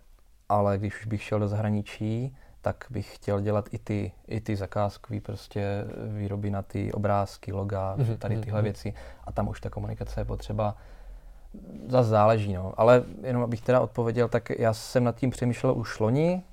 ale 0.49 0.78
když 0.78 0.99
už 0.99 1.05
bych 1.05 1.24
šel 1.24 1.39
do 1.39 1.47
zahraničí, 1.47 2.36
tak 2.62 2.86
bych 2.89 3.16
chtěl 3.16 3.41
dělat 3.41 3.66
i 3.72 3.78
ty, 3.78 4.12
i 4.28 4.41
ty 4.41 4.55
zakázkové 4.55 5.22
prostě 5.22 5.86
výroby 6.07 6.49
na 6.49 6.62
ty 6.62 6.91
obrázky, 6.91 7.53
loga, 7.53 7.95
mm-hmm. 7.97 8.18
tady 8.18 8.36
mhm, 8.36 8.43
tyhle 8.43 8.60
mm-hmm. 8.60 8.64
věci. 8.64 8.93
A 9.24 9.32
tam 9.32 9.47
už 9.47 9.62
ta 9.62 9.70
komunikace 9.70 10.22
je 10.22 10.26
potřeba. 10.26 10.76
Zase 11.88 12.10
záleží, 12.10 12.53
no. 12.53 12.74
Ale 12.78 13.03
jenom 13.24 13.43
abych 13.43 13.62
teda 13.62 13.80
odpověděl, 13.80 14.28
tak 14.28 14.49
já 14.49 14.74
jsem 14.74 15.03
nad 15.03 15.16
tím 15.16 15.30
přemýšlel 15.30 15.74
už 15.78 15.99
loni, 15.99 16.43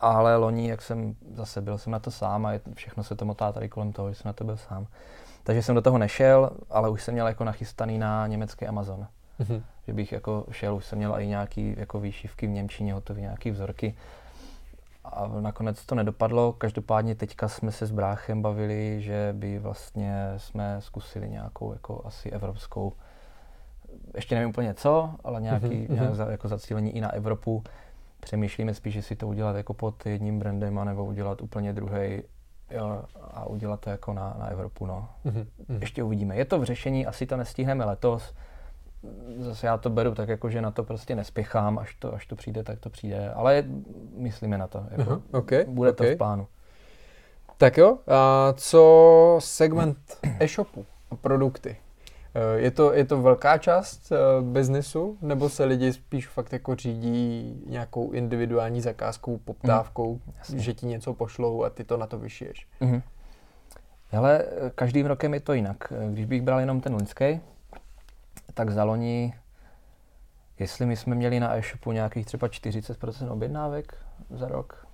ale 0.00 0.36
loni, 0.36 0.68
jak 0.68 0.82
jsem 0.82 1.16
zase 1.34 1.60
byl 1.60 1.78
jsem 1.78 1.92
na 1.92 1.98
to 1.98 2.10
sám 2.10 2.46
a 2.46 2.52
všechno 2.74 3.04
se 3.04 3.14
to 3.14 3.24
motá 3.24 3.52
tady 3.52 3.68
kolem 3.68 3.92
toho, 3.92 4.08
že 4.08 4.14
jsem 4.14 4.28
na 4.28 4.32
to 4.32 4.44
byl 4.44 4.56
sám. 4.56 4.86
Takže 5.44 5.62
jsem 5.62 5.74
do 5.74 5.82
toho 5.82 5.98
nešel, 5.98 6.50
ale 6.70 6.88
už 6.88 7.02
jsem 7.02 7.14
měl 7.14 7.28
jako 7.28 7.44
nachystaný 7.44 7.98
na 7.98 8.26
německý 8.26 8.66
Amazon. 8.66 9.06
Mm-hmm. 9.40 9.62
Že 9.86 9.92
bych 9.92 10.12
jako 10.12 10.44
šel, 10.50 10.76
už 10.76 10.84
jsem 10.84 10.98
měl 10.98 11.20
i 11.20 11.26
nějaký 11.26 11.74
jako 11.78 12.00
výšivky 12.00 12.46
v 12.46 12.50
Němčině, 12.50 12.94
hotové 12.94 13.20
nějaký 13.20 13.50
vzorky 13.50 13.94
a 15.12 15.40
nakonec 15.40 15.86
to 15.86 15.94
nedopadlo. 15.94 16.52
Každopádně 16.52 17.14
teďka 17.14 17.48
jsme 17.48 17.72
se 17.72 17.86
s 17.86 17.90
bráchem 17.90 18.42
bavili, 18.42 19.02
že 19.02 19.34
by 19.36 19.58
vlastně 19.58 20.32
jsme 20.36 20.76
zkusili 20.80 21.30
nějakou 21.30 21.72
jako 21.72 22.02
asi 22.04 22.30
evropskou, 22.30 22.92
ještě 24.14 24.34
nevím 24.34 24.50
úplně 24.50 24.74
co, 24.74 25.10
ale 25.24 25.40
nějaký, 25.40 25.66
mm-hmm. 25.66 25.92
nějak 25.92 26.14
za, 26.14 26.30
jako 26.30 26.48
zacílení 26.48 26.96
i 26.96 27.00
na 27.00 27.12
Evropu. 27.12 27.64
Přemýšlíme 28.20 28.74
spíš, 28.74 28.94
jestli 28.94 29.16
to 29.16 29.28
udělat 29.28 29.56
jako 29.56 29.74
pod 29.74 30.06
jedním 30.06 30.38
brandem, 30.38 30.78
anebo 30.78 31.04
udělat 31.04 31.42
úplně 31.42 31.72
druhý 31.72 32.22
a 33.34 33.46
udělat 33.46 33.80
to 33.80 33.90
jako 33.90 34.12
na, 34.12 34.36
na 34.38 34.46
Evropu. 34.46 34.86
No. 34.86 35.08
Mm-hmm. 35.26 35.46
Ještě 35.80 36.02
uvidíme. 36.02 36.36
Je 36.36 36.44
to 36.44 36.58
v 36.58 36.64
řešení, 36.64 37.06
asi 37.06 37.26
to 37.26 37.36
nestihneme 37.36 37.84
letos, 37.84 38.34
zase 39.38 39.66
já 39.66 39.76
to 39.76 39.90
beru 39.90 40.14
tak 40.14 40.28
jako, 40.28 40.50
že 40.50 40.62
na 40.62 40.70
to 40.70 40.84
prostě 40.84 41.14
nespěchám, 41.14 41.78
až 41.78 41.94
to, 41.94 42.14
až 42.14 42.26
to 42.26 42.36
přijde, 42.36 42.62
tak 42.62 42.78
to 42.78 42.90
přijde, 42.90 43.30
ale 43.30 43.64
myslíme 44.16 44.58
na 44.58 44.66
to. 44.66 44.86
Jako, 44.90 45.10
uh-huh, 45.10 45.22
okay, 45.32 45.64
bude 45.64 45.90
okay. 45.90 46.08
to 46.08 46.14
v 46.14 46.18
plánu. 46.18 46.46
Tak 47.56 47.78
jo, 47.78 47.98
a 48.06 48.52
co 48.56 49.36
segment 49.40 49.98
e-shopu? 50.40 50.86
produkty. 51.14 51.76
Eh, 52.34 52.60
je 52.60 52.70
to, 52.70 52.92
je 52.92 53.04
to 53.04 53.22
velká 53.22 53.58
část 53.58 54.12
uh, 54.12 54.44
biznesu, 54.44 55.18
nebo 55.22 55.48
se 55.48 55.64
lidi 55.64 55.92
spíš 55.92 56.28
fakt 56.28 56.52
jako 56.52 56.74
řídí 56.74 57.54
nějakou 57.66 58.10
individuální 58.10 58.80
zakázkou, 58.80 59.38
poptávkou, 59.38 60.20
mm, 60.52 60.58
že 60.58 60.74
ti 60.74 60.86
něco 60.86 61.14
pošlou 61.14 61.64
a 61.64 61.70
ty 61.70 61.84
to 61.84 61.96
na 61.96 62.06
to 62.06 62.18
vyšiješ? 62.18 62.66
Mm. 62.80 63.02
Ale 64.12 64.44
každým 64.74 65.06
rokem 65.06 65.34
je 65.34 65.40
to 65.40 65.52
jinak. 65.52 65.92
Když 66.10 66.24
bych 66.24 66.42
bral 66.42 66.60
jenom 66.60 66.80
ten 66.80 66.92
loňský, 66.92 67.40
tak 68.56 68.70
za 68.70 68.84
loni, 68.84 69.34
jestli 70.58 70.86
my 70.86 70.96
jsme 70.96 71.14
měli 71.14 71.40
na 71.40 71.56
e-shopu 71.56 71.92
nějakých 71.92 72.26
třeba 72.26 72.48
40% 72.48 73.32
objednávek 73.32 73.98
za 74.30 74.48
rok, 74.48 74.86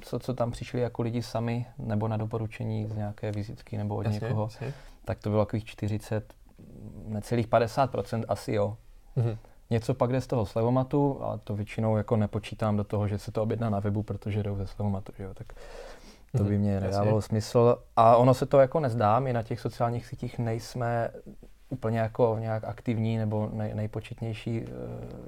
co, 0.00 0.18
co 0.18 0.34
tam 0.34 0.50
přišli 0.50 0.80
jako 0.80 1.02
lidi 1.02 1.22
sami, 1.22 1.66
nebo 1.78 2.08
na 2.08 2.16
doporučení 2.16 2.86
z 2.86 2.96
nějaké 2.96 3.32
vizitky 3.32 3.78
nebo 3.78 3.96
od 3.96 4.06
jasně, 4.06 4.20
někoho, 4.20 4.42
jasně. 4.42 4.74
tak 5.04 5.18
to 5.18 5.30
bylo 5.30 5.44
takových 5.44 5.64
40, 5.64 6.34
necelých 7.06 7.48
50% 7.48 8.24
asi 8.28 8.52
jo. 8.52 8.76
Mm-hmm. 9.16 9.38
Něco 9.70 9.94
pak 9.94 10.12
jde 10.12 10.20
z 10.20 10.26
toho 10.26 10.46
slevomatu, 10.46 11.18
ale 11.22 11.38
to 11.38 11.56
většinou 11.56 11.96
jako 11.96 12.16
nepočítám 12.16 12.76
do 12.76 12.84
toho, 12.84 13.08
že 13.08 13.18
se 13.18 13.32
to 13.32 13.42
objedná 13.42 13.70
na 13.70 13.80
webu, 13.80 14.02
protože 14.02 14.42
jdou 14.42 14.56
ze 14.56 14.66
slevomatu, 14.66 15.12
že 15.18 15.24
jo, 15.24 15.34
tak 15.34 15.52
to 16.36 16.44
by 16.44 16.50
mhm. 16.50 16.60
mě 16.60 16.80
nedávalo 16.80 17.22
smysl. 17.22 17.78
A 17.96 18.16
ono 18.16 18.34
se 18.34 18.46
to 18.46 18.60
jako 18.60 18.80
nezdá, 18.80 19.20
my 19.20 19.32
na 19.32 19.42
těch 19.42 19.60
sociálních 19.60 20.06
sítích 20.06 20.38
nejsme 20.38 21.10
úplně 21.68 21.98
jako 21.98 22.36
nějak 22.40 22.64
aktivní 22.64 23.18
nebo 23.18 23.50
nej, 23.52 23.74
nejpočetnější 23.74 24.60
uh, 24.60 24.68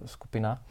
skupina. 0.07 0.63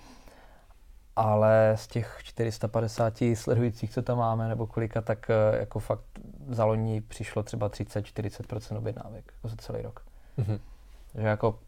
Ale 1.16 1.74
z 1.76 1.88
těch 1.88 2.20
450 2.24 3.14
sledujících, 3.34 3.92
co 3.92 4.02
tam 4.02 4.18
máme, 4.18 4.48
nebo 4.48 4.68
kolika, 4.68 5.02
tak 5.02 5.32
uh, 5.52 5.60
jako 5.60 5.80
fakt 5.80 6.04
za 6.48 6.66
loni 6.66 7.02
přišlo 7.02 7.44
třeba 7.44 7.70
30-40% 7.70 8.78
objednávek 8.78 9.34
jako 9.36 9.48
za 9.48 9.56
celý 9.56 9.82
rok. 9.82 10.06
Mm-hmm. 10.38 10.60
Že 11.16 11.28
jako 11.28 11.60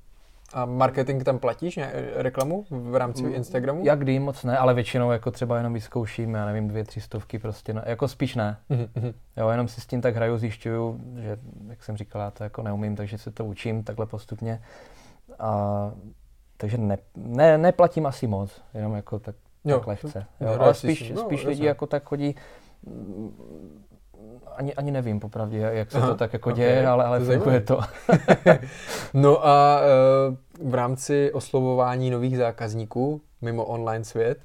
a 0.53 0.65
marketing 0.65 1.23
tam 1.23 1.39
platíš, 1.39 1.75
ne, 1.77 1.91
reklamu 2.15 2.65
v 2.69 2.95
rámci 2.95 3.23
mm, 3.23 3.33
Instagramu? 3.33 3.85
Jak 3.85 3.99
kdy, 3.99 4.19
moc 4.19 4.43
ne, 4.43 4.57
ale 4.57 4.73
většinou 4.73 5.11
jako 5.11 5.31
třeba 5.31 5.57
jenom 5.57 5.73
vyzkouším, 5.73 6.33
já 6.33 6.45
nevím, 6.45 6.67
dvě, 6.67 6.83
tři 6.83 7.01
stovky 7.01 7.39
prostě, 7.39 7.73
no, 7.73 7.81
jako 7.85 8.07
spíš 8.07 8.35
ne. 8.35 8.57
Mm-hmm. 8.69 9.13
Jo, 9.37 9.49
jenom 9.49 9.67
si 9.67 9.81
s 9.81 9.85
tím 9.85 10.01
tak 10.01 10.15
hraju, 10.15 10.37
zjišťuju, 10.37 10.99
že, 11.17 11.37
jak 11.67 11.83
jsem 11.83 11.97
říkal, 11.97 12.21
já 12.21 12.31
to 12.31 12.43
jako 12.43 12.63
neumím, 12.63 12.95
takže 12.95 13.17
se 13.17 13.31
to 13.31 13.45
učím 13.45 13.83
takhle 13.83 14.05
postupně. 14.05 14.61
A, 15.39 15.91
takže 16.57 16.77
ne, 16.77 16.97
ne, 17.15 17.57
neplatím 17.57 18.05
asi 18.05 18.27
moc, 18.27 18.61
jenom 18.73 18.95
jako 18.95 19.19
tak, 19.19 19.35
jo, 19.65 19.77
tak 19.77 19.87
lehce. 19.87 20.25
Jo, 20.39 20.57
ale 20.59 20.73
spíš, 20.73 21.11
no, 21.11 21.21
spíš 21.21 21.45
lidi 21.45 21.65
jako 21.65 21.87
tak 21.87 22.03
chodí, 22.03 22.35
ani, 24.55 24.73
ani 24.73 24.91
nevím 24.91 25.19
popravdě, 25.19 25.57
jak 25.57 25.91
se 25.91 25.97
Aha, 25.97 26.07
to 26.07 26.15
tak 26.15 26.33
jako 26.33 26.49
okay. 26.49 26.57
děje, 26.57 26.87
ale, 26.87 27.05
ale 27.05 27.19
to 27.19 27.25
funguje 27.25 27.61
to. 27.61 27.79
no 29.13 29.47
a 29.47 29.81
uh, 30.59 30.69
v 30.71 30.73
rámci 30.75 31.31
oslovování 31.33 32.09
nových 32.09 32.37
zákazníků 32.37 33.21
mimo 33.41 33.65
online 33.65 34.03
svět, 34.03 34.39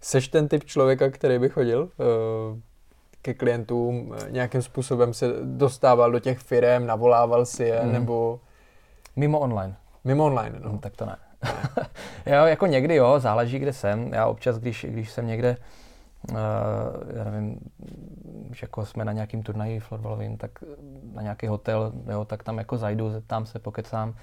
seš 0.00 0.28
ten 0.28 0.48
typ 0.48 0.64
člověka, 0.64 1.10
který 1.10 1.38
by 1.38 1.48
chodil 1.48 1.80
uh, 1.82 2.58
ke 3.22 3.34
klientům, 3.34 4.14
nějakým 4.28 4.62
způsobem 4.62 5.14
se 5.14 5.28
dostával 5.42 6.12
do 6.12 6.18
těch 6.18 6.38
firm, 6.38 6.86
navolával 6.86 7.46
si 7.46 7.64
je, 7.64 7.80
mm. 7.82 7.92
nebo... 7.92 8.40
Mimo 9.16 9.38
online. 9.38 9.76
Mimo 10.04 10.24
online, 10.24 10.60
no. 10.62 10.70
Hmm, 10.70 10.78
tak 10.78 10.96
to 10.96 11.06
ne. 11.06 11.16
jo, 12.36 12.44
jako 12.44 12.66
někdy 12.66 12.94
jo, 12.94 13.20
záleží, 13.20 13.58
kde 13.58 13.72
jsem. 13.72 14.12
Já 14.12 14.26
občas, 14.26 14.58
když, 14.58 14.86
když 14.88 15.10
jsem 15.10 15.26
někde 15.26 15.56
já 17.14 17.24
nevím, 17.24 17.58
když 18.46 18.62
jako 18.62 18.86
jsme 18.86 19.04
na 19.04 19.12
nějakým 19.12 19.42
turnaji 19.42 19.80
florbalovým, 19.80 20.36
tak 20.36 20.50
na 21.12 21.22
nějaký 21.22 21.46
hotel, 21.46 21.92
jo, 22.10 22.24
tak 22.24 22.42
tam 22.42 22.58
jako 22.58 22.76
zajdu, 22.76 23.10
zeptám 23.10 23.46
se, 23.46 23.58
pokecám, 23.58 24.14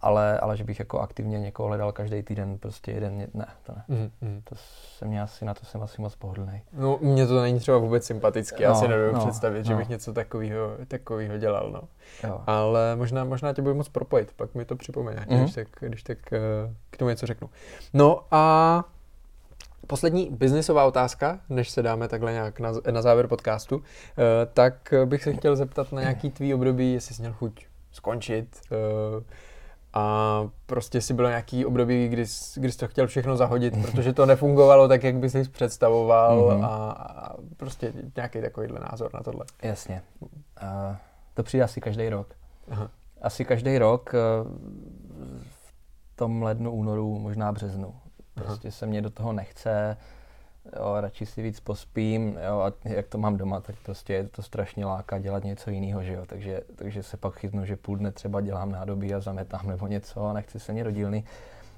ale, 0.00 0.40
ale 0.40 0.56
že 0.56 0.64
bych 0.64 0.78
jako 0.78 1.00
aktivně 1.00 1.38
někoho 1.38 1.68
hledal 1.68 1.92
každý 1.92 2.22
týden, 2.22 2.58
prostě 2.58 2.90
jeden, 2.90 3.26
ne, 3.34 3.46
to 3.62 3.72
ne. 3.76 3.84
Mm-hmm. 3.88 4.40
To 4.44 4.54
se 4.98 5.04
mě 5.04 5.22
asi, 5.22 5.44
na 5.44 5.54
to 5.54 5.64
jsem 5.64 5.82
asi 5.82 6.02
moc 6.02 6.16
pohodlný. 6.16 6.62
No, 6.72 6.98
mně 7.00 7.26
to 7.26 7.42
není 7.42 7.58
třeba 7.58 7.78
vůbec 7.78 8.04
sympatický, 8.04 8.62
no, 8.62 8.68
já 8.68 8.74
si 8.74 8.88
nedovedu 8.88 9.14
no, 9.14 9.20
představit, 9.20 9.58
no. 9.58 9.64
že 9.64 9.74
bych 9.74 9.88
něco 9.88 10.12
takového 10.12 10.70
takového 10.88 11.38
dělal, 11.38 11.70
no. 11.70 11.80
Jo. 12.28 12.40
Ale 12.46 12.96
možná, 12.96 13.24
možná 13.24 13.52
tě 13.52 13.62
budu 13.62 13.74
moc 13.74 13.88
propojit, 13.88 14.32
pak 14.36 14.54
mi 14.54 14.64
to 14.64 14.76
připomene, 14.76 15.26
mm-hmm. 15.28 15.40
když 15.40 15.54
tak, 15.54 15.68
když 15.80 16.02
tak 16.02 16.18
uh, 16.32 16.72
k 16.90 16.96
tomu 16.96 17.08
něco 17.08 17.26
řeknu. 17.26 17.50
No 17.94 18.20
a 18.30 18.84
Poslední 19.86 20.30
biznisová 20.30 20.84
otázka, 20.84 21.40
než 21.48 21.70
se 21.70 21.82
dáme 21.82 22.08
takhle 22.08 22.32
nějak 22.32 22.60
na, 22.60 22.72
na 22.90 23.02
závěr 23.02 23.26
podcastu, 23.26 23.82
eh, 23.82 24.46
tak 24.54 24.94
bych 25.04 25.22
se 25.22 25.32
chtěl 25.32 25.56
zeptat 25.56 25.92
na 25.92 26.00
nějaký 26.00 26.30
tvý 26.30 26.54
období, 26.54 26.92
jestli 26.92 27.14
jsi 27.14 27.22
měl 27.22 27.32
chuť 27.32 27.66
skončit 27.92 28.60
eh, 28.72 29.24
a 29.92 30.48
prostě 30.66 31.00
si 31.00 31.14
bylo 31.14 31.28
nějaký 31.28 31.66
období, 31.66 32.08
kdy, 32.08 32.26
jsi, 32.26 32.60
kdy 32.60 32.72
jsi 32.72 32.78
to 32.78 32.88
chtěl 32.88 33.06
všechno 33.06 33.36
zahodit, 33.36 33.82
protože 33.82 34.12
to 34.12 34.26
nefungovalo 34.26 34.88
tak, 34.88 35.04
jak 35.04 35.16
bys 35.16 35.32
si 35.32 35.44
představoval 35.44 36.38
mm-hmm. 36.38 36.64
a, 36.64 36.90
a 36.92 37.36
prostě 37.56 37.92
nějaký 38.16 38.40
takovýhle 38.40 38.80
názor 38.80 39.10
na 39.14 39.20
tohle. 39.20 39.44
Jasně. 39.62 40.02
Uh, 40.20 40.96
to 41.34 41.42
přijde 41.42 41.64
asi 41.64 41.80
každý 41.80 42.08
rok. 42.08 42.34
Aha. 42.70 42.90
Asi 43.22 43.44
každý 43.44 43.78
rok 43.78 44.14
uh, 44.14 44.50
v 45.50 46.16
tom 46.16 46.42
lednu, 46.42 46.72
únoru, 46.72 47.18
možná 47.18 47.52
březnu. 47.52 47.94
Prostě 48.36 48.68
Aha. 48.68 48.72
se 48.72 48.86
mě 48.86 49.02
do 49.02 49.10
toho 49.10 49.32
nechce, 49.32 49.96
jo, 50.76 50.96
radši 51.00 51.26
si 51.26 51.42
víc 51.42 51.60
pospím, 51.60 52.38
jo, 52.48 52.60
a 52.60 52.72
jak 52.84 53.06
to 53.06 53.18
mám 53.18 53.36
doma, 53.36 53.60
tak 53.60 53.76
prostě 53.84 54.12
je 54.12 54.28
to 54.28 54.42
strašně 54.42 54.86
láká 54.86 55.18
dělat 55.18 55.44
něco 55.44 55.70
jiného, 55.70 56.02
že 56.02 56.12
jo, 56.12 56.22
takže, 56.26 56.60
takže 56.76 57.02
se 57.02 57.16
pak 57.16 57.34
chytnu, 57.34 57.64
že 57.64 57.76
půl 57.76 57.96
dne 57.96 58.12
třeba 58.12 58.40
dělám 58.40 58.72
nádobí 58.72 59.14
a 59.14 59.20
zametám 59.20 59.66
nebo 59.66 59.86
něco 59.86 60.26
a 60.26 60.32
nechci 60.32 60.60
se 60.60 60.72
mě 60.72 60.84
do 60.84 60.90
dílny. 60.90 61.24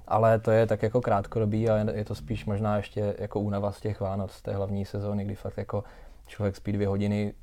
Ale 0.09 0.39
to 0.39 0.51
je 0.51 0.67
tak 0.67 0.83
jako 0.83 1.01
krátkodobý 1.01 1.71
a 1.71 1.77
je 1.77 2.05
to 2.05 2.15
spíš 2.15 2.47
možná 2.47 2.77
ještě 2.77 3.15
jako 3.19 3.41
únava 3.41 3.73
z 3.73 3.81
těch 3.81 4.01
Vánoc, 4.01 4.33
z 4.33 4.43
té 4.43 4.55
hlavní 4.55 4.85
sezóny, 4.85 5.25
kdy 5.25 5.35
fakt 5.35 5.57
jako 5.57 5.85
člověk 6.27 6.57
spí 6.57 6.73
dvě 6.73 6.89
hodiny, 6.89 7.35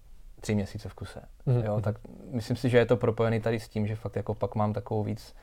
tři 0.42 0.56
měsíce 0.56 0.90
v 0.90 0.94
kuse. 0.94 1.22
Mm-hmm. 1.48 1.66
Jo, 1.66 1.82
tak 1.82 1.96
myslím 2.32 2.58
si, 2.58 2.70
že 2.70 2.78
je 2.78 2.86
to 2.86 2.98
propojený 2.98 3.42
tady 3.42 3.60
s 3.60 3.70
tím, 3.70 3.88
že 3.88 3.96
fakt 3.96 4.16
jako 4.16 4.34
pak 4.34 4.56
mám 4.56 4.74
takovou 4.74 5.04
víc 5.04 5.36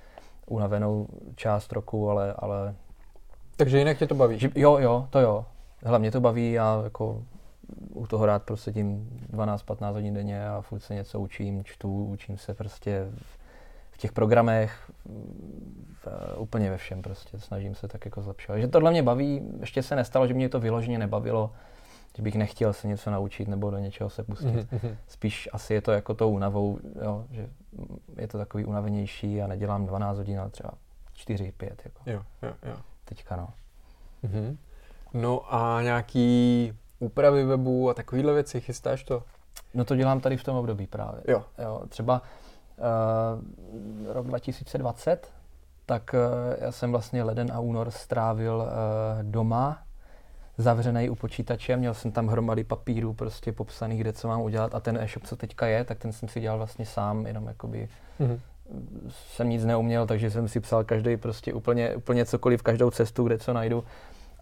unavenou 0.47 1.07
část 1.37 1.73
roku, 1.73 2.11
ale, 2.11 2.35
ale 2.39 2.75
takže 3.65 3.79
jinak 3.79 3.99
tě 3.99 4.07
to 4.07 4.15
baví? 4.15 4.39
Že, 4.39 4.51
jo, 4.55 4.79
jo, 4.79 5.07
to 5.11 5.21
jo. 5.21 5.47
Mě 5.99 6.11
to 6.11 6.21
baví, 6.21 6.53
já 6.53 6.81
jako 6.85 7.23
u 7.95 8.07
toho 8.07 8.27
rád 8.27 8.43
prostě 8.43 8.73
tím 8.73 9.19
12-15 9.33 9.93
hodin 9.93 10.15
denně 10.15 10.49
a 10.49 10.61
furt 10.61 10.81
se 10.81 10.95
něco 10.95 11.21
učím, 11.21 11.65
čtu, 11.65 12.05
učím 12.05 12.39
se 12.39 12.55
prostě 12.55 13.07
v 13.91 13.99
těch 13.99 14.13
programech, 14.13 14.91
v, 15.93 16.09
úplně 16.37 16.71
ve 16.71 16.77
všem 16.77 17.03
prostě, 17.03 17.39
snažím 17.39 17.75
se 17.75 17.89
tak 17.89 18.05
jako 18.05 18.23
zlepšovat. 18.23 18.59
Že 18.59 18.69
tohle 18.69 18.91
mě 18.91 19.03
baví, 19.03 19.43
ještě 19.61 19.83
se 19.83 19.97
nestalo, 19.97 20.27
že 20.27 20.35
mě 20.35 20.49
to 20.49 20.61
vyloženě 20.61 20.99
nebavilo, 20.99 21.51
že 22.17 22.23
bych 22.23 22.35
nechtěl 22.35 22.73
se 22.73 22.89
něco 22.89 23.11
naučit 23.11 23.49
nebo 23.49 23.71
do 23.71 23.79
něčeho 23.79 24.11
se 24.11 24.23
pustit. 24.23 24.73
Mm-hmm. 24.73 24.97
Spíš 25.09 25.49
asi 25.53 25.75
je 25.75 25.81
to 25.81 25.93
jako 25.93 26.15
tou 26.15 26.31
únavou, 26.31 26.79
jo, 27.05 27.25
že 27.31 27.49
je 28.17 28.29
to 28.29 28.39
takový 28.39 28.65
unavenější 28.65 29.43
a 29.43 29.47
nedělám 29.47 29.87
12 29.87 30.17
hodin, 30.17 30.41
ale 30.41 30.51
třeba 30.51 30.71
4, 31.13 31.53
5. 31.57 31.83
Jako. 31.85 32.11
Jo, 32.11 32.23
jo, 32.43 32.55
jo 32.63 32.77
teďka, 33.15 33.37
no. 33.37 33.49
Mm-hmm. 34.25 34.57
No 35.15 35.55
a 35.55 35.83
nějaký 35.83 36.73
úpravy 36.99 37.45
webu 37.45 37.91
a 37.91 37.95
takovýhle 37.95 38.35
věci, 38.35 38.61
chystáš 38.61 39.05
to? 39.05 39.23
No 39.75 39.85
to 39.85 39.97
dělám 39.97 40.21
tady 40.21 40.37
v 40.37 40.45
tom 40.45 40.57
období 40.57 40.87
právě. 40.87 41.21
Jo. 41.29 41.45
jo 41.59 41.83
třeba 41.89 42.23
uh, 42.77 44.13
rok 44.13 44.27
2020, 44.27 45.33
tak 45.87 46.15
uh, 46.15 46.65
já 46.65 46.73
jsem 46.73 46.91
vlastně 46.91 47.23
leden 47.23 47.53
a 47.53 47.61
únor 47.61 47.91
strávil 47.91 48.57
uh, 48.57 49.23
doma, 49.23 49.83
zavřený 50.59 51.11
u 51.11 51.15
počítače, 51.15 51.77
měl 51.77 51.95
jsem 51.95 52.13
tam 52.13 52.29
hromady 52.29 52.65
papírů 52.65 53.15
prostě 53.15 53.53
popsaných, 53.53 54.01
kde 54.01 54.13
co 54.13 54.29
mám 54.29 54.41
udělat 54.41 54.75
a 54.75 54.81
ten 54.81 54.97
e-shop, 54.97 55.27
co 55.27 55.37
teďka 55.37 55.67
je, 55.67 55.85
tak 55.85 55.99
ten 55.99 56.13
jsem 56.13 56.29
si 56.29 56.41
dělal 56.41 56.59
vlastně 56.59 56.87
sám, 56.87 57.27
jenom 57.27 57.47
jakoby 57.47 57.89
mm-hmm 58.21 58.39
jsem 59.09 59.49
nic 59.49 59.65
neuměl, 59.65 60.07
takže 60.07 60.31
jsem 60.31 60.49
si 60.49 60.61
psal 60.61 60.85
každý 60.85 61.17
prostě 61.17 61.55
úplně, 61.55 61.97
úplně 61.97 62.25
cokoliv, 62.25 62.63
každou 62.63 62.91
cestu, 62.91 63.25
kde 63.25 63.39
co 63.39 63.53
najdu 63.53 63.85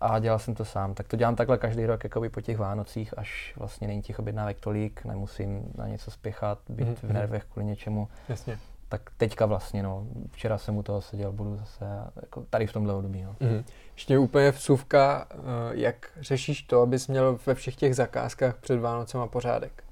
a 0.01 0.19
dělal 0.19 0.39
jsem 0.39 0.55
to 0.55 0.65
sám. 0.65 0.95
Tak 0.95 1.09
to 1.09 1.17
dělám 1.17 1.37
takhle 1.37 1.59
každý 1.59 1.87
rok, 1.87 2.05
jakoby 2.05 2.29
po 2.29 2.41
těch 2.41 2.59
Vánocích, 2.59 3.19
až 3.19 3.55
vlastně 3.59 3.89
není 3.89 4.03
těch 4.03 4.19
objednávek 4.19 4.61
tolik, 4.61 5.05
nemusím 5.05 5.73
na 5.79 5.87
něco 5.89 6.11
spěchat, 6.11 6.59
být 6.69 6.89
mm-hmm. 6.89 6.95
v 6.95 7.03
mhm. 7.03 7.13
nervech 7.13 7.45
kvůli 7.45 7.67
něčemu. 7.67 8.09
Jasně. 8.29 8.59
Tak 8.89 9.11
teďka 9.17 9.47
vlastně, 9.47 9.83
no, 9.83 10.07
včera 10.31 10.59
jsem 10.59 10.77
u 10.77 10.83
toho 10.83 11.01
seděl, 11.01 11.33
budu 11.33 11.57
zase 11.57 11.85
jako 12.23 12.45
tady 12.51 12.67
v 12.67 12.73
tomhle 12.73 12.95
období. 12.95 13.23
No. 13.23 13.33
Mm-hmm. 13.33 13.65
Ještě 13.95 14.19
úplně 14.19 14.51
vsuvka, 14.51 15.27
eh, 15.31 15.37
jak 15.73 16.11
řešíš 16.21 16.63
to, 16.63 16.83
abys 16.83 17.09
měl 17.09 17.39
ve 17.47 17.55
všech 17.55 17.77
těch 17.77 17.97
zakázkách 17.97 18.57
před 18.57 18.81
Vánocema 18.81 19.27
pořádek? 19.27 19.85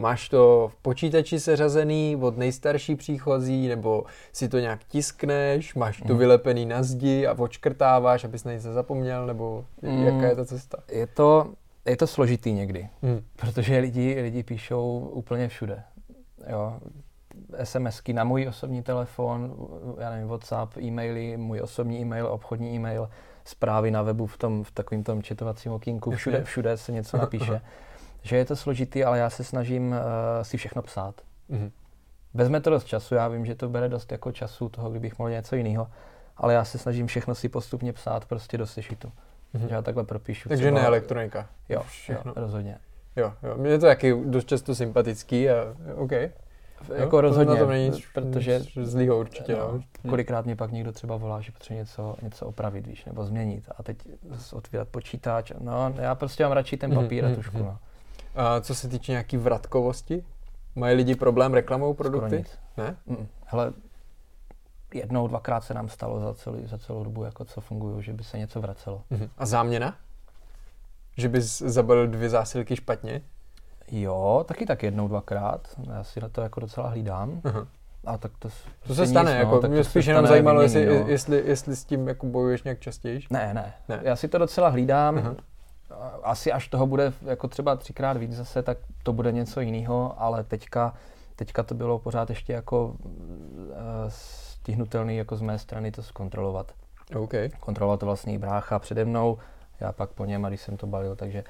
Máš 0.00 0.28
to 0.28 0.68
v 0.72 0.76
počítači 0.76 1.40
seřazený 1.40 2.16
od 2.20 2.36
nejstarší 2.36 2.96
příchozí, 2.96 3.68
nebo 3.68 4.04
si 4.32 4.48
to 4.48 4.58
nějak 4.58 4.84
tiskneš, 4.84 5.74
máš 5.74 6.02
to 6.02 6.12
mm. 6.12 6.18
vylepený 6.18 6.66
na 6.66 6.82
zdi 6.82 7.26
a 7.26 7.32
očkrtáváš, 7.38 8.24
abys 8.24 8.44
na 8.44 8.52
nic 8.52 8.64
nezapomněl, 8.64 9.26
nebo 9.26 9.64
mm. 9.82 10.04
jaká 10.04 10.26
je 10.26 10.36
ta 10.36 10.44
cesta? 10.44 10.78
Je 10.92 11.06
to, 11.06 11.52
je 11.84 11.96
to 11.96 12.06
složitý 12.06 12.52
někdy, 12.52 12.88
mm. 13.02 13.20
protože 13.36 13.78
lidi, 13.78 14.20
lidi 14.22 14.42
píšou 14.42 15.10
úplně 15.12 15.48
všude. 15.48 15.82
Jo. 16.50 16.78
SMSky 17.64 18.12
na 18.12 18.24
můj 18.24 18.48
osobní 18.48 18.82
telefon, 18.82 19.56
já 19.98 20.10
nevím, 20.10 20.28
WhatsApp, 20.28 20.76
e-maily, 20.76 21.36
můj 21.36 21.60
osobní 21.60 22.00
e-mail, 22.00 22.26
obchodní 22.26 22.74
e-mail, 22.76 23.08
zprávy 23.44 23.90
na 23.90 24.02
webu 24.02 24.26
v 24.26 24.38
tom, 24.38 24.64
v 24.64 24.70
takovém 24.70 25.02
tom 25.02 25.22
četovacím 25.22 25.72
okýnku, 25.72 26.10
všude, 26.10 26.44
všude 26.44 26.76
se 26.76 26.92
něco 26.92 27.16
napíše. 27.16 27.60
že 28.22 28.36
je 28.36 28.44
to 28.44 28.56
složitý, 28.56 29.04
ale 29.04 29.18
já 29.18 29.30
se 29.30 29.44
snažím 29.44 29.88
uh, 29.88 29.96
si 30.42 30.56
všechno 30.56 30.82
psát. 30.82 31.14
Mm-hmm. 31.50 31.70
Vezme 32.34 32.60
to 32.60 32.70
dost 32.70 32.84
času, 32.84 33.14
já 33.14 33.28
vím, 33.28 33.46
že 33.46 33.54
to 33.54 33.68
bere 33.68 33.88
dost 33.88 34.12
jako 34.12 34.32
času 34.32 34.68
toho, 34.68 34.90
kdybych 34.90 35.18
mohl 35.18 35.30
něco 35.30 35.56
jiného, 35.56 35.88
ale 36.36 36.54
já 36.54 36.64
se 36.64 36.78
snažím 36.78 37.06
všechno 37.06 37.34
si 37.34 37.48
postupně 37.48 37.92
psát 37.92 38.24
prostě 38.24 38.58
do 38.58 38.66
sešitu. 38.66 39.12
Mm-hmm. 39.54 39.68
Že 39.68 39.74
já 39.74 39.82
takhle 39.82 40.04
propíšu. 40.04 40.48
Takže 40.48 40.64
třeba... 40.64 40.80
ne 40.80 40.86
elektronika. 40.86 41.48
Jo, 41.68 41.82
jo, 42.08 42.18
rozhodně. 42.36 42.78
Jo, 43.16 43.32
jo, 43.42 43.54
mně 43.56 43.70
je 43.70 43.78
to 43.78 43.86
taky 43.86 44.14
dost 44.24 44.48
často 44.48 44.74
sympatický 44.74 45.50
a 45.50 45.74
OK. 45.94 46.12
Jako 46.94 47.16
jo, 47.16 47.20
rozhodně, 47.20 47.54
na 47.54 47.60
tom 47.60 47.70
není 47.70 47.84
nic, 47.84 48.04
protože 48.14 48.60
zlýho 48.82 49.18
určitě. 49.18 49.56
No, 49.56 49.72
no. 49.72 50.10
Kolikrát 50.10 50.44
mě 50.44 50.56
pak 50.56 50.72
někdo 50.72 50.92
třeba 50.92 51.16
volá, 51.16 51.40
že 51.40 51.52
potřebuje 51.52 51.80
něco, 51.80 52.16
něco 52.22 52.46
opravit, 52.46 52.86
víš, 52.86 53.04
nebo 53.04 53.24
změnit 53.24 53.68
a 53.78 53.82
teď 53.82 53.98
otvírat 54.52 54.88
počítač. 54.88 55.52
No, 55.60 55.94
já 55.98 56.14
prostě 56.14 56.42
mám 56.42 56.52
radši 56.52 56.76
ten 56.76 56.94
papír 56.94 57.24
mm, 57.24 57.32
a 57.32 57.34
tušku, 57.34 57.58
no. 57.58 57.78
A 58.34 58.60
co 58.60 58.74
se 58.74 58.88
týče 58.88 59.12
nějaký 59.12 59.36
vratkovosti? 59.36 60.24
Mají 60.74 60.96
lidi 60.96 61.14
problém 61.14 61.54
reklamou 61.54 61.94
produkty? 61.94 62.26
Skoro 62.26 62.38
nic. 62.38 62.58
Ne? 62.76 62.96
Mm, 63.06 63.26
hele, 63.44 63.72
jednou, 64.94 65.28
dvakrát 65.28 65.64
se 65.64 65.74
nám 65.74 65.88
stalo 65.88 66.20
za, 66.20 66.34
celý, 66.34 66.66
za 66.66 66.78
celou 66.78 67.04
dobu, 67.04 67.24
jako 67.24 67.44
co 67.44 67.60
fungují, 67.60 68.02
že 68.02 68.12
by 68.12 68.24
se 68.24 68.38
něco 68.38 68.60
vracelo. 68.60 69.02
Mm-hmm. 69.10 69.28
A 69.38 69.46
záměna? 69.46 69.96
Že 71.16 71.28
bys 71.28 71.58
zabalil 71.58 72.06
dvě 72.06 72.28
zásilky 72.28 72.76
špatně? 72.76 73.22
Jo, 73.90 74.44
taky 74.48 74.66
tak 74.66 74.82
jednou, 74.82 75.08
dvakrát. 75.08 75.68
Já 75.92 76.04
si 76.04 76.20
na 76.20 76.28
to 76.28 76.40
jako 76.40 76.60
docela 76.60 76.88
hlídám. 76.88 77.40
Uh-huh. 77.40 77.66
A 78.04 78.18
tak 78.18 78.32
to, 78.38 78.48
to 78.86 78.94
se 78.94 79.06
stane, 79.06 79.30
nic, 79.30 79.44
no, 79.44 79.54
jako, 79.54 79.68
mě 79.68 79.84
spíš 79.84 80.06
jenom 80.06 80.26
zajímalo, 80.26 80.62
jestli, 80.62 80.86
no. 80.86 80.92
jestli, 80.92 81.42
jestli, 81.46 81.76
s 81.76 81.84
tím 81.84 82.08
jako 82.08 82.26
bojuješ 82.26 82.62
nějak 82.62 82.80
častěji. 82.80 83.20
Ne, 83.30 83.54
ne, 83.54 83.74
ne. 83.88 84.00
Já 84.02 84.16
si 84.16 84.28
to 84.28 84.38
docela 84.38 84.68
hlídám. 84.68 85.16
Uh-huh. 85.16 85.36
Asi 86.22 86.52
až 86.52 86.68
toho 86.68 86.86
bude 86.86 87.12
jako 87.22 87.48
třeba 87.48 87.76
třikrát 87.76 88.16
víc 88.16 88.32
zase, 88.32 88.62
tak 88.62 88.78
to 89.02 89.12
bude 89.12 89.32
něco 89.32 89.60
jiného, 89.60 90.14
ale 90.22 90.44
teďka, 90.44 90.94
teďka 91.36 91.62
to 91.62 91.74
bylo 91.74 91.98
pořád 91.98 92.30
ještě 92.30 92.52
jako 92.52 92.96
uh, 93.04 93.14
stihnutelný 94.08 95.16
jako 95.16 95.36
z 95.36 95.42
mé 95.42 95.58
strany 95.58 95.92
to 95.92 96.02
zkontrolovat. 96.02 96.72
Okay. 97.16 97.48
Kontroloval 97.60 97.98
to 97.98 98.06
vlastně 98.06 98.34
i 98.34 98.38
brácha 98.38 98.78
přede 98.78 99.04
mnou, 99.04 99.38
já 99.80 99.92
pak 99.92 100.10
po 100.10 100.24
něm 100.24 100.44
a 100.44 100.48
když 100.48 100.60
jsem 100.60 100.76
to 100.76 100.86
balil, 100.86 101.16
takže 101.16 101.44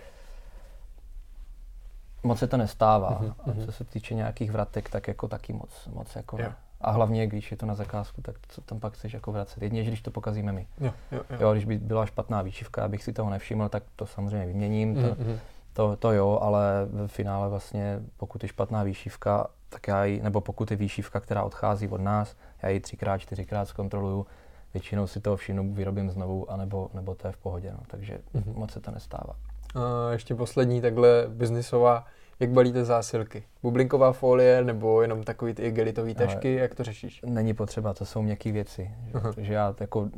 moc 2.23 2.39
se 2.39 2.47
to 2.47 2.57
nestává. 2.57 3.21
Mm-hmm. 3.21 3.63
A 3.63 3.65
co 3.65 3.73
se 3.73 3.85
týče 3.85 4.15
nějakých 4.15 4.51
vratek, 4.51 4.91
tak 4.91 5.09
jako 5.09 5.29
taky 5.29 5.53
moc, 5.53 5.87
moc 5.87 6.17
jako 6.17 6.39
yeah. 6.39 6.55
A 6.81 6.91
hlavně, 6.91 7.27
když 7.27 7.51
je 7.51 7.57
to 7.57 7.67
na 7.67 7.75
zakázku, 7.75 8.23
tak 8.23 8.37
co 8.49 8.61
tam 8.61 8.81
pak 8.81 8.93
chceš 8.93 9.13
jako 9.13 9.33
vracet? 9.33 9.63
Jedině, 9.63 9.85
když 9.85 10.03
to 10.03 10.11
pokazíme 10.11 10.53
my. 10.53 10.67
Jo, 10.81 10.93
jo, 11.13 11.21
jo. 11.31 11.37
jo, 11.41 11.53
když 11.53 11.65
by 11.65 11.79
byla 11.79 12.07
špatná 12.07 12.43
výšivka, 12.43 12.85
abych 12.85 13.05
si 13.05 13.13
toho 13.13 13.31
nevšiml, 13.31 13.69
tak 13.69 13.83
to 13.97 14.07
samozřejmě 14.07 14.47
vyměním. 14.47 14.95
Mm-hmm. 14.95 15.17
To, 15.17 15.23
mhm. 15.23 15.39
to, 15.73 15.97
to 15.97 16.13
jo, 16.13 16.39
ale 16.43 16.89
v 17.07 17.07
finále 17.07 17.49
vlastně, 17.49 18.01
pokud 18.17 18.43
je 18.43 18.49
špatná 18.49 18.83
výšivka, 18.83 19.47
tak 19.69 19.89
já 19.89 20.05
ji, 20.05 20.23
nebo 20.23 20.41
pokud 20.41 20.71
je 20.71 20.77
výšivka, 20.77 21.21
která 21.21 21.43
odchází 21.43 21.89
od 21.89 22.01
nás, 22.01 22.37
já 22.63 22.69
ji 22.69 22.81
třikrát, 22.81 23.19
čtyřikrát 23.19 23.69
zkontroluju, 23.69 24.27
většinou 24.75 25.07
si 25.07 25.21
toho 25.21 25.37
všimnu, 25.37 25.75
vyrobím 25.75 26.11
znovu, 26.11 26.51
anebo, 26.51 26.91
nebo 26.95 27.15
to 27.15 27.27
je 27.27 27.33
v 27.33 27.37
pohodě, 27.37 27.73
no. 27.73 27.81
takže 27.87 28.19
mm-hmm. 28.35 28.57
moc 28.57 28.73
se 28.73 28.81
to 28.81 28.91
nestává. 28.91 29.37
A 29.75 30.13
ještě 30.13 30.35
poslední 30.35 30.81
takhle 30.81 31.27
biznisová, 31.29 32.05
jak 32.41 32.51
balíte 32.51 32.85
zásilky? 32.85 33.43
Bublinková 33.63 34.13
folie 34.13 34.65
nebo 34.65 35.03
jenom 35.03 35.23
takový 35.23 35.55
ty 35.55 35.63
igelitové 35.63 36.15
tašky, 36.15 36.55
jak 36.55 36.75
to 36.75 36.85
řešíš? 36.85 37.23
Není 37.27 37.55
potřeba, 37.55 37.95
to 37.95 38.05
jsou 38.05 38.23
měkké 38.23 38.53
věci. 38.53 38.91
Uh-huh. 39.13 39.35
Takže 39.35 39.55
já 39.55 39.75
jako 39.81 40.01
uh, 40.01 40.11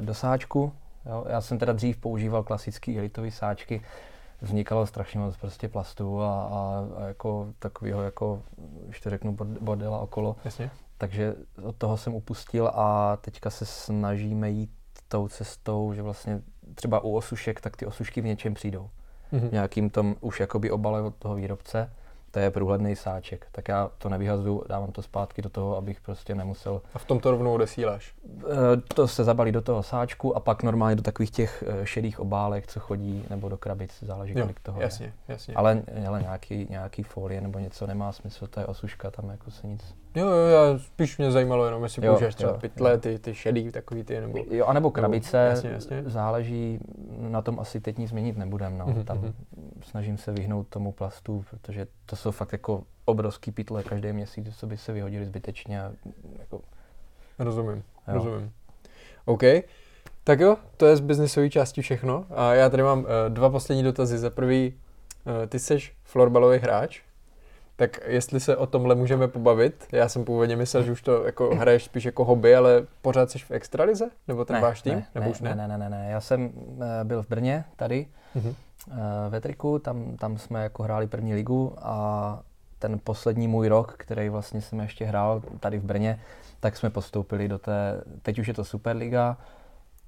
do 0.00 0.14
sáčku, 0.14 0.72
jo, 1.06 1.24
já 1.28 1.40
jsem 1.40 1.58
teda 1.58 1.72
dřív 1.72 1.96
používal 1.96 2.42
klasické 2.42 2.90
igelitové 2.90 3.30
sáčky, 3.30 3.82
vznikalo 4.40 4.86
strašně 4.86 5.20
moc 5.20 5.36
prostě 5.36 5.68
plastu 5.68 6.22
a, 6.22 6.44
a, 6.44 6.86
a 6.96 7.06
jako 7.06 7.48
takového, 7.58 8.02
jako, 8.02 8.42
když 8.86 9.00
to 9.00 9.10
řeknu, 9.10 9.36
bordela 9.60 9.98
okolo. 9.98 10.36
Jasně. 10.44 10.70
Takže 10.98 11.34
od 11.62 11.76
toho 11.76 11.96
jsem 11.96 12.14
upustil 12.14 12.70
a 12.74 13.16
teďka 13.16 13.50
se 13.50 13.66
snažíme 13.66 14.50
jít 14.50 14.70
tou 15.08 15.28
cestou, 15.28 15.92
že 15.92 16.02
vlastně 16.02 16.42
třeba 16.74 17.04
u 17.04 17.16
osušek, 17.16 17.60
tak 17.60 17.76
ty 17.76 17.86
osušky 17.86 18.20
v 18.20 18.24
něčem 18.24 18.54
přijdou. 18.54 18.90
Mm-hmm. 19.34 19.52
Nějakým 19.52 19.90
tom 19.90 20.16
už 20.20 20.40
jakoby 20.40 20.70
obale 20.70 21.02
od 21.02 21.14
toho 21.14 21.34
výrobce 21.34 21.90
to 22.34 22.40
je 22.40 22.50
průhledný 22.50 22.96
sáček, 22.96 23.46
tak 23.52 23.68
já 23.68 23.90
to 23.98 24.08
nevyhazuju, 24.08 24.64
dávám 24.68 24.92
to 24.92 25.02
zpátky 25.02 25.42
do 25.42 25.48
toho, 25.48 25.76
abych 25.76 26.00
prostě 26.00 26.34
nemusel... 26.34 26.82
A 26.94 26.98
v 26.98 27.04
tom 27.04 27.20
to 27.20 27.30
rovnou 27.30 27.54
odesíláš? 27.54 28.14
Eh, 28.42 28.76
to 28.94 29.08
se 29.08 29.24
zabalí 29.24 29.52
do 29.52 29.62
toho 29.62 29.82
sáčku 29.82 30.36
a 30.36 30.40
pak 30.40 30.62
normálně 30.62 30.96
do 30.96 31.02
takových 31.02 31.30
těch 31.30 31.64
eh, 31.66 31.86
šedých 31.86 32.20
obálek, 32.20 32.66
co 32.66 32.80
chodí, 32.80 33.24
nebo 33.30 33.48
do 33.48 33.56
krabic, 33.56 34.02
záleží, 34.02 34.34
kolik 34.34 34.60
toho 34.60 34.80
jasně, 34.80 35.06
je. 35.06 35.12
Jasně, 35.28 35.54
Ale, 35.54 35.82
ale 36.08 36.20
nějaký, 36.20 36.66
nějaký 36.70 37.02
folie 37.02 37.40
nebo 37.40 37.58
něco 37.58 37.86
nemá 37.86 38.12
smysl, 38.12 38.46
to 38.46 38.60
je 38.60 38.66
osuška, 38.66 39.10
tam 39.10 39.30
jako 39.30 39.50
se 39.50 39.66
nic... 39.66 39.94
Jo, 40.14 40.28
jo, 40.28 40.46
já 40.46 40.78
spíš 40.78 41.18
mě 41.18 41.30
zajímalo 41.30 41.64
jenom, 41.64 41.82
jestli 41.82 42.06
jo, 42.06 42.12
použiješ 42.12 42.34
třeba 42.34 42.52
jo, 42.52 42.58
pytle, 42.60 42.90
jo. 42.90 42.98
ty, 42.98 43.18
ty 43.18 43.34
šedý, 43.34 43.72
takový 43.72 44.04
ty, 44.04 44.20
nebo... 44.20 44.38
Jo, 44.50 44.66
anebo 44.66 44.90
krabice, 44.90 45.36
nebo, 45.36 45.50
jasně, 45.50 45.70
jasně. 45.70 46.02
záleží, 46.06 46.78
na 47.18 47.42
tom 47.42 47.60
asi 47.60 47.80
teď 47.80 47.98
nic 47.98 48.10
změnit 48.10 48.36
nebudem, 48.36 48.78
no. 48.78 48.86
Mm-hmm. 48.86 49.04
Tam 49.04 49.18
mhm. 49.18 49.34
Snažím 49.84 50.18
se 50.18 50.32
vyhnout 50.32 50.68
tomu 50.68 50.92
plastu, 50.92 51.44
protože 51.50 51.86
to 52.06 52.16
jsou 52.16 52.30
fakt 52.30 52.52
jako 52.52 52.82
obrovský 53.04 53.50
pytle 53.50 53.82
každý 53.82 54.12
měsíc, 54.12 54.56
co 54.56 54.66
by 54.66 54.76
se 54.76 54.92
vyhodili 54.92 55.26
zbytečně. 55.26 55.82
A 55.82 55.92
jako... 56.38 56.60
Rozumím, 57.38 57.82
jo. 58.08 58.14
rozumím. 58.14 58.52
OK. 59.24 59.42
Tak 60.24 60.40
jo, 60.40 60.56
to 60.76 60.86
je 60.86 60.96
z 60.96 61.00
biznisové 61.00 61.50
části 61.50 61.82
všechno. 61.82 62.26
A 62.30 62.54
já 62.54 62.70
tady 62.70 62.82
mám 62.82 62.98
uh, 62.98 63.06
dva 63.28 63.50
poslední 63.50 63.82
dotazy. 63.82 64.18
Za 64.18 64.30
prvý, 64.30 64.74
uh, 65.26 65.46
ty 65.46 65.58
jsi 65.58 65.78
florbalový 66.04 66.58
hráč, 66.58 67.00
tak 67.76 68.00
jestli 68.06 68.40
se 68.40 68.56
o 68.56 68.66
tomhle 68.66 68.94
můžeme 68.94 69.28
pobavit, 69.28 69.86
já 69.92 70.08
jsem 70.08 70.24
původně 70.24 70.56
myslel, 70.56 70.82
že 70.82 70.92
už 70.92 71.02
to 71.02 71.24
jako 71.24 71.54
hraješ 71.54 71.84
spíš 71.84 72.04
jako 72.04 72.24
hobby, 72.24 72.56
ale 72.56 72.86
pořád 73.02 73.30
jsi 73.30 73.38
v 73.38 73.50
extralize? 73.50 74.10
Nebo 74.28 74.44
ten 74.44 74.54
ne, 74.54 74.62
váš 74.62 74.82
tým? 74.82 74.94
Ne, 74.94 75.06
Nebo 75.14 75.24
ne, 75.24 75.30
už 75.30 75.40
ne? 75.40 75.54
ne, 75.54 75.68
ne, 75.68 75.78
ne, 75.78 75.90
ne. 75.90 76.08
Já 76.10 76.20
jsem 76.20 76.52
uh, 76.54 76.84
byl 77.04 77.22
v 77.22 77.28
Brně 77.28 77.64
tady, 77.76 78.06
uh-huh. 78.36 78.54
Uh, 78.86 78.94
ve 79.28 79.40
Triku, 79.40 79.78
tam, 79.78 80.16
tam 80.16 80.38
jsme 80.38 80.62
jako 80.62 80.82
hráli 80.82 81.06
první 81.06 81.34
ligu 81.34 81.74
a 81.78 82.40
ten 82.78 83.00
poslední 83.04 83.48
můj 83.48 83.68
rok, 83.68 83.94
který 83.96 84.28
vlastně 84.28 84.60
jsem 84.60 84.80
ještě 84.80 85.04
hrál 85.04 85.42
tady 85.60 85.78
v 85.78 85.84
Brně, 85.84 86.20
tak 86.60 86.76
jsme 86.76 86.90
postoupili 86.90 87.48
do 87.48 87.58
té, 87.58 88.02
teď 88.22 88.38
už 88.38 88.48
je 88.48 88.54
to 88.54 88.64
Superliga, 88.64 89.36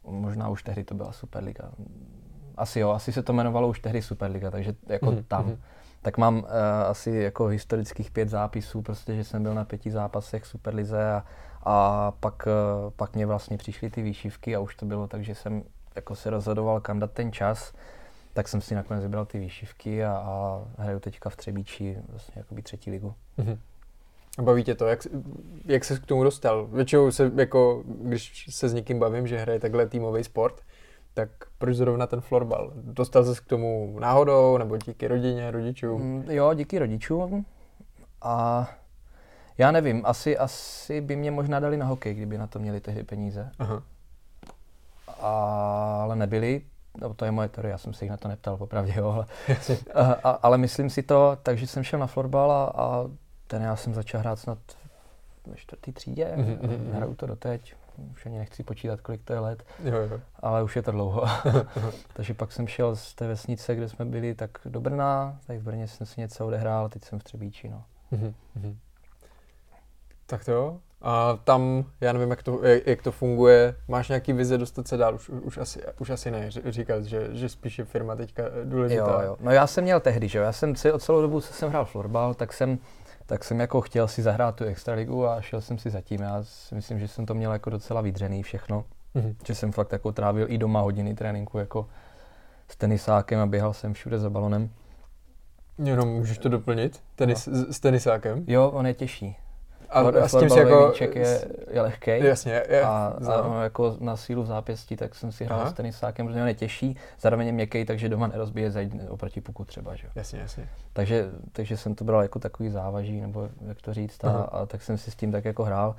možná 0.07 0.49
už 0.49 0.62
tehdy 0.62 0.85
to 0.85 0.95
byla 0.95 1.12
Superliga. 1.12 1.70
Asi 2.57 2.81
jo, 2.81 2.91
asi 2.91 3.12
se 3.12 3.22
to 3.22 3.33
jmenovalo 3.33 3.68
už 3.68 3.81
tehdy 3.81 4.03
Superliga, 4.03 4.51
takže 4.51 4.74
jako 4.87 5.07
mm-hmm. 5.07 5.24
tam. 5.29 5.47
Mhm. 5.47 5.59
Tak 6.03 6.18
mám 6.18 6.39
uh, 6.39 6.45
asi 6.87 7.11
jako 7.11 7.47
historických 7.47 8.11
pět 8.11 8.29
zápisů, 8.29 8.83
prostě, 8.83 9.16
že 9.16 9.24
jsem 9.24 9.43
byl 9.43 9.55
na 9.55 9.64
pěti 9.64 9.91
zápasech 9.91 10.47
Superlize 10.47 11.12
a, 11.12 11.24
a 11.62 12.11
pak, 12.20 12.47
uh, 12.47 12.91
pak 12.97 13.14
mě 13.14 13.27
vlastně 13.27 13.57
přišly 13.57 13.91
ty 13.91 14.03
výšivky 14.03 14.57
a 14.57 14.61
už 14.61 14.74
to 14.74 14.87
bylo 14.87 15.07
tak, 15.07 15.24
že 15.24 15.35
jsem 15.35 15.62
jako 15.95 16.14
se 16.14 16.31
rozhodoval, 16.31 16.81
kam 16.81 16.99
dát 16.99 17.12
ten 17.12 17.33
čas 17.33 17.72
tak 18.37 18.49
jsem 18.49 18.61
si 18.61 18.74
nakonec 18.74 19.03
vybral 19.03 19.26
ty 19.26 19.39
výšivky 19.39 20.05
a, 20.05 20.11
a 20.11 20.64
hraju 20.78 21.01
teďka 21.01 21.30
v 21.30 21.37
Třebíči 21.37 21.97
vlastně 22.09 22.34
jakoby 22.37 22.62
třetí 22.62 22.91
ligu. 22.91 23.14
Mm-hmm. 23.39 23.59
A 24.39 24.43
baví 24.43 24.64
tě 24.64 24.74
to, 24.74 24.87
jak, 24.87 25.07
jak 25.64 25.84
se 25.84 25.99
k 25.99 26.07
tomu 26.07 26.24
dostal? 26.24 26.66
Většinou 26.66 27.11
se, 27.11 27.32
jako, 27.37 27.82
když 27.87 28.47
se 28.51 28.68
s 28.68 28.74
někým 28.74 28.99
bavím, 28.99 29.26
že 29.26 29.39
hraje 29.39 29.61
takhle 29.61 29.87
týmový 29.87 30.24
sport, 30.24 30.62
tak 31.14 31.28
proč 31.59 31.76
zrovna 31.76 32.07
ten 32.07 32.20
florbal? 32.20 32.72
Dostal 32.74 33.24
se 33.24 33.41
k 33.41 33.45
tomu 33.45 33.97
náhodou, 34.01 34.59
nebo 34.59 34.76
díky 34.76 35.09
rodině, 35.09 35.51
rodičům? 35.51 36.03
Mm, 36.03 36.24
jo, 36.30 36.55
díky 36.55 36.78
rodičům. 36.78 37.47
A 38.22 38.68
já 39.59 39.70
nevím, 39.70 40.03
asi, 40.05 40.39
asi 40.39 41.01
by 41.01 41.16
mě 41.16 41.30
možná 41.30 41.61
dali 41.61 41.76
na 41.76 41.87
hokej, 41.87 42.14
kdyby 42.14 42.39
na 42.39 42.47
to 42.47 42.59
měli 42.59 42.80
tehdy 42.80 43.03
peníze. 43.03 43.51
Aha. 43.59 43.82
A, 45.20 45.30
ale 46.03 46.16
nebyli, 46.16 46.62
no, 47.01 47.15
to 47.15 47.25
je 47.25 47.31
moje 47.31 47.49
teorie, 47.49 47.73
já 47.73 47.79
jsem 47.79 47.95
se 47.95 48.05
jich 48.05 48.11
na 48.11 48.17
to 48.17 48.29
neptal, 48.29 48.57
popravdě, 48.57 48.95
jo, 48.97 49.11
ale, 49.11 49.27
a, 49.95 50.13
a, 50.13 50.31
ale 50.31 50.59
myslím 50.59 50.91
si 50.91 51.03
to, 51.03 51.39
takže 51.43 51.67
jsem 51.67 51.85
šel 51.85 51.99
na 51.99 52.07
florbal 52.07 52.53
a, 52.53 52.65
a 52.65 53.05
ten 53.47 53.63
já 53.63 53.77
jsem 53.77 53.95
začal 53.95 54.21
hrát 54.21 54.39
snad 54.39 54.59
ve 55.47 55.57
čtvrtý 55.57 55.93
třídě, 55.93 56.33
mm-hmm. 56.37 56.93
hraju 56.93 57.15
to 57.15 57.27
doteď, 57.27 57.75
už 58.13 58.27
ani 58.27 58.39
nechci 58.39 58.63
počítat, 58.63 59.01
kolik 59.01 59.23
to 59.25 59.33
je 59.33 59.39
let, 59.39 59.65
jo, 59.85 59.95
jo. 59.95 60.21
ale 60.41 60.63
už 60.63 60.77
je 60.77 60.83
to 60.83 60.91
dlouho. 60.91 61.25
takže 62.13 62.35
pak 62.35 62.53
jsem 62.53 62.67
šel 62.67 62.97
z 62.97 63.15
té 63.15 63.27
vesnice, 63.27 63.75
kde 63.75 63.89
jsme 63.89 64.05
byli, 64.05 64.35
tak 64.35 64.51
do 64.65 64.81
Brna, 64.81 65.39
tady 65.47 65.59
v 65.59 65.63
Brně 65.63 65.89
jsem 65.89 66.07
si 66.07 66.21
něco 66.21 66.47
odehrál, 66.47 66.89
teď 66.89 67.05
jsem 67.05 67.19
v 67.19 67.25
Třebíči, 67.25 67.69
no. 67.69 67.85
Mm-hmm. 68.13 68.77
Tak 70.27 70.45
to 70.45 70.53
jo. 70.53 70.81
A 71.03 71.39
tam, 71.45 71.85
já 72.01 72.13
nevím, 72.13 72.31
jak 72.31 72.43
to, 72.43 72.65
jak, 72.65 72.87
jak 72.87 73.03
to 73.03 73.13
funguje, 73.13 73.75
máš 73.89 74.09
nějaký 74.09 74.33
vize 74.33 74.59
dostat 74.59 74.89
se 74.89 74.97
dál, 74.97 75.15
už, 75.15 75.29
už, 75.29 75.59
asi, 75.59 75.83
už 75.99 76.11
asi 76.11 76.31
ne, 76.31 76.51
říkat, 76.51 77.05
že, 77.05 77.29
že 77.33 77.49
spíš 77.49 77.79
je 77.79 77.85
firma 77.85 78.17
teďka 78.17 78.43
důležitá. 78.65 79.23
Jo, 79.23 79.27
jo. 79.27 79.37
No 79.41 79.51
já 79.51 79.67
jsem 79.67 79.85
měl 79.85 80.01
tehdy, 80.01 80.29
že 80.29 80.39
jo, 80.39 80.45
já 80.45 80.53
jsem 80.53 80.77
si 80.77 80.89
celou 80.99 81.21
dobu, 81.21 81.41
co 81.41 81.53
jsem 81.53 81.69
hrál 81.69 81.85
florbal, 81.85 82.35
tak 82.35 82.53
jsem 82.53 82.79
tak 83.27 83.45
jsem 83.45 83.61
jako 83.61 83.81
chtěl 83.81 84.09
si 84.09 84.23
zahrát 84.23 84.57
tu 84.57 84.65
extraligu 84.65 85.27
a 85.27 85.41
šel 85.41 85.61
jsem 85.61 85.79
si 85.79 85.91
zatím. 85.91 86.21
Já 86.21 86.43
si 86.43 86.75
myslím, 86.75 86.99
že 86.99 87.09
jsem 87.09 87.27
to 87.27 87.35
měl 87.35 87.53
jako 87.53 87.71
docela 87.71 88.01
vydřený 88.01 88.43
všechno. 88.43 88.85
Mm-hmm. 89.15 89.37
Že 89.47 89.55
jsem 89.55 89.73
fakt 89.73 89.93
jako 89.93 90.13
trávil 90.13 90.47
i 90.51 90.59
doma 90.59 90.81
hodiny 90.81 91.15
tréninku 91.15 91.59
jako 91.59 91.89
s 92.69 92.77
tenisákem 92.77 93.41
a 93.41 93.47
běhal 93.47 93.73
jsem 93.73 93.95
všude 93.95 94.19
za 94.19 94.31
balonem. 94.31 94.71
Jenom 95.85 96.09
můžeš 96.09 96.39
to 96.39 96.49
doplnit? 96.49 97.03
Tenis, 97.15 97.47
no. 97.47 97.55
s, 97.55 97.77
s 97.77 97.81
tenisákem? 97.81 98.45
Jo, 98.47 98.71
on 98.71 98.87
je 98.87 98.95
těžší. 98.95 99.37
A, 99.91 100.01
a 100.01 100.28
s 100.28 100.39
tím 100.39 100.51
si 100.51 100.59
jako... 100.59 100.93
je, 101.01 101.49
je 101.70 101.80
lehký. 101.80 102.11
Jasně, 102.11 102.62
je, 102.68 102.82
a, 102.82 103.14
a 103.28 103.62
jako 103.62 103.97
na 104.01 104.16
sílu 104.16 104.43
v 104.43 104.47
zápěstí, 104.47 104.97
tak 104.97 105.14
jsem 105.14 105.32
si 105.32 105.45
hrál 105.45 105.61
Aha. 105.61 105.70
s 105.70 105.72
tenisákem, 105.72 106.26
protože 106.26 106.43
on 106.43 106.49
je 106.49 106.55
těžší, 106.55 106.97
zároveň 107.20 107.47
je 107.47 107.53
měkký, 107.53 107.84
takže 107.84 108.09
doma 108.09 108.26
nerozbije 108.26 108.70
zeď 108.70 108.93
oproti 109.09 109.41
puku 109.41 109.64
třeba. 109.64 109.95
Že? 109.95 110.09
Jasně, 110.14 110.39
jasně. 110.39 110.68
Takže, 110.93 111.26
takže 111.53 111.76
jsem 111.76 111.95
to 111.95 112.05
bral 112.05 112.22
jako 112.22 112.39
takový 112.39 112.70
závaží, 112.70 113.20
nebo 113.20 113.49
jak 113.68 113.82
to 113.82 113.95
říct, 113.95 114.24
a, 114.24 114.30
a, 114.30 114.66
tak 114.66 114.82
jsem 114.82 114.99
si 114.99 115.11
s 115.11 115.14
tím 115.14 115.32
tak 115.32 115.45
jako 115.45 115.64
hrál. 115.64 115.95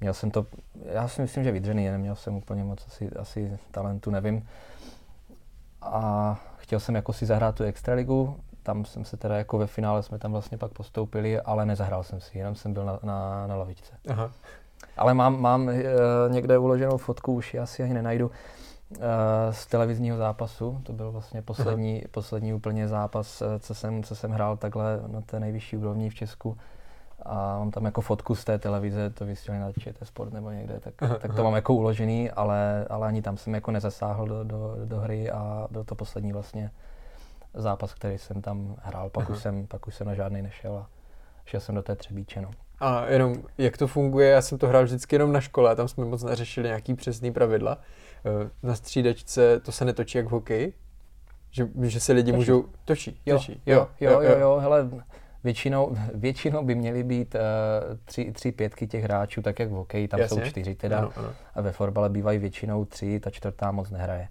Měl 0.00 0.14
jsem 0.14 0.30
to, 0.30 0.46
já 0.92 1.08
si 1.08 1.22
myslím, 1.22 1.44
že 1.44 1.52
vydřený, 1.52 1.88
neměl 1.88 2.14
jsem 2.14 2.36
úplně 2.36 2.64
moc 2.64 2.86
asi, 2.86 3.10
asi 3.10 3.58
talentu, 3.70 4.10
nevím. 4.10 4.46
A 5.82 6.36
chtěl 6.56 6.80
jsem 6.80 6.94
jako 6.94 7.12
si 7.12 7.26
zahrát 7.26 7.54
tu 7.54 7.64
extraligu, 7.64 8.36
tam 8.66 8.84
jsem 8.84 9.04
se 9.04 9.16
teda 9.16 9.36
jako 9.36 9.58
ve 9.58 9.66
finále 9.66 10.02
jsme 10.02 10.18
tam 10.18 10.32
vlastně 10.32 10.58
pak 10.58 10.72
postoupili, 10.72 11.40
ale 11.40 11.66
nezahrál 11.66 12.02
jsem 12.02 12.20
si, 12.20 12.38
jenom 12.38 12.54
jsem 12.54 12.72
byl 12.72 12.84
na, 12.84 12.98
na, 13.02 13.46
na 13.46 13.56
lavičce. 13.56 13.94
Aha. 14.08 14.30
Ale 14.96 15.14
mám, 15.14 15.40
mám 15.40 15.66
uh, 15.66 15.74
někde 16.28 16.58
uloženou 16.58 16.96
fotku, 16.96 17.34
už 17.34 17.54
ji 17.54 17.60
asi 17.60 17.82
ani 17.82 17.94
nenajdu, 17.94 18.26
uh, 18.26 19.04
z 19.50 19.66
televizního 19.66 20.16
zápasu. 20.16 20.80
To 20.82 20.92
byl 20.92 21.12
vlastně 21.12 21.42
poslední, 21.42 22.02
poslední 22.10 22.54
úplně 22.54 22.88
zápas, 22.88 23.42
eh, 23.42 23.58
co 23.58 23.74
jsem, 23.74 24.02
co 24.02 24.16
jsem 24.16 24.30
hrál 24.30 24.56
takhle 24.56 25.00
na 25.06 25.20
té 25.20 25.40
nejvyšší 25.40 25.76
úrovni 25.76 26.10
v 26.10 26.14
Česku. 26.14 26.56
A 27.22 27.58
mám 27.58 27.70
tam 27.70 27.84
jako 27.84 28.00
fotku 28.00 28.34
z 28.34 28.44
té 28.44 28.58
televize, 28.58 29.10
to 29.10 29.26
vysílali 29.26 29.60
na 29.60 29.72
ČT 29.72 30.06
Sport 30.06 30.32
nebo 30.32 30.50
někde, 30.50 30.80
tak, 30.80 31.02
aha, 31.02 31.14
tak 31.14 31.30
to 31.30 31.36
aha. 31.36 31.42
mám 31.42 31.54
jako 31.54 31.74
uložený, 31.74 32.30
ale, 32.30 32.86
ale 32.90 33.08
ani 33.08 33.22
tam 33.22 33.36
jsem 33.36 33.54
jako 33.54 33.70
nezasáhl 33.70 34.26
do, 34.26 34.44
do, 34.44 34.76
do 34.84 35.00
hry 35.00 35.30
a 35.30 35.68
do 35.70 35.84
to 35.84 35.94
poslední 35.94 36.32
vlastně 36.32 36.70
zápas, 37.56 37.94
který 37.94 38.18
jsem 38.18 38.42
tam 38.42 38.76
hrál, 38.82 39.10
pak, 39.10 39.30
už 39.30 39.38
jsem, 39.38 39.66
pak 39.66 39.86
už 39.86 39.94
jsem 39.94 40.06
na 40.06 40.14
žádný 40.14 40.42
nešel 40.42 40.76
a 40.76 40.90
šel 41.44 41.60
jsem 41.60 41.74
do 41.74 41.82
té 41.82 41.96
Třebíče. 41.96 42.40
No. 42.40 42.50
A 42.80 43.06
jenom, 43.06 43.34
jak 43.58 43.76
to 43.76 43.86
funguje, 43.86 44.28
já 44.30 44.42
jsem 44.42 44.58
to 44.58 44.66
hrál 44.66 44.84
vždycky 44.84 45.14
jenom 45.14 45.32
na 45.32 45.40
škole, 45.40 45.76
tam 45.76 45.88
jsme 45.88 46.04
moc 46.04 46.22
neřešili 46.22 46.68
nějaký 46.68 46.94
přesný 46.94 47.32
pravidla. 47.32 47.78
Eh, 48.26 48.50
na 48.62 48.74
střídačce 48.74 49.60
to 49.60 49.72
se 49.72 49.84
netočí 49.84 50.18
jak 50.18 50.26
v 50.26 50.30
hokeji? 50.30 50.72
Že, 51.50 51.68
že 51.82 52.00
se 52.00 52.12
lidi 52.12 52.32
točí. 52.32 52.36
můžou... 52.36 52.64
Točí, 52.84 53.20
jo, 53.26 53.36
točí. 53.36 53.62
Jo, 53.66 53.88
jo, 54.00 54.10
jo, 54.10 54.20
jo, 54.20 54.38
jo, 54.38 54.58
hele, 54.60 54.90
většinou, 55.44 55.96
většinou 56.14 56.64
by 56.64 56.74
měly 56.74 57.04
být 57.04 57.34
uh, 57.34 57.40
tři, 58.04 58.32
tři 58.32 58.52
pětky 58.52 58.86
těch 58.86 59.04
hráčů, 59.04 59.42
tak 59.42 59.58
jak 59.58 59.68
v 59.68 59.72
hokeji, 59.72 60.08
tam 60.08 60.20
Jasně. 60.20 60.44
jsou 60.44 60.50
čtyři 60.50 60.74
teda. 60.74 60.98
Ano, 60.98 61.12
ano. 61.16 61.28
A 61.54 61.60
ve 61.60 61.72
fotbale 61.72 62.10
bývají 62.10 62.38
většinou 62.38 62.84
tři, 62.84 63.20
ta 63.20 63.30
čtvrtá 63.30 63.70
moc 63.70 63.90
nehraje 63.90 64.28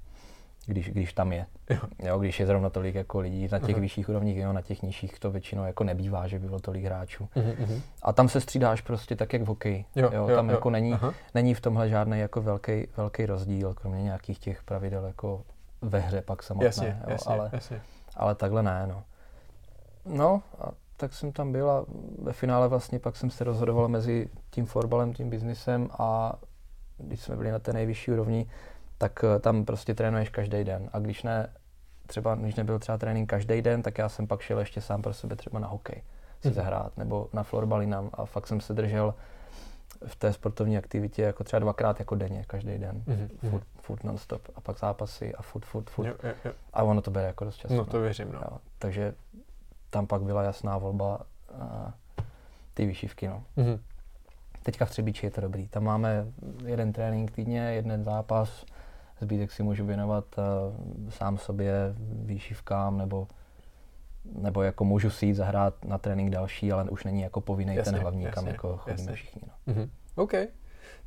když, 0.65 0.89
když 0.89 1.13
tam 1.13 1.31
je. 1.33 1.45
Jo. 1.69 1.79
jo. 1.99 2.19
když 2.19 2.39
je 2.39 2.45
zrovna 2.45 2.69
tolik 2.69 2.95
jako 2.95 3.19
lidí 3.19 3.47
na 3.51 3.59
těch 3.59 3.75
Aha. 3.75 3.81
vyšších 3.81 4.09
úrovních, 4.09 4.37
jo, 4.37 4.53
na 4.53 4.61
těch 4.61 4.81
nižších 4.81 5.19
to 5.19 5.31
většinou 5.31 5.65
jako 5.65 5.83
nebývá, 5.83 6.27
že 6.27 6.39
by 6.39 6.47
bylo 6.47 6.59
tolik 6.59 6.85
hráčů. 6.85 7.29
Uh-huh. 7.35 7.81
A 8.01 8.13
tam 8.13 8.29
se 8.29 8.41
střídáš 8.41 8.81
prostě 8.81 9.15
tak, 9.15 9.33
jak 9.33 9.41
v 9.41 9.45
hokeji. 9.45 9.85
Jo, 9.95 10.09
jo, 10.13 10.27
jo, 10.29 10.35
tam 10.35 10.49
jo. 10.49 10.55
jako 10.55 10.69
není, 10.69 10.93
není 11.33 11.53
v 11.53 11.61
tomhle 11.61 11.89
žádný 11.89 12.19
jako 12.19 12.41
velký, 12.41 12.87
velký 12.97 13.25
rozdíl, 13.25 13.73
kromě 13.73 14.03
nějakých 14.03 14.39
těch 14.39 14.63
pravidel 14.63 15.05
jako 15.05 15.43
ve 15.81 15.99
hře 15.99 16.21
pak 16.21 16.43
samotné. 16.43 16.65
Jasně, 16.65 16.97
jo, 17.01 17.11
jasně, 17.11 17.35
ale, 17.35 17.49
jasně. 17.53 17.81
ale 18.15 18.35
takhle 18.35 18.63
ne, 18.63 18.87
no. 18.87 19.03
No, 20.05 20.41
a 20.59 20.71
tak 20.97 21.13
jsem 21.13 21.31
tam 21.31 21.51
byl 21.51 21.69
a 21.69 21.85
ve 22.21 22.33
finále 22.33 22.67
vlastně 22.67 22.99
pak 22.99 23.15
jsem 23.15 23.29
se 23.29 23.43
rozhodoval 23.43 23.87
mezi 23.87 24.29
tím 24.49 24.65
fotbalem, 24.65 25.13
tím 25.13 25.29
biznisem 25.29 25.89
a 25.99 26.35
když 26.97 27.21
jsme 27.21 27.35
byli 27.35 27.51
na 27.51 27.59
té 27.59 27.73
nejvyšší 27.73 28.11
úrovni, 28.11 28.47
tak 29.09 29.23
eh, 29.23 29.39
tam 29.39 29.65
prostě 29.65 29.95
trénuješ 29.95 30.29
každý 30.29 30.63
den. 30.63 30.89
A 30.93 30.99
když 30.99 31.23
ne, 31.23 31.49
třeba, 32.07 32.35
když 32.35 32.55
nebyl 32.55 32.79
třeba 32.79 32.97
trénink 32.97 33.29
každý 33.29 33.61
den, 33.61 33.81
tak 33.81 33.97
já 33.97 34.09
jsem 34.09 34.27
pak 34.27 34.41
šel 34.41 34.59
ještě 34.59 34.81
sám 34.81 35.01
pro 35.01 35.13
sebe 35.13 35.35
třeba 35.35 35.59
na 35.59 35.67
hokej 35.67 36.03
si 36.41 36.47
mm. 36.47 36.53
zahrát, 36.53 36.97
nebo 36.97 37.29
na 37.33 37.43
florbalinám 37.43 38.09
a 38.13 38.25
fakt 38.25 38.47
jsem 38.47 38.61
se 38.61 38.73
držel 38.73 39.13
v 40.07 40.15
té 40.15 40.33
sportovní 40.33 40.77
aktivitě 40.77 41.21
jako 41.21 41.43
třeba 41.43 41.59
dvakrát 41.59 41.99
jako 41.99 42.15
denně, 42.15 42.43
každý 42.47 42.77
den, 42.77 43.03
mm-hmm. 43.07 43.49
furt, 43.49 43.63
furt 43.81 44.03
non-stop 44.03 44.41
a 44.55 44.61
pak 44.61 44.79
zápasy 44.79 45.35
a 45.35 45.41
furt, 45.41 45.65
furt, 45.65 45.89
furt. 45.89 46.07
Jo, 46.07 46.13
jo, 46.23 46.33
jo. 46.45 46.51
A 46.73 46.83
ono 46.83 47.01
to 47.01 47.11
bere 47.11 47.27
jako 47.27 47.45
dost 47.45 47.57
času. 47.57 47.75
No 47.75 47.85
to 47.85 48.01
věřím, 48.01 48.31
no. 48.31 48.39
Jo, 48.51 48.57
takže 48.79 49.13
tam 49.89 50.07
pak 50.07 50.21
byla 50.21 50.43
jasná 50.43 50.77
volba 50.77 51.19
uh, 51.51 51.91
ty 52.73 52.85
vyšívky, 52.85 53.27
no. 53.27 53.43
Mm-hmm. 53.57 53.79
Teďka 54.63 54.85
v 54.85 54.89
Třebíči 54.89 55.25
je 55.25 55.31
to 55.31 55.41
dobrý. 55.41 55.67
Tam 55.67 55.83
máme 55.83 56.25
jeden 56.65 56.93
trénink 56.93 57.31
týdně, 57.31 57.59
jeden 57.59 58.03
zápas, 58.03 58.65
zbytek 59.19 59.51
si 59.51 59.63
můžu 59.63 59.85
věnovat 59.85 60.25
uh, 60.37 61.09
sám 61.09 61.37
sobě, 61.37 61.95
výšivkám 61.99 62.97
nebo 62.97 63.27
nebo 64.33 64.63
jako 64.63 64.85
můžu 64.85 65.09
si 65.09 65.25
jít 65.25 65.33
zahrát 65.33 65.85
na 65.85 65.97
trénink 65.97 66.29
další, 66.29 66.71
ale 66.71 66.83
už 66.83 67.03
není 67.03 67.21
jako 67.21 67.41
povinný 67.41 67.75
jasně, 67.75 67.91
ten 67.91 68.01
hlavní, 68.01 68.23
jasně, 68.23 68.35
kam 68.35 68.47
jako 68.47 68.77
chodíme 68.77 69.01
jasně. 69.01 69.15
všichni. 69.15 69.41
No. 69.47 69.73
Mm-hmm. 69.73 69.89
OK. 70.15 70.33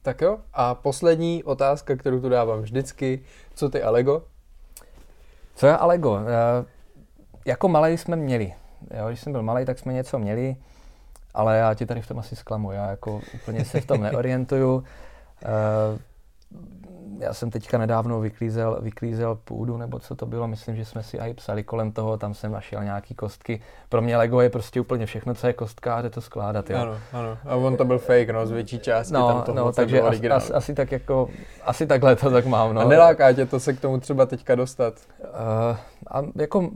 Tak 0.03 0.21
jo. 0.21 0.39
A 0.53 0.75
poslední 0.75 1.45
otázka, 1.45 1.97
kterou 1.97 2.21
tu 2.21 2.29
dávám 2.29 2.61
vždycky. 2.61 3.21
Co 3.55 3.69
ty 3.69 3.83
Alego? 3.83 4.23
Co 5.55 5.67
je 5.67 5.77
Alego? 5.77 6.13
Uh, 6.13 6.21
jako 7.45 7.69
malý 7.69 7.99
jsme 7.99 8.17
měli. 8.17 8.55
Jo, 8.99 9.09
když 9.09 9.21
jsem 9.21 9.33
byl 9.33 9.43
malý, 9.43 9.65
tak 9.65 9.79
jsme 9.79 9.93
něco 9.93 10.19
měli, 10.19 10.57
ale 11.35 11.59
já 11.59 11.75
ti 11.75 11.87
tady 11.87 12.03
v 12.03 12.07
tom 12.09 12.19
asi 12.19 12.37
zklamu. 12.37 12.73
Já 12.73 12.91
jako 12.91 13.21
úplně 13.35 13.65
se 13.65 13.81
v 13.81 13.87
tom 13.87 14.01
neorientuju. 14.03 14.75
Uh, 14.75 14.83
já 17.19 17.35
jsem 17.35 17.51
teďka 17.51 17.79
nedávno 17.79 18.21
vyklízel, 18.21 18.79
vyklízel 18.81 19.35
půdu, 19.35 19.77
nebo 19.77 19.99
co 19.99 20.15
to 20.15 20.27
bylo, 20.27 20.49
myslím, 20.49 20.77
že 20.77 20.85
jsme 20.85 21.03
si 21.03 21.17
i 21.17 21.35
psali 21.35 21.65
kolem 21.65 21.93
toho, 21.93 22.17
tam 22.17 22.35
jsem 22.35 22.53
našel 22.53 22.85
nějaký 22.85 23.15
kostky. 23.15 23.61
Pro 23.89 24.03
mě 24.03 24.17
Lego 24.17 24.41
je 24.41 24.51
prostě 24.51 24.81
úplně 24.81 25.07
všechno, 25.07 25.35
co 25.35 25.47
je 25.47 25.53
kostka 25.53 25.97
a 25.97 26.03
jde 26.03 26.11
to 26.11 26.21
skládat. 26.21 26.71
Jo. 26.71 26.79
Ano, 26.79 26.99
ano. 27.13 27.39
A 27.45 27.57
on 27.57 27.77
to 27.77 27.85
byl 27.85 27.99
fake, 27.99 28.31
no, 28.31 28.47
z 28.47 28.51
větší 28.51 28.79
části 28.79 29.15
no, 29.15 29.29
tam 29.29 29.43
to 29.43 29.55
no, 29.55 29.73
takže 29.73 30.01
asi, 30.01 30.31
asi, 30.31 30.53
asi, 30.53 30.75
tak 30.75 30.93
jako, 30.93 31.29
asi 31.65 31.87
takhle 31.87 32.17
to 32.17 32.31
tak 32.31 32.47
mám. 32.47 32.75
No. 32.75 32.81
A 32.81 32.85
neláká 32.85 33.33
tě 33.33 33.47
to 33.47 33.61
se 33.61 33.73
k 33.73 33.81
tomu 33.81 34.01
třeba 34.01 34.27
teďka 34.27 34.55
dostat? 34.55 34.95
Uh, 35.21 35.77
a 36.11 36.23
jako, 36.37 36.71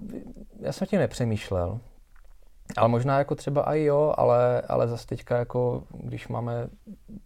já 0.61 0.73
jsem 0.73 0.87
tím 0.87 0.99
nepřemýšlel. 0.99 1.81
Ale 2.77 2.89
možná 2.89 3.19
jako 3.19 3.35
třeba 3.35 3.75
i 3.75 3.83
jo, 3.83 4.15
ale, 4.17 4.63
ale 4.69 4.89
zase 4.89 5.07
teďka 5.07 5.39
jako, 5.39 5.83
když 5.91 6.29
máme 6.29 6.69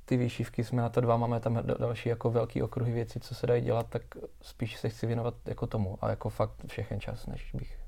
ty 0.05 0.17
výšivky, 0.17 0.65
jsme 0.65 0.83
na 0.83 0.89
to 0.89 1.01
dva, 1.01 1.17
máme 1.17 1.41
tam 1.41 1.63
další 1.79 2.09
jako 2.09 2.31
velký 2.31 2.63
okruhy 2.63 2.93
věcí, 2.93 3.21
co 3.21 3.35
se 3.35 3.47
dají 3.47 3.63
dělat, 3.63 3.87
tak 3.89 4.03
spíš 4.43 4.77
se 4.77 4.89
chci 4.89 5.07
věnovat 5.07 5.35
jako 5.47 5.67
tomu 5.67 5.99
a 6.01 6.11
jako 6.11 6.29
fakt 6.29 6.53
všechen 6.67 7.01
čas, 7.01 7.27
než 7.27 7.51
bych 7.55 7.79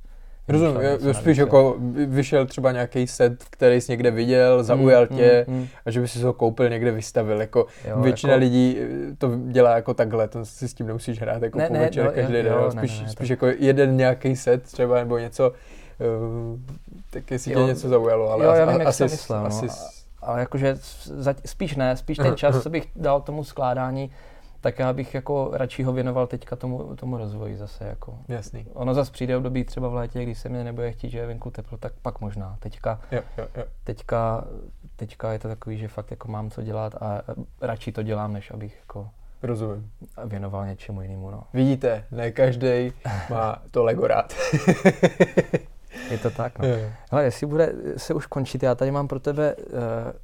Rozumím, 0.49 0.81
je, 0.81 1.15
spíš 1.15 1.39
jako 1.39 1.77
vyšel 2.07 2.47
třeba 2.47 2.73
nějaký 2.73 3.07
set, 3.07 3.45
který 3.51 3.81
jsi 3.81 3.93
někde 3.93 4.11
viděl, 4.11 4.63
zaujal 4.63 5.07
mm, 5.11 5.17
tě 5.17 5.45
mm, 5.49 5.57
mm. 5.57 5.67
a 5.87 5.91
že 5.91 6.01
by 6.01 6.09
si 6.09 6.23
ho 6.23 6.33
koupil, 6.33 6.69
někde 6.69 6.91
vystavil. 6.91 7.41
Jako 7.41 7.67
jo, 7.89 8.01
většina 8.01 8.33
jako... 8.33 8.41
lidí 8.41 8.79
eh, 8.81 9.17
to 9.19 9.31
dělá 9.47 9.77
jako 9.77 9.95
takhle, 9.95 10.29
to 10.29 10.45
si 10.45 10.69
s 10.69 10.75
tím 10.75 10.87
nemusíš 10.87 11.21
hrát 11.21 11.43
jako 11.43 11.59
ne, 11.59 11.67
půl 11.67 11.77
ne, 11.77 11.83
večer 11.83 12.05
no, 12.05 12.13
každý 12.13 12.33
den. 12.33 12.55
Spíš, 12.71 12.99
ne, 12.99 13.05
ne, 13.05 13.13
spíš 13.13 13.29
to... 13.29 13.33
jako 13.33 13.47
jeden 13.59 13.97
nějaký 13.97 14.37
set 14.37 14.63
třeba 14.63 14.99
nebo 14.99 15.19
něco, 15.19 15.53
tak 17.11 17.31
jestli 17.31 17.53
jo. 17.53 17.61
tě 17.61 17.67
něco 17.67 17.89
zaujalo, 17.89 18.31
ale 18.31 18.45
jo, 18.45 18.53
já 18.53 18.73
vím, 18.73 18.87
asi, 18.87 19.03
jak 19.03 19.13
myslel, 19.13 19.47
asi, 19.47 19.67
no. 19.67 19.73
ale 20.23 20.41
jakože 20.41 20.77
spíš 21.45 21.77
ne, 21.77 21.97
spíš 21.97 22.17
ten 22.17 22.37
čas, 22.37 22.63
co 22.63 22.71
bych 22.71 22.89
dal 22.97 23.21
tomu 23.21 23.45
skládání, 23.45 24.11
tak 24.61 24.79
já 24.79 24.93
bych 24.93 25.15
jako 25.15 25.51
radši 25.53 25.83
ho 25.83 25.93
věnoval 25.93 26.27
teďka 26.27 26.57
tomu, 26.57 26.97
tomu 26.97 27.17
rozvoji 27.17 27.57
zase. 27.57 27.85
Jako. 27.85 28.19
Jasný. 28.29 28.67
Ono 28.75 28.95
zase 28.95 29.13
přijde 29.13 29.37
období 29.37 29.65
třeba 29.65 29.89
v 29.89 29.95
létě, 29.95 30.23
když 30.23 30.39
se 30.39 30.49
mi 30.49 30.65
nebude 30.65 30.93
chtít, 30.93 31.11
že 31.11 31.19
je 31.19 31.27
venku 31.27 31.51
teplo, 31.51 31.79
tak 31.79 31.93
pak 32.03 32.21
možná. 32.21 32.57
Teďka, 32.61 33.01
jo, 33.13 33.21
jo, 33.39 33.47
jo. 33.57 33.65
teďka, 33.85 34.45
teďka 34.97 35.33
je 35.33 35.39
to 35.39 35.49
takový, 35.49 35.79
že 35.79 35.89
fakt 35.89 36.11
jako 36.11 36.29
mám 36.29 36.51
co 36.51 36.63
dělat 36.63 36.95
a 37.03 37.23
radši 37.61 37.93
to 37.93 38.03
dělám, 38.03 38.33
než 38.33 38.51
abych 38.51 38.77
jako 38.81 39.09
Rozumím. 39.43 39.91
věnoval 40.25 40.67
něčemu 40.67 41.03
jinému. 41.03 41.31
No. 41.31 41.43
Vidíte, 41.53 42.05
ne 42.11 42.31
každý 42.31 42.93
má 43.31 43.63
to 43.71 43.85
Lego 43.85 44.07
rád. 44.07 44.35
Je 46.11 46.19
to 46.19 46.31
tak, 46.31 46.59
no. 46.59 46.69
Hele, 47.11 47.25
jestli 47.25 47.47
bude 47.47 47.73
se 47.97 48.15
už 48.15 48.27
končit, 48.27 48.63
já 48.63 48.75
tady 48.75 48.91
mám 48.91 49.09
pro 49.09 49.21
tebe 49.21 49.55
uh, 49.57 49.63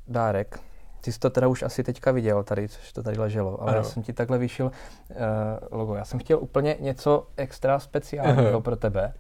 dárek. 0.09 0.61
Ty 1.01 1.13
jsi 1.13 1.19
to 1.19 1.31
teda 1.31 1.49
už 1.49 1.63
asi 1.63 1.85
teďka 1.85 2.13
viděl 2.13 2.43
tady, 2.43 2.69
což 2.69 2.93
to 2.93 3.03
tady 3.03 3.19
leželo, 3.19 3.63
ale 3.63 3.71
ano. 3.71 3.79
já 3.79 3.85
jsem 3.85 4.03
ti 4.03 4.13
takhle 4.13 4.39
vyšel 4.39 4.67
uh, 4.67 5.17
logo. 5.71 5.95
Já 5.95 6.05
jsem 6.05 6.19
chtěl 6.19 6.39
úplně 6.39 6.77
něco 6.81 7.27
extra 7.37 7.79
speciálního 7.79 8.61
pro 8.61 8.77
tebe. 8.77 9.13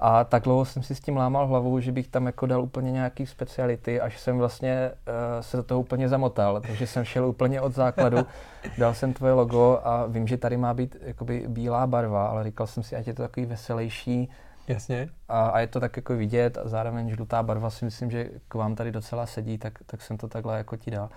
A 0.00 0.24
tak 0.24 0.42
dlouho 0.42 0.64
jsem 0.64 0.82
si 0.82 0.94
s 0.94 1.00
tím 1.00 1.16
lámal 1.16 1.46
hlavu, 1.46 1.80
že 1.80 1.92
bych 1.92 2.08
tam 2.08 2.26
jako 2.26 2.46
dal 2.46 2.62
úplně 2.62 2.92
nějaký 2.92 3.26
speciality, 3.26 4.00
až 4.00 4.20
jsem 4.20 4.38
vlastně 4.38 4.90
uh, 4.90 5.12
se 5.40 5.56
do 5.56 5.62
toho 5.62 5.80
úplně 5.80 6.08
zamotal, 6.08 6.60
takže 6.60 6.86
jsem 6.86 7.04
šel 7.04 7.26
úplně 7.26 7.60
od 7.60 7.74
základu, 7.74 8.18
dal 8.78 8.94
jsem 8.94 9.12
tvoje 9.12 9.32
logo 9.32 9.80
a 9.84 10.06
vím, 10.06 10.26
že 10.26 10.36
tady 10.36 10.56
má 10.56 10.74
být 10.74 10.96
jakoby 11.00 11.44
bílá 11.48 11.86
barva, 11.86 12.26
ale 12.26 12.44
říkal 12.44 12.66
jsem 12.66 12.82
si, 12.82 12.96
ať 12.96 13.06
je 13.06 13.14
to 13.14 13.22
takový 13.22 13.46
veselější, 13.46 14.30
Jasně. 14.68 15.08
A, 15.28 15.46
a 15.46 15.60
je 15.60 15.66
to 15.66 15.80
tak 15.80 15.96
jako 15.96 16.16
vidět 16.16 16.58
a 16.58 16.68
zároveň 16.68 17.10
žlutá 17.10 17.42
barva 17.42 17.70
si 17.70 17.84
myslím, 17.84 18.10
že 18.10 18.30
k 18.48 18.54
vám 18.54 18.74
tady 18.74 18.92
docela 18.92 19.26
sedí, 19.26 19.58
tak, 19.58 19.78
tak 19.86 20.02
jsem 20.02 20.16
to 20.16 20.28
takhle 20.28 20.58
jako 20.58 20.76
ti 20.76 20.90
dal. 20.90 21.08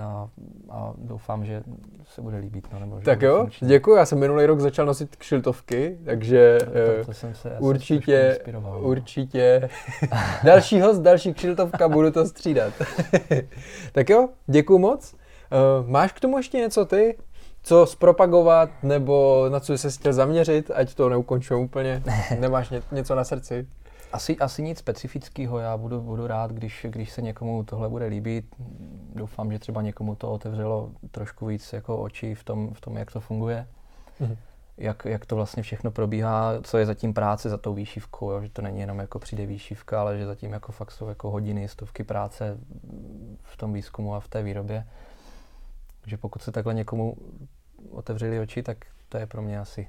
A, 0.00 0.28
a 0.70 0.92
doufám, 0.96 1.44
že 1.44 1.62
se 2.04 2.22
bude 2.22 2.36
líbit. 2.36 2.68
No, 2.72 2.80
nebo 2.80 3.00
tak 3.00 3.22
jo, 3.22 3.38
funkční. 3.40 3.68
děkuji. 3.68 3.96
Já 3.96 4.06
jsem 4.06 4.18
minulý 4.18 4.46
rok 4.46 4.60
začal 4.60 4.86
nosit 4.86 5.16
kšiltovky, 5.16 5.98
takže 6.04 6.58
to, 6.58 6.70
to, 6.70 7.06
to 7.06 7.12
jsem 7.12 7.34
se, 7.34 7.56
určitě, 7.58 8.38
no. 8.52 8.80
určitě. 8.80 9.68
další 10.44 10.80
host, 10.80 11.02
další 11.02 11.34
kšiltovka, 11.34 11.88
budu 11.88 12.10
to 12.10 12.26
střídat. 12.26 12.72
tak 13.92 14.10
jo, 14.10 14.28
děkuji 14.46 14.78
moc. 14.78 15.14
Uh, 15.82 15.88
máš 15.90 16.12
k 16.12 16.20
tomu 16.20 16.36
ještě 16.36 16.58
něco 16.58 16.84
ty? 16.84 17.18
Co 17.62 17.86
zpropagovat, 17.86 18.70
nebo 18.82 19.46
na 19.48 19.60
co 19.60 19.72
jsi 19.72 19.90
se 19.90 19.98
chtěl 20.00 20.12
zaměřit, 20.12 20.70
ať 20.74 20.94
to 20.94 21.08
neukončuje 21.08 21.60
úplně? 21.60 22.02
Nemáš 22.40 22.70
ně, 22.70 22.82
něco 22.92 23.14
na 23.14 23.24
srdci? 23.24 23.66
Asi, 24.12 24.38
asi 24.38 24.62
nic 24.62 24.78
specifického, 24.78 25.58
já 25.58 25.76
budu, 25.76 26.00
budu 26.00 26.26
rád, 26.26 26.52
když, 26.52 26.86
když 26.90 27.10
se 27.10 27.22
někomu 27.22 27.64
tohle 27.64 27.88
bude 27.88 28.06
líbit. 28.06 28.44
Doufám, 29.14 29.52
že 29.52 29.58
třeba 29.58 29.82
někomu 29.82 30.14
to 30.14 30.32
otevřelo 30.32 30.90
trošku 31.10 31.46
víc 31.46 31.72
jako 31.72 31.98
oči 31.98 32.34
v 32.34 32.44
tom, 32.44 32.74
v 32.74 32.80
tom 32.80 32.96
jak 32.96 33.12
to 33.12 33.20
funguje. 33.20 33.66
Mhm. 34.20 34.36
Jak, 34.78 35.04
jak 35.04 35.26
to 35.26 35.36
vlastně 35.36 35.62
všechno 35.62 35.90
probíhá, 35.90 36.52
co 36.62 36.78
je 36.78 36.86
zatím 36.86 37.14
práce 37.14 37.48
za 37.48 37.56
tou 37.56 37.74
výšivkou, 37.74 38.30
jo? 38.30 38.40
že 38.40 38.48
to 38.48 38.62
není 38.62 38.80
jenom 38.80 38.98
jako 38.98 39.18
přijde 39.18 39.46
výšivka, 39.46 40.00
ale 40.00 40.18
že 40.18 40.26
zatím 40.26 40.52
jako 40.52 40.72
fakt 40.72 40.90
jsou 40.90 41.08
jako 41.08 41.30
hodiny, 41.30 41.68
stovky 41.68 42.04
práce 42.04 42.58
v 43.42 43.56
tom 43.56 43.72
výzkumu 43.72 44.14
a 44.14 44.20
v 44.20 44.28
té 44.28 44.42
výrobě. 44.42 44.84
Takže 46.02 46.16
pokud 46.16 46.42
se 46.42 46.52
takhle 46.52 46.74
někomu 46.74 47.16
otevřeli 47.90 48.40
oči, 48.40 48.62
tak 48.62 48.78
to 49.08 49.18
je 49.18 49.26
pro 49.26 49.42
mě 49.42 49.60
asi 49.60 49.88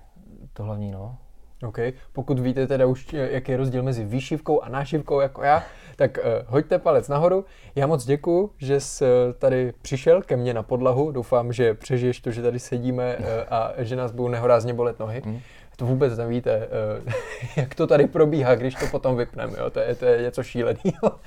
to 0.53 0.63
hlavní. 0.63 0.91
No. 0.91 1.17
OK. 1.63 1.77
Pokud 2.13 2.39
víte 2.39 2.67
teda 2.67 2.85
už, 2.85 3.13
jaký 3.13 3.51
je 3.51 3.57
rozdíl 3.57 3.83
mezi 3.83 4.05
výšivkou 4.05 4.61
a 4.61 4.69
nášivkou 4.69 5.19
jako 5.19 5.43
já, 5.43 5.63
tak 5.95 6.17
uh, 6.17 6.23
hoďte 6.53 6.79
palec 6.79 7.07
nahoru. 7.07 7.45
Já 7.75 7.87
moc 7.87 8.05
děkuju, 8.05 8.51
že 8.57 8.79
jsi 8.79 9.05
eh, 9.05 9.33
tady 9.33 9.73
přišel 9.81 10.21
ke 10.21 10.35
mně 10.35 10.53
na 10.53 10.63
podlahu. 10.63 11.11
Doufám, 11.11 11.53
že 11.53 11.73
přežiješ 11.73 12.19
to, 12.19 12.31
že 12.31 12.41
tady 12.41 12.59
sedíme 12.59 13.17
uh, 13.17 13.25
a 13.49 13.71
že 13.77 13.95
nás 13.95 14.11
budou 14.11 14.27
nehorázně 14.27 14.73
bolet 14.73 14.99
nohy. 14.99 15.21
Mm. 15.25 15.39
To 15.75 15.85
vůbec 15.85 16.17
nevíte, 16.17 16.67
uh, 17.05 17.13
jak 17.55 17.75
to 17.75 17.87
tady 17.87 18.07
probíhá, 18.07 18.55
když 18.55 18.75
to 18.75 18.87
potom 18.87 19.15
vypneme. 19.15 19.53
Jo? 19.57 19.69
To, 19.69 19.79
je, 19.79 19.95
to 19.95 20.05
je 20.05 20.21
něco 20.21 20.43
šíleného. 20.43 21.19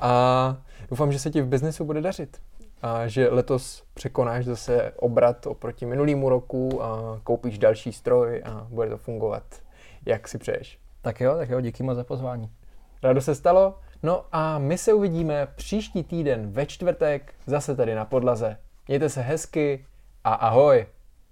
A 0.00 0.56
doufám, 0.90 1.12
že 1.12 1.18
se 1.18 1.30
ti 1.30 1.42
v 1.42 1.46
biznesu 1.46 1.84
bude 1.84 2.00
dařit 2.00 2.36
a 2.82 3.06
že 3.06 3.28
letos 3.28 3.84
překonáš 3.94 4.44
zase 4.44 4.92
obrat 4.96 5.46
oproti 5.46 5.86
minulýmu 5.86 6.28
roku 6.28 6.82
a 6.82 7.20
koupíš 7.24 7.58
další 7.58 7.92
stroj 7.92 8.42
a 8.44 8.66
bude 8.70 8.90
to 8.90 8.98
fungovat 8.98 9.42
jak 10.06 10.28
si 10.28 10.38
přeješ. 10.38 10.78
Tak 11.02 11.20
jo, 11.20 11.36
tak 11.36 11.48
jo, 11.48 11.60
díky 11.60 11.82
moc 11.82 11.96
za 11.96 12.04
pozvání. 12.04 12.50
Rado 13.02 13.20
se 13.20 13.34
stalo. 13.34 13.78
No 14.02 14.24
a 14.32 14.58
my 14.58 14.78
se 14.78 14.92
uvidíme 14.92 15.48
příští 15.54 16.04
týden 16.04 16.52
ve 16.52 16.66
čtvrtek 16.66 17.34
zase 17.46 17.76
tady 17.76 17.94
na 17.94 18.04
podlaze. 18.04 18.56
Mějte 18.88 19.08
se 19.08 19.20
hezky 19.20 19.86
a 20.24 20.34
ahoj. 20.34 20.86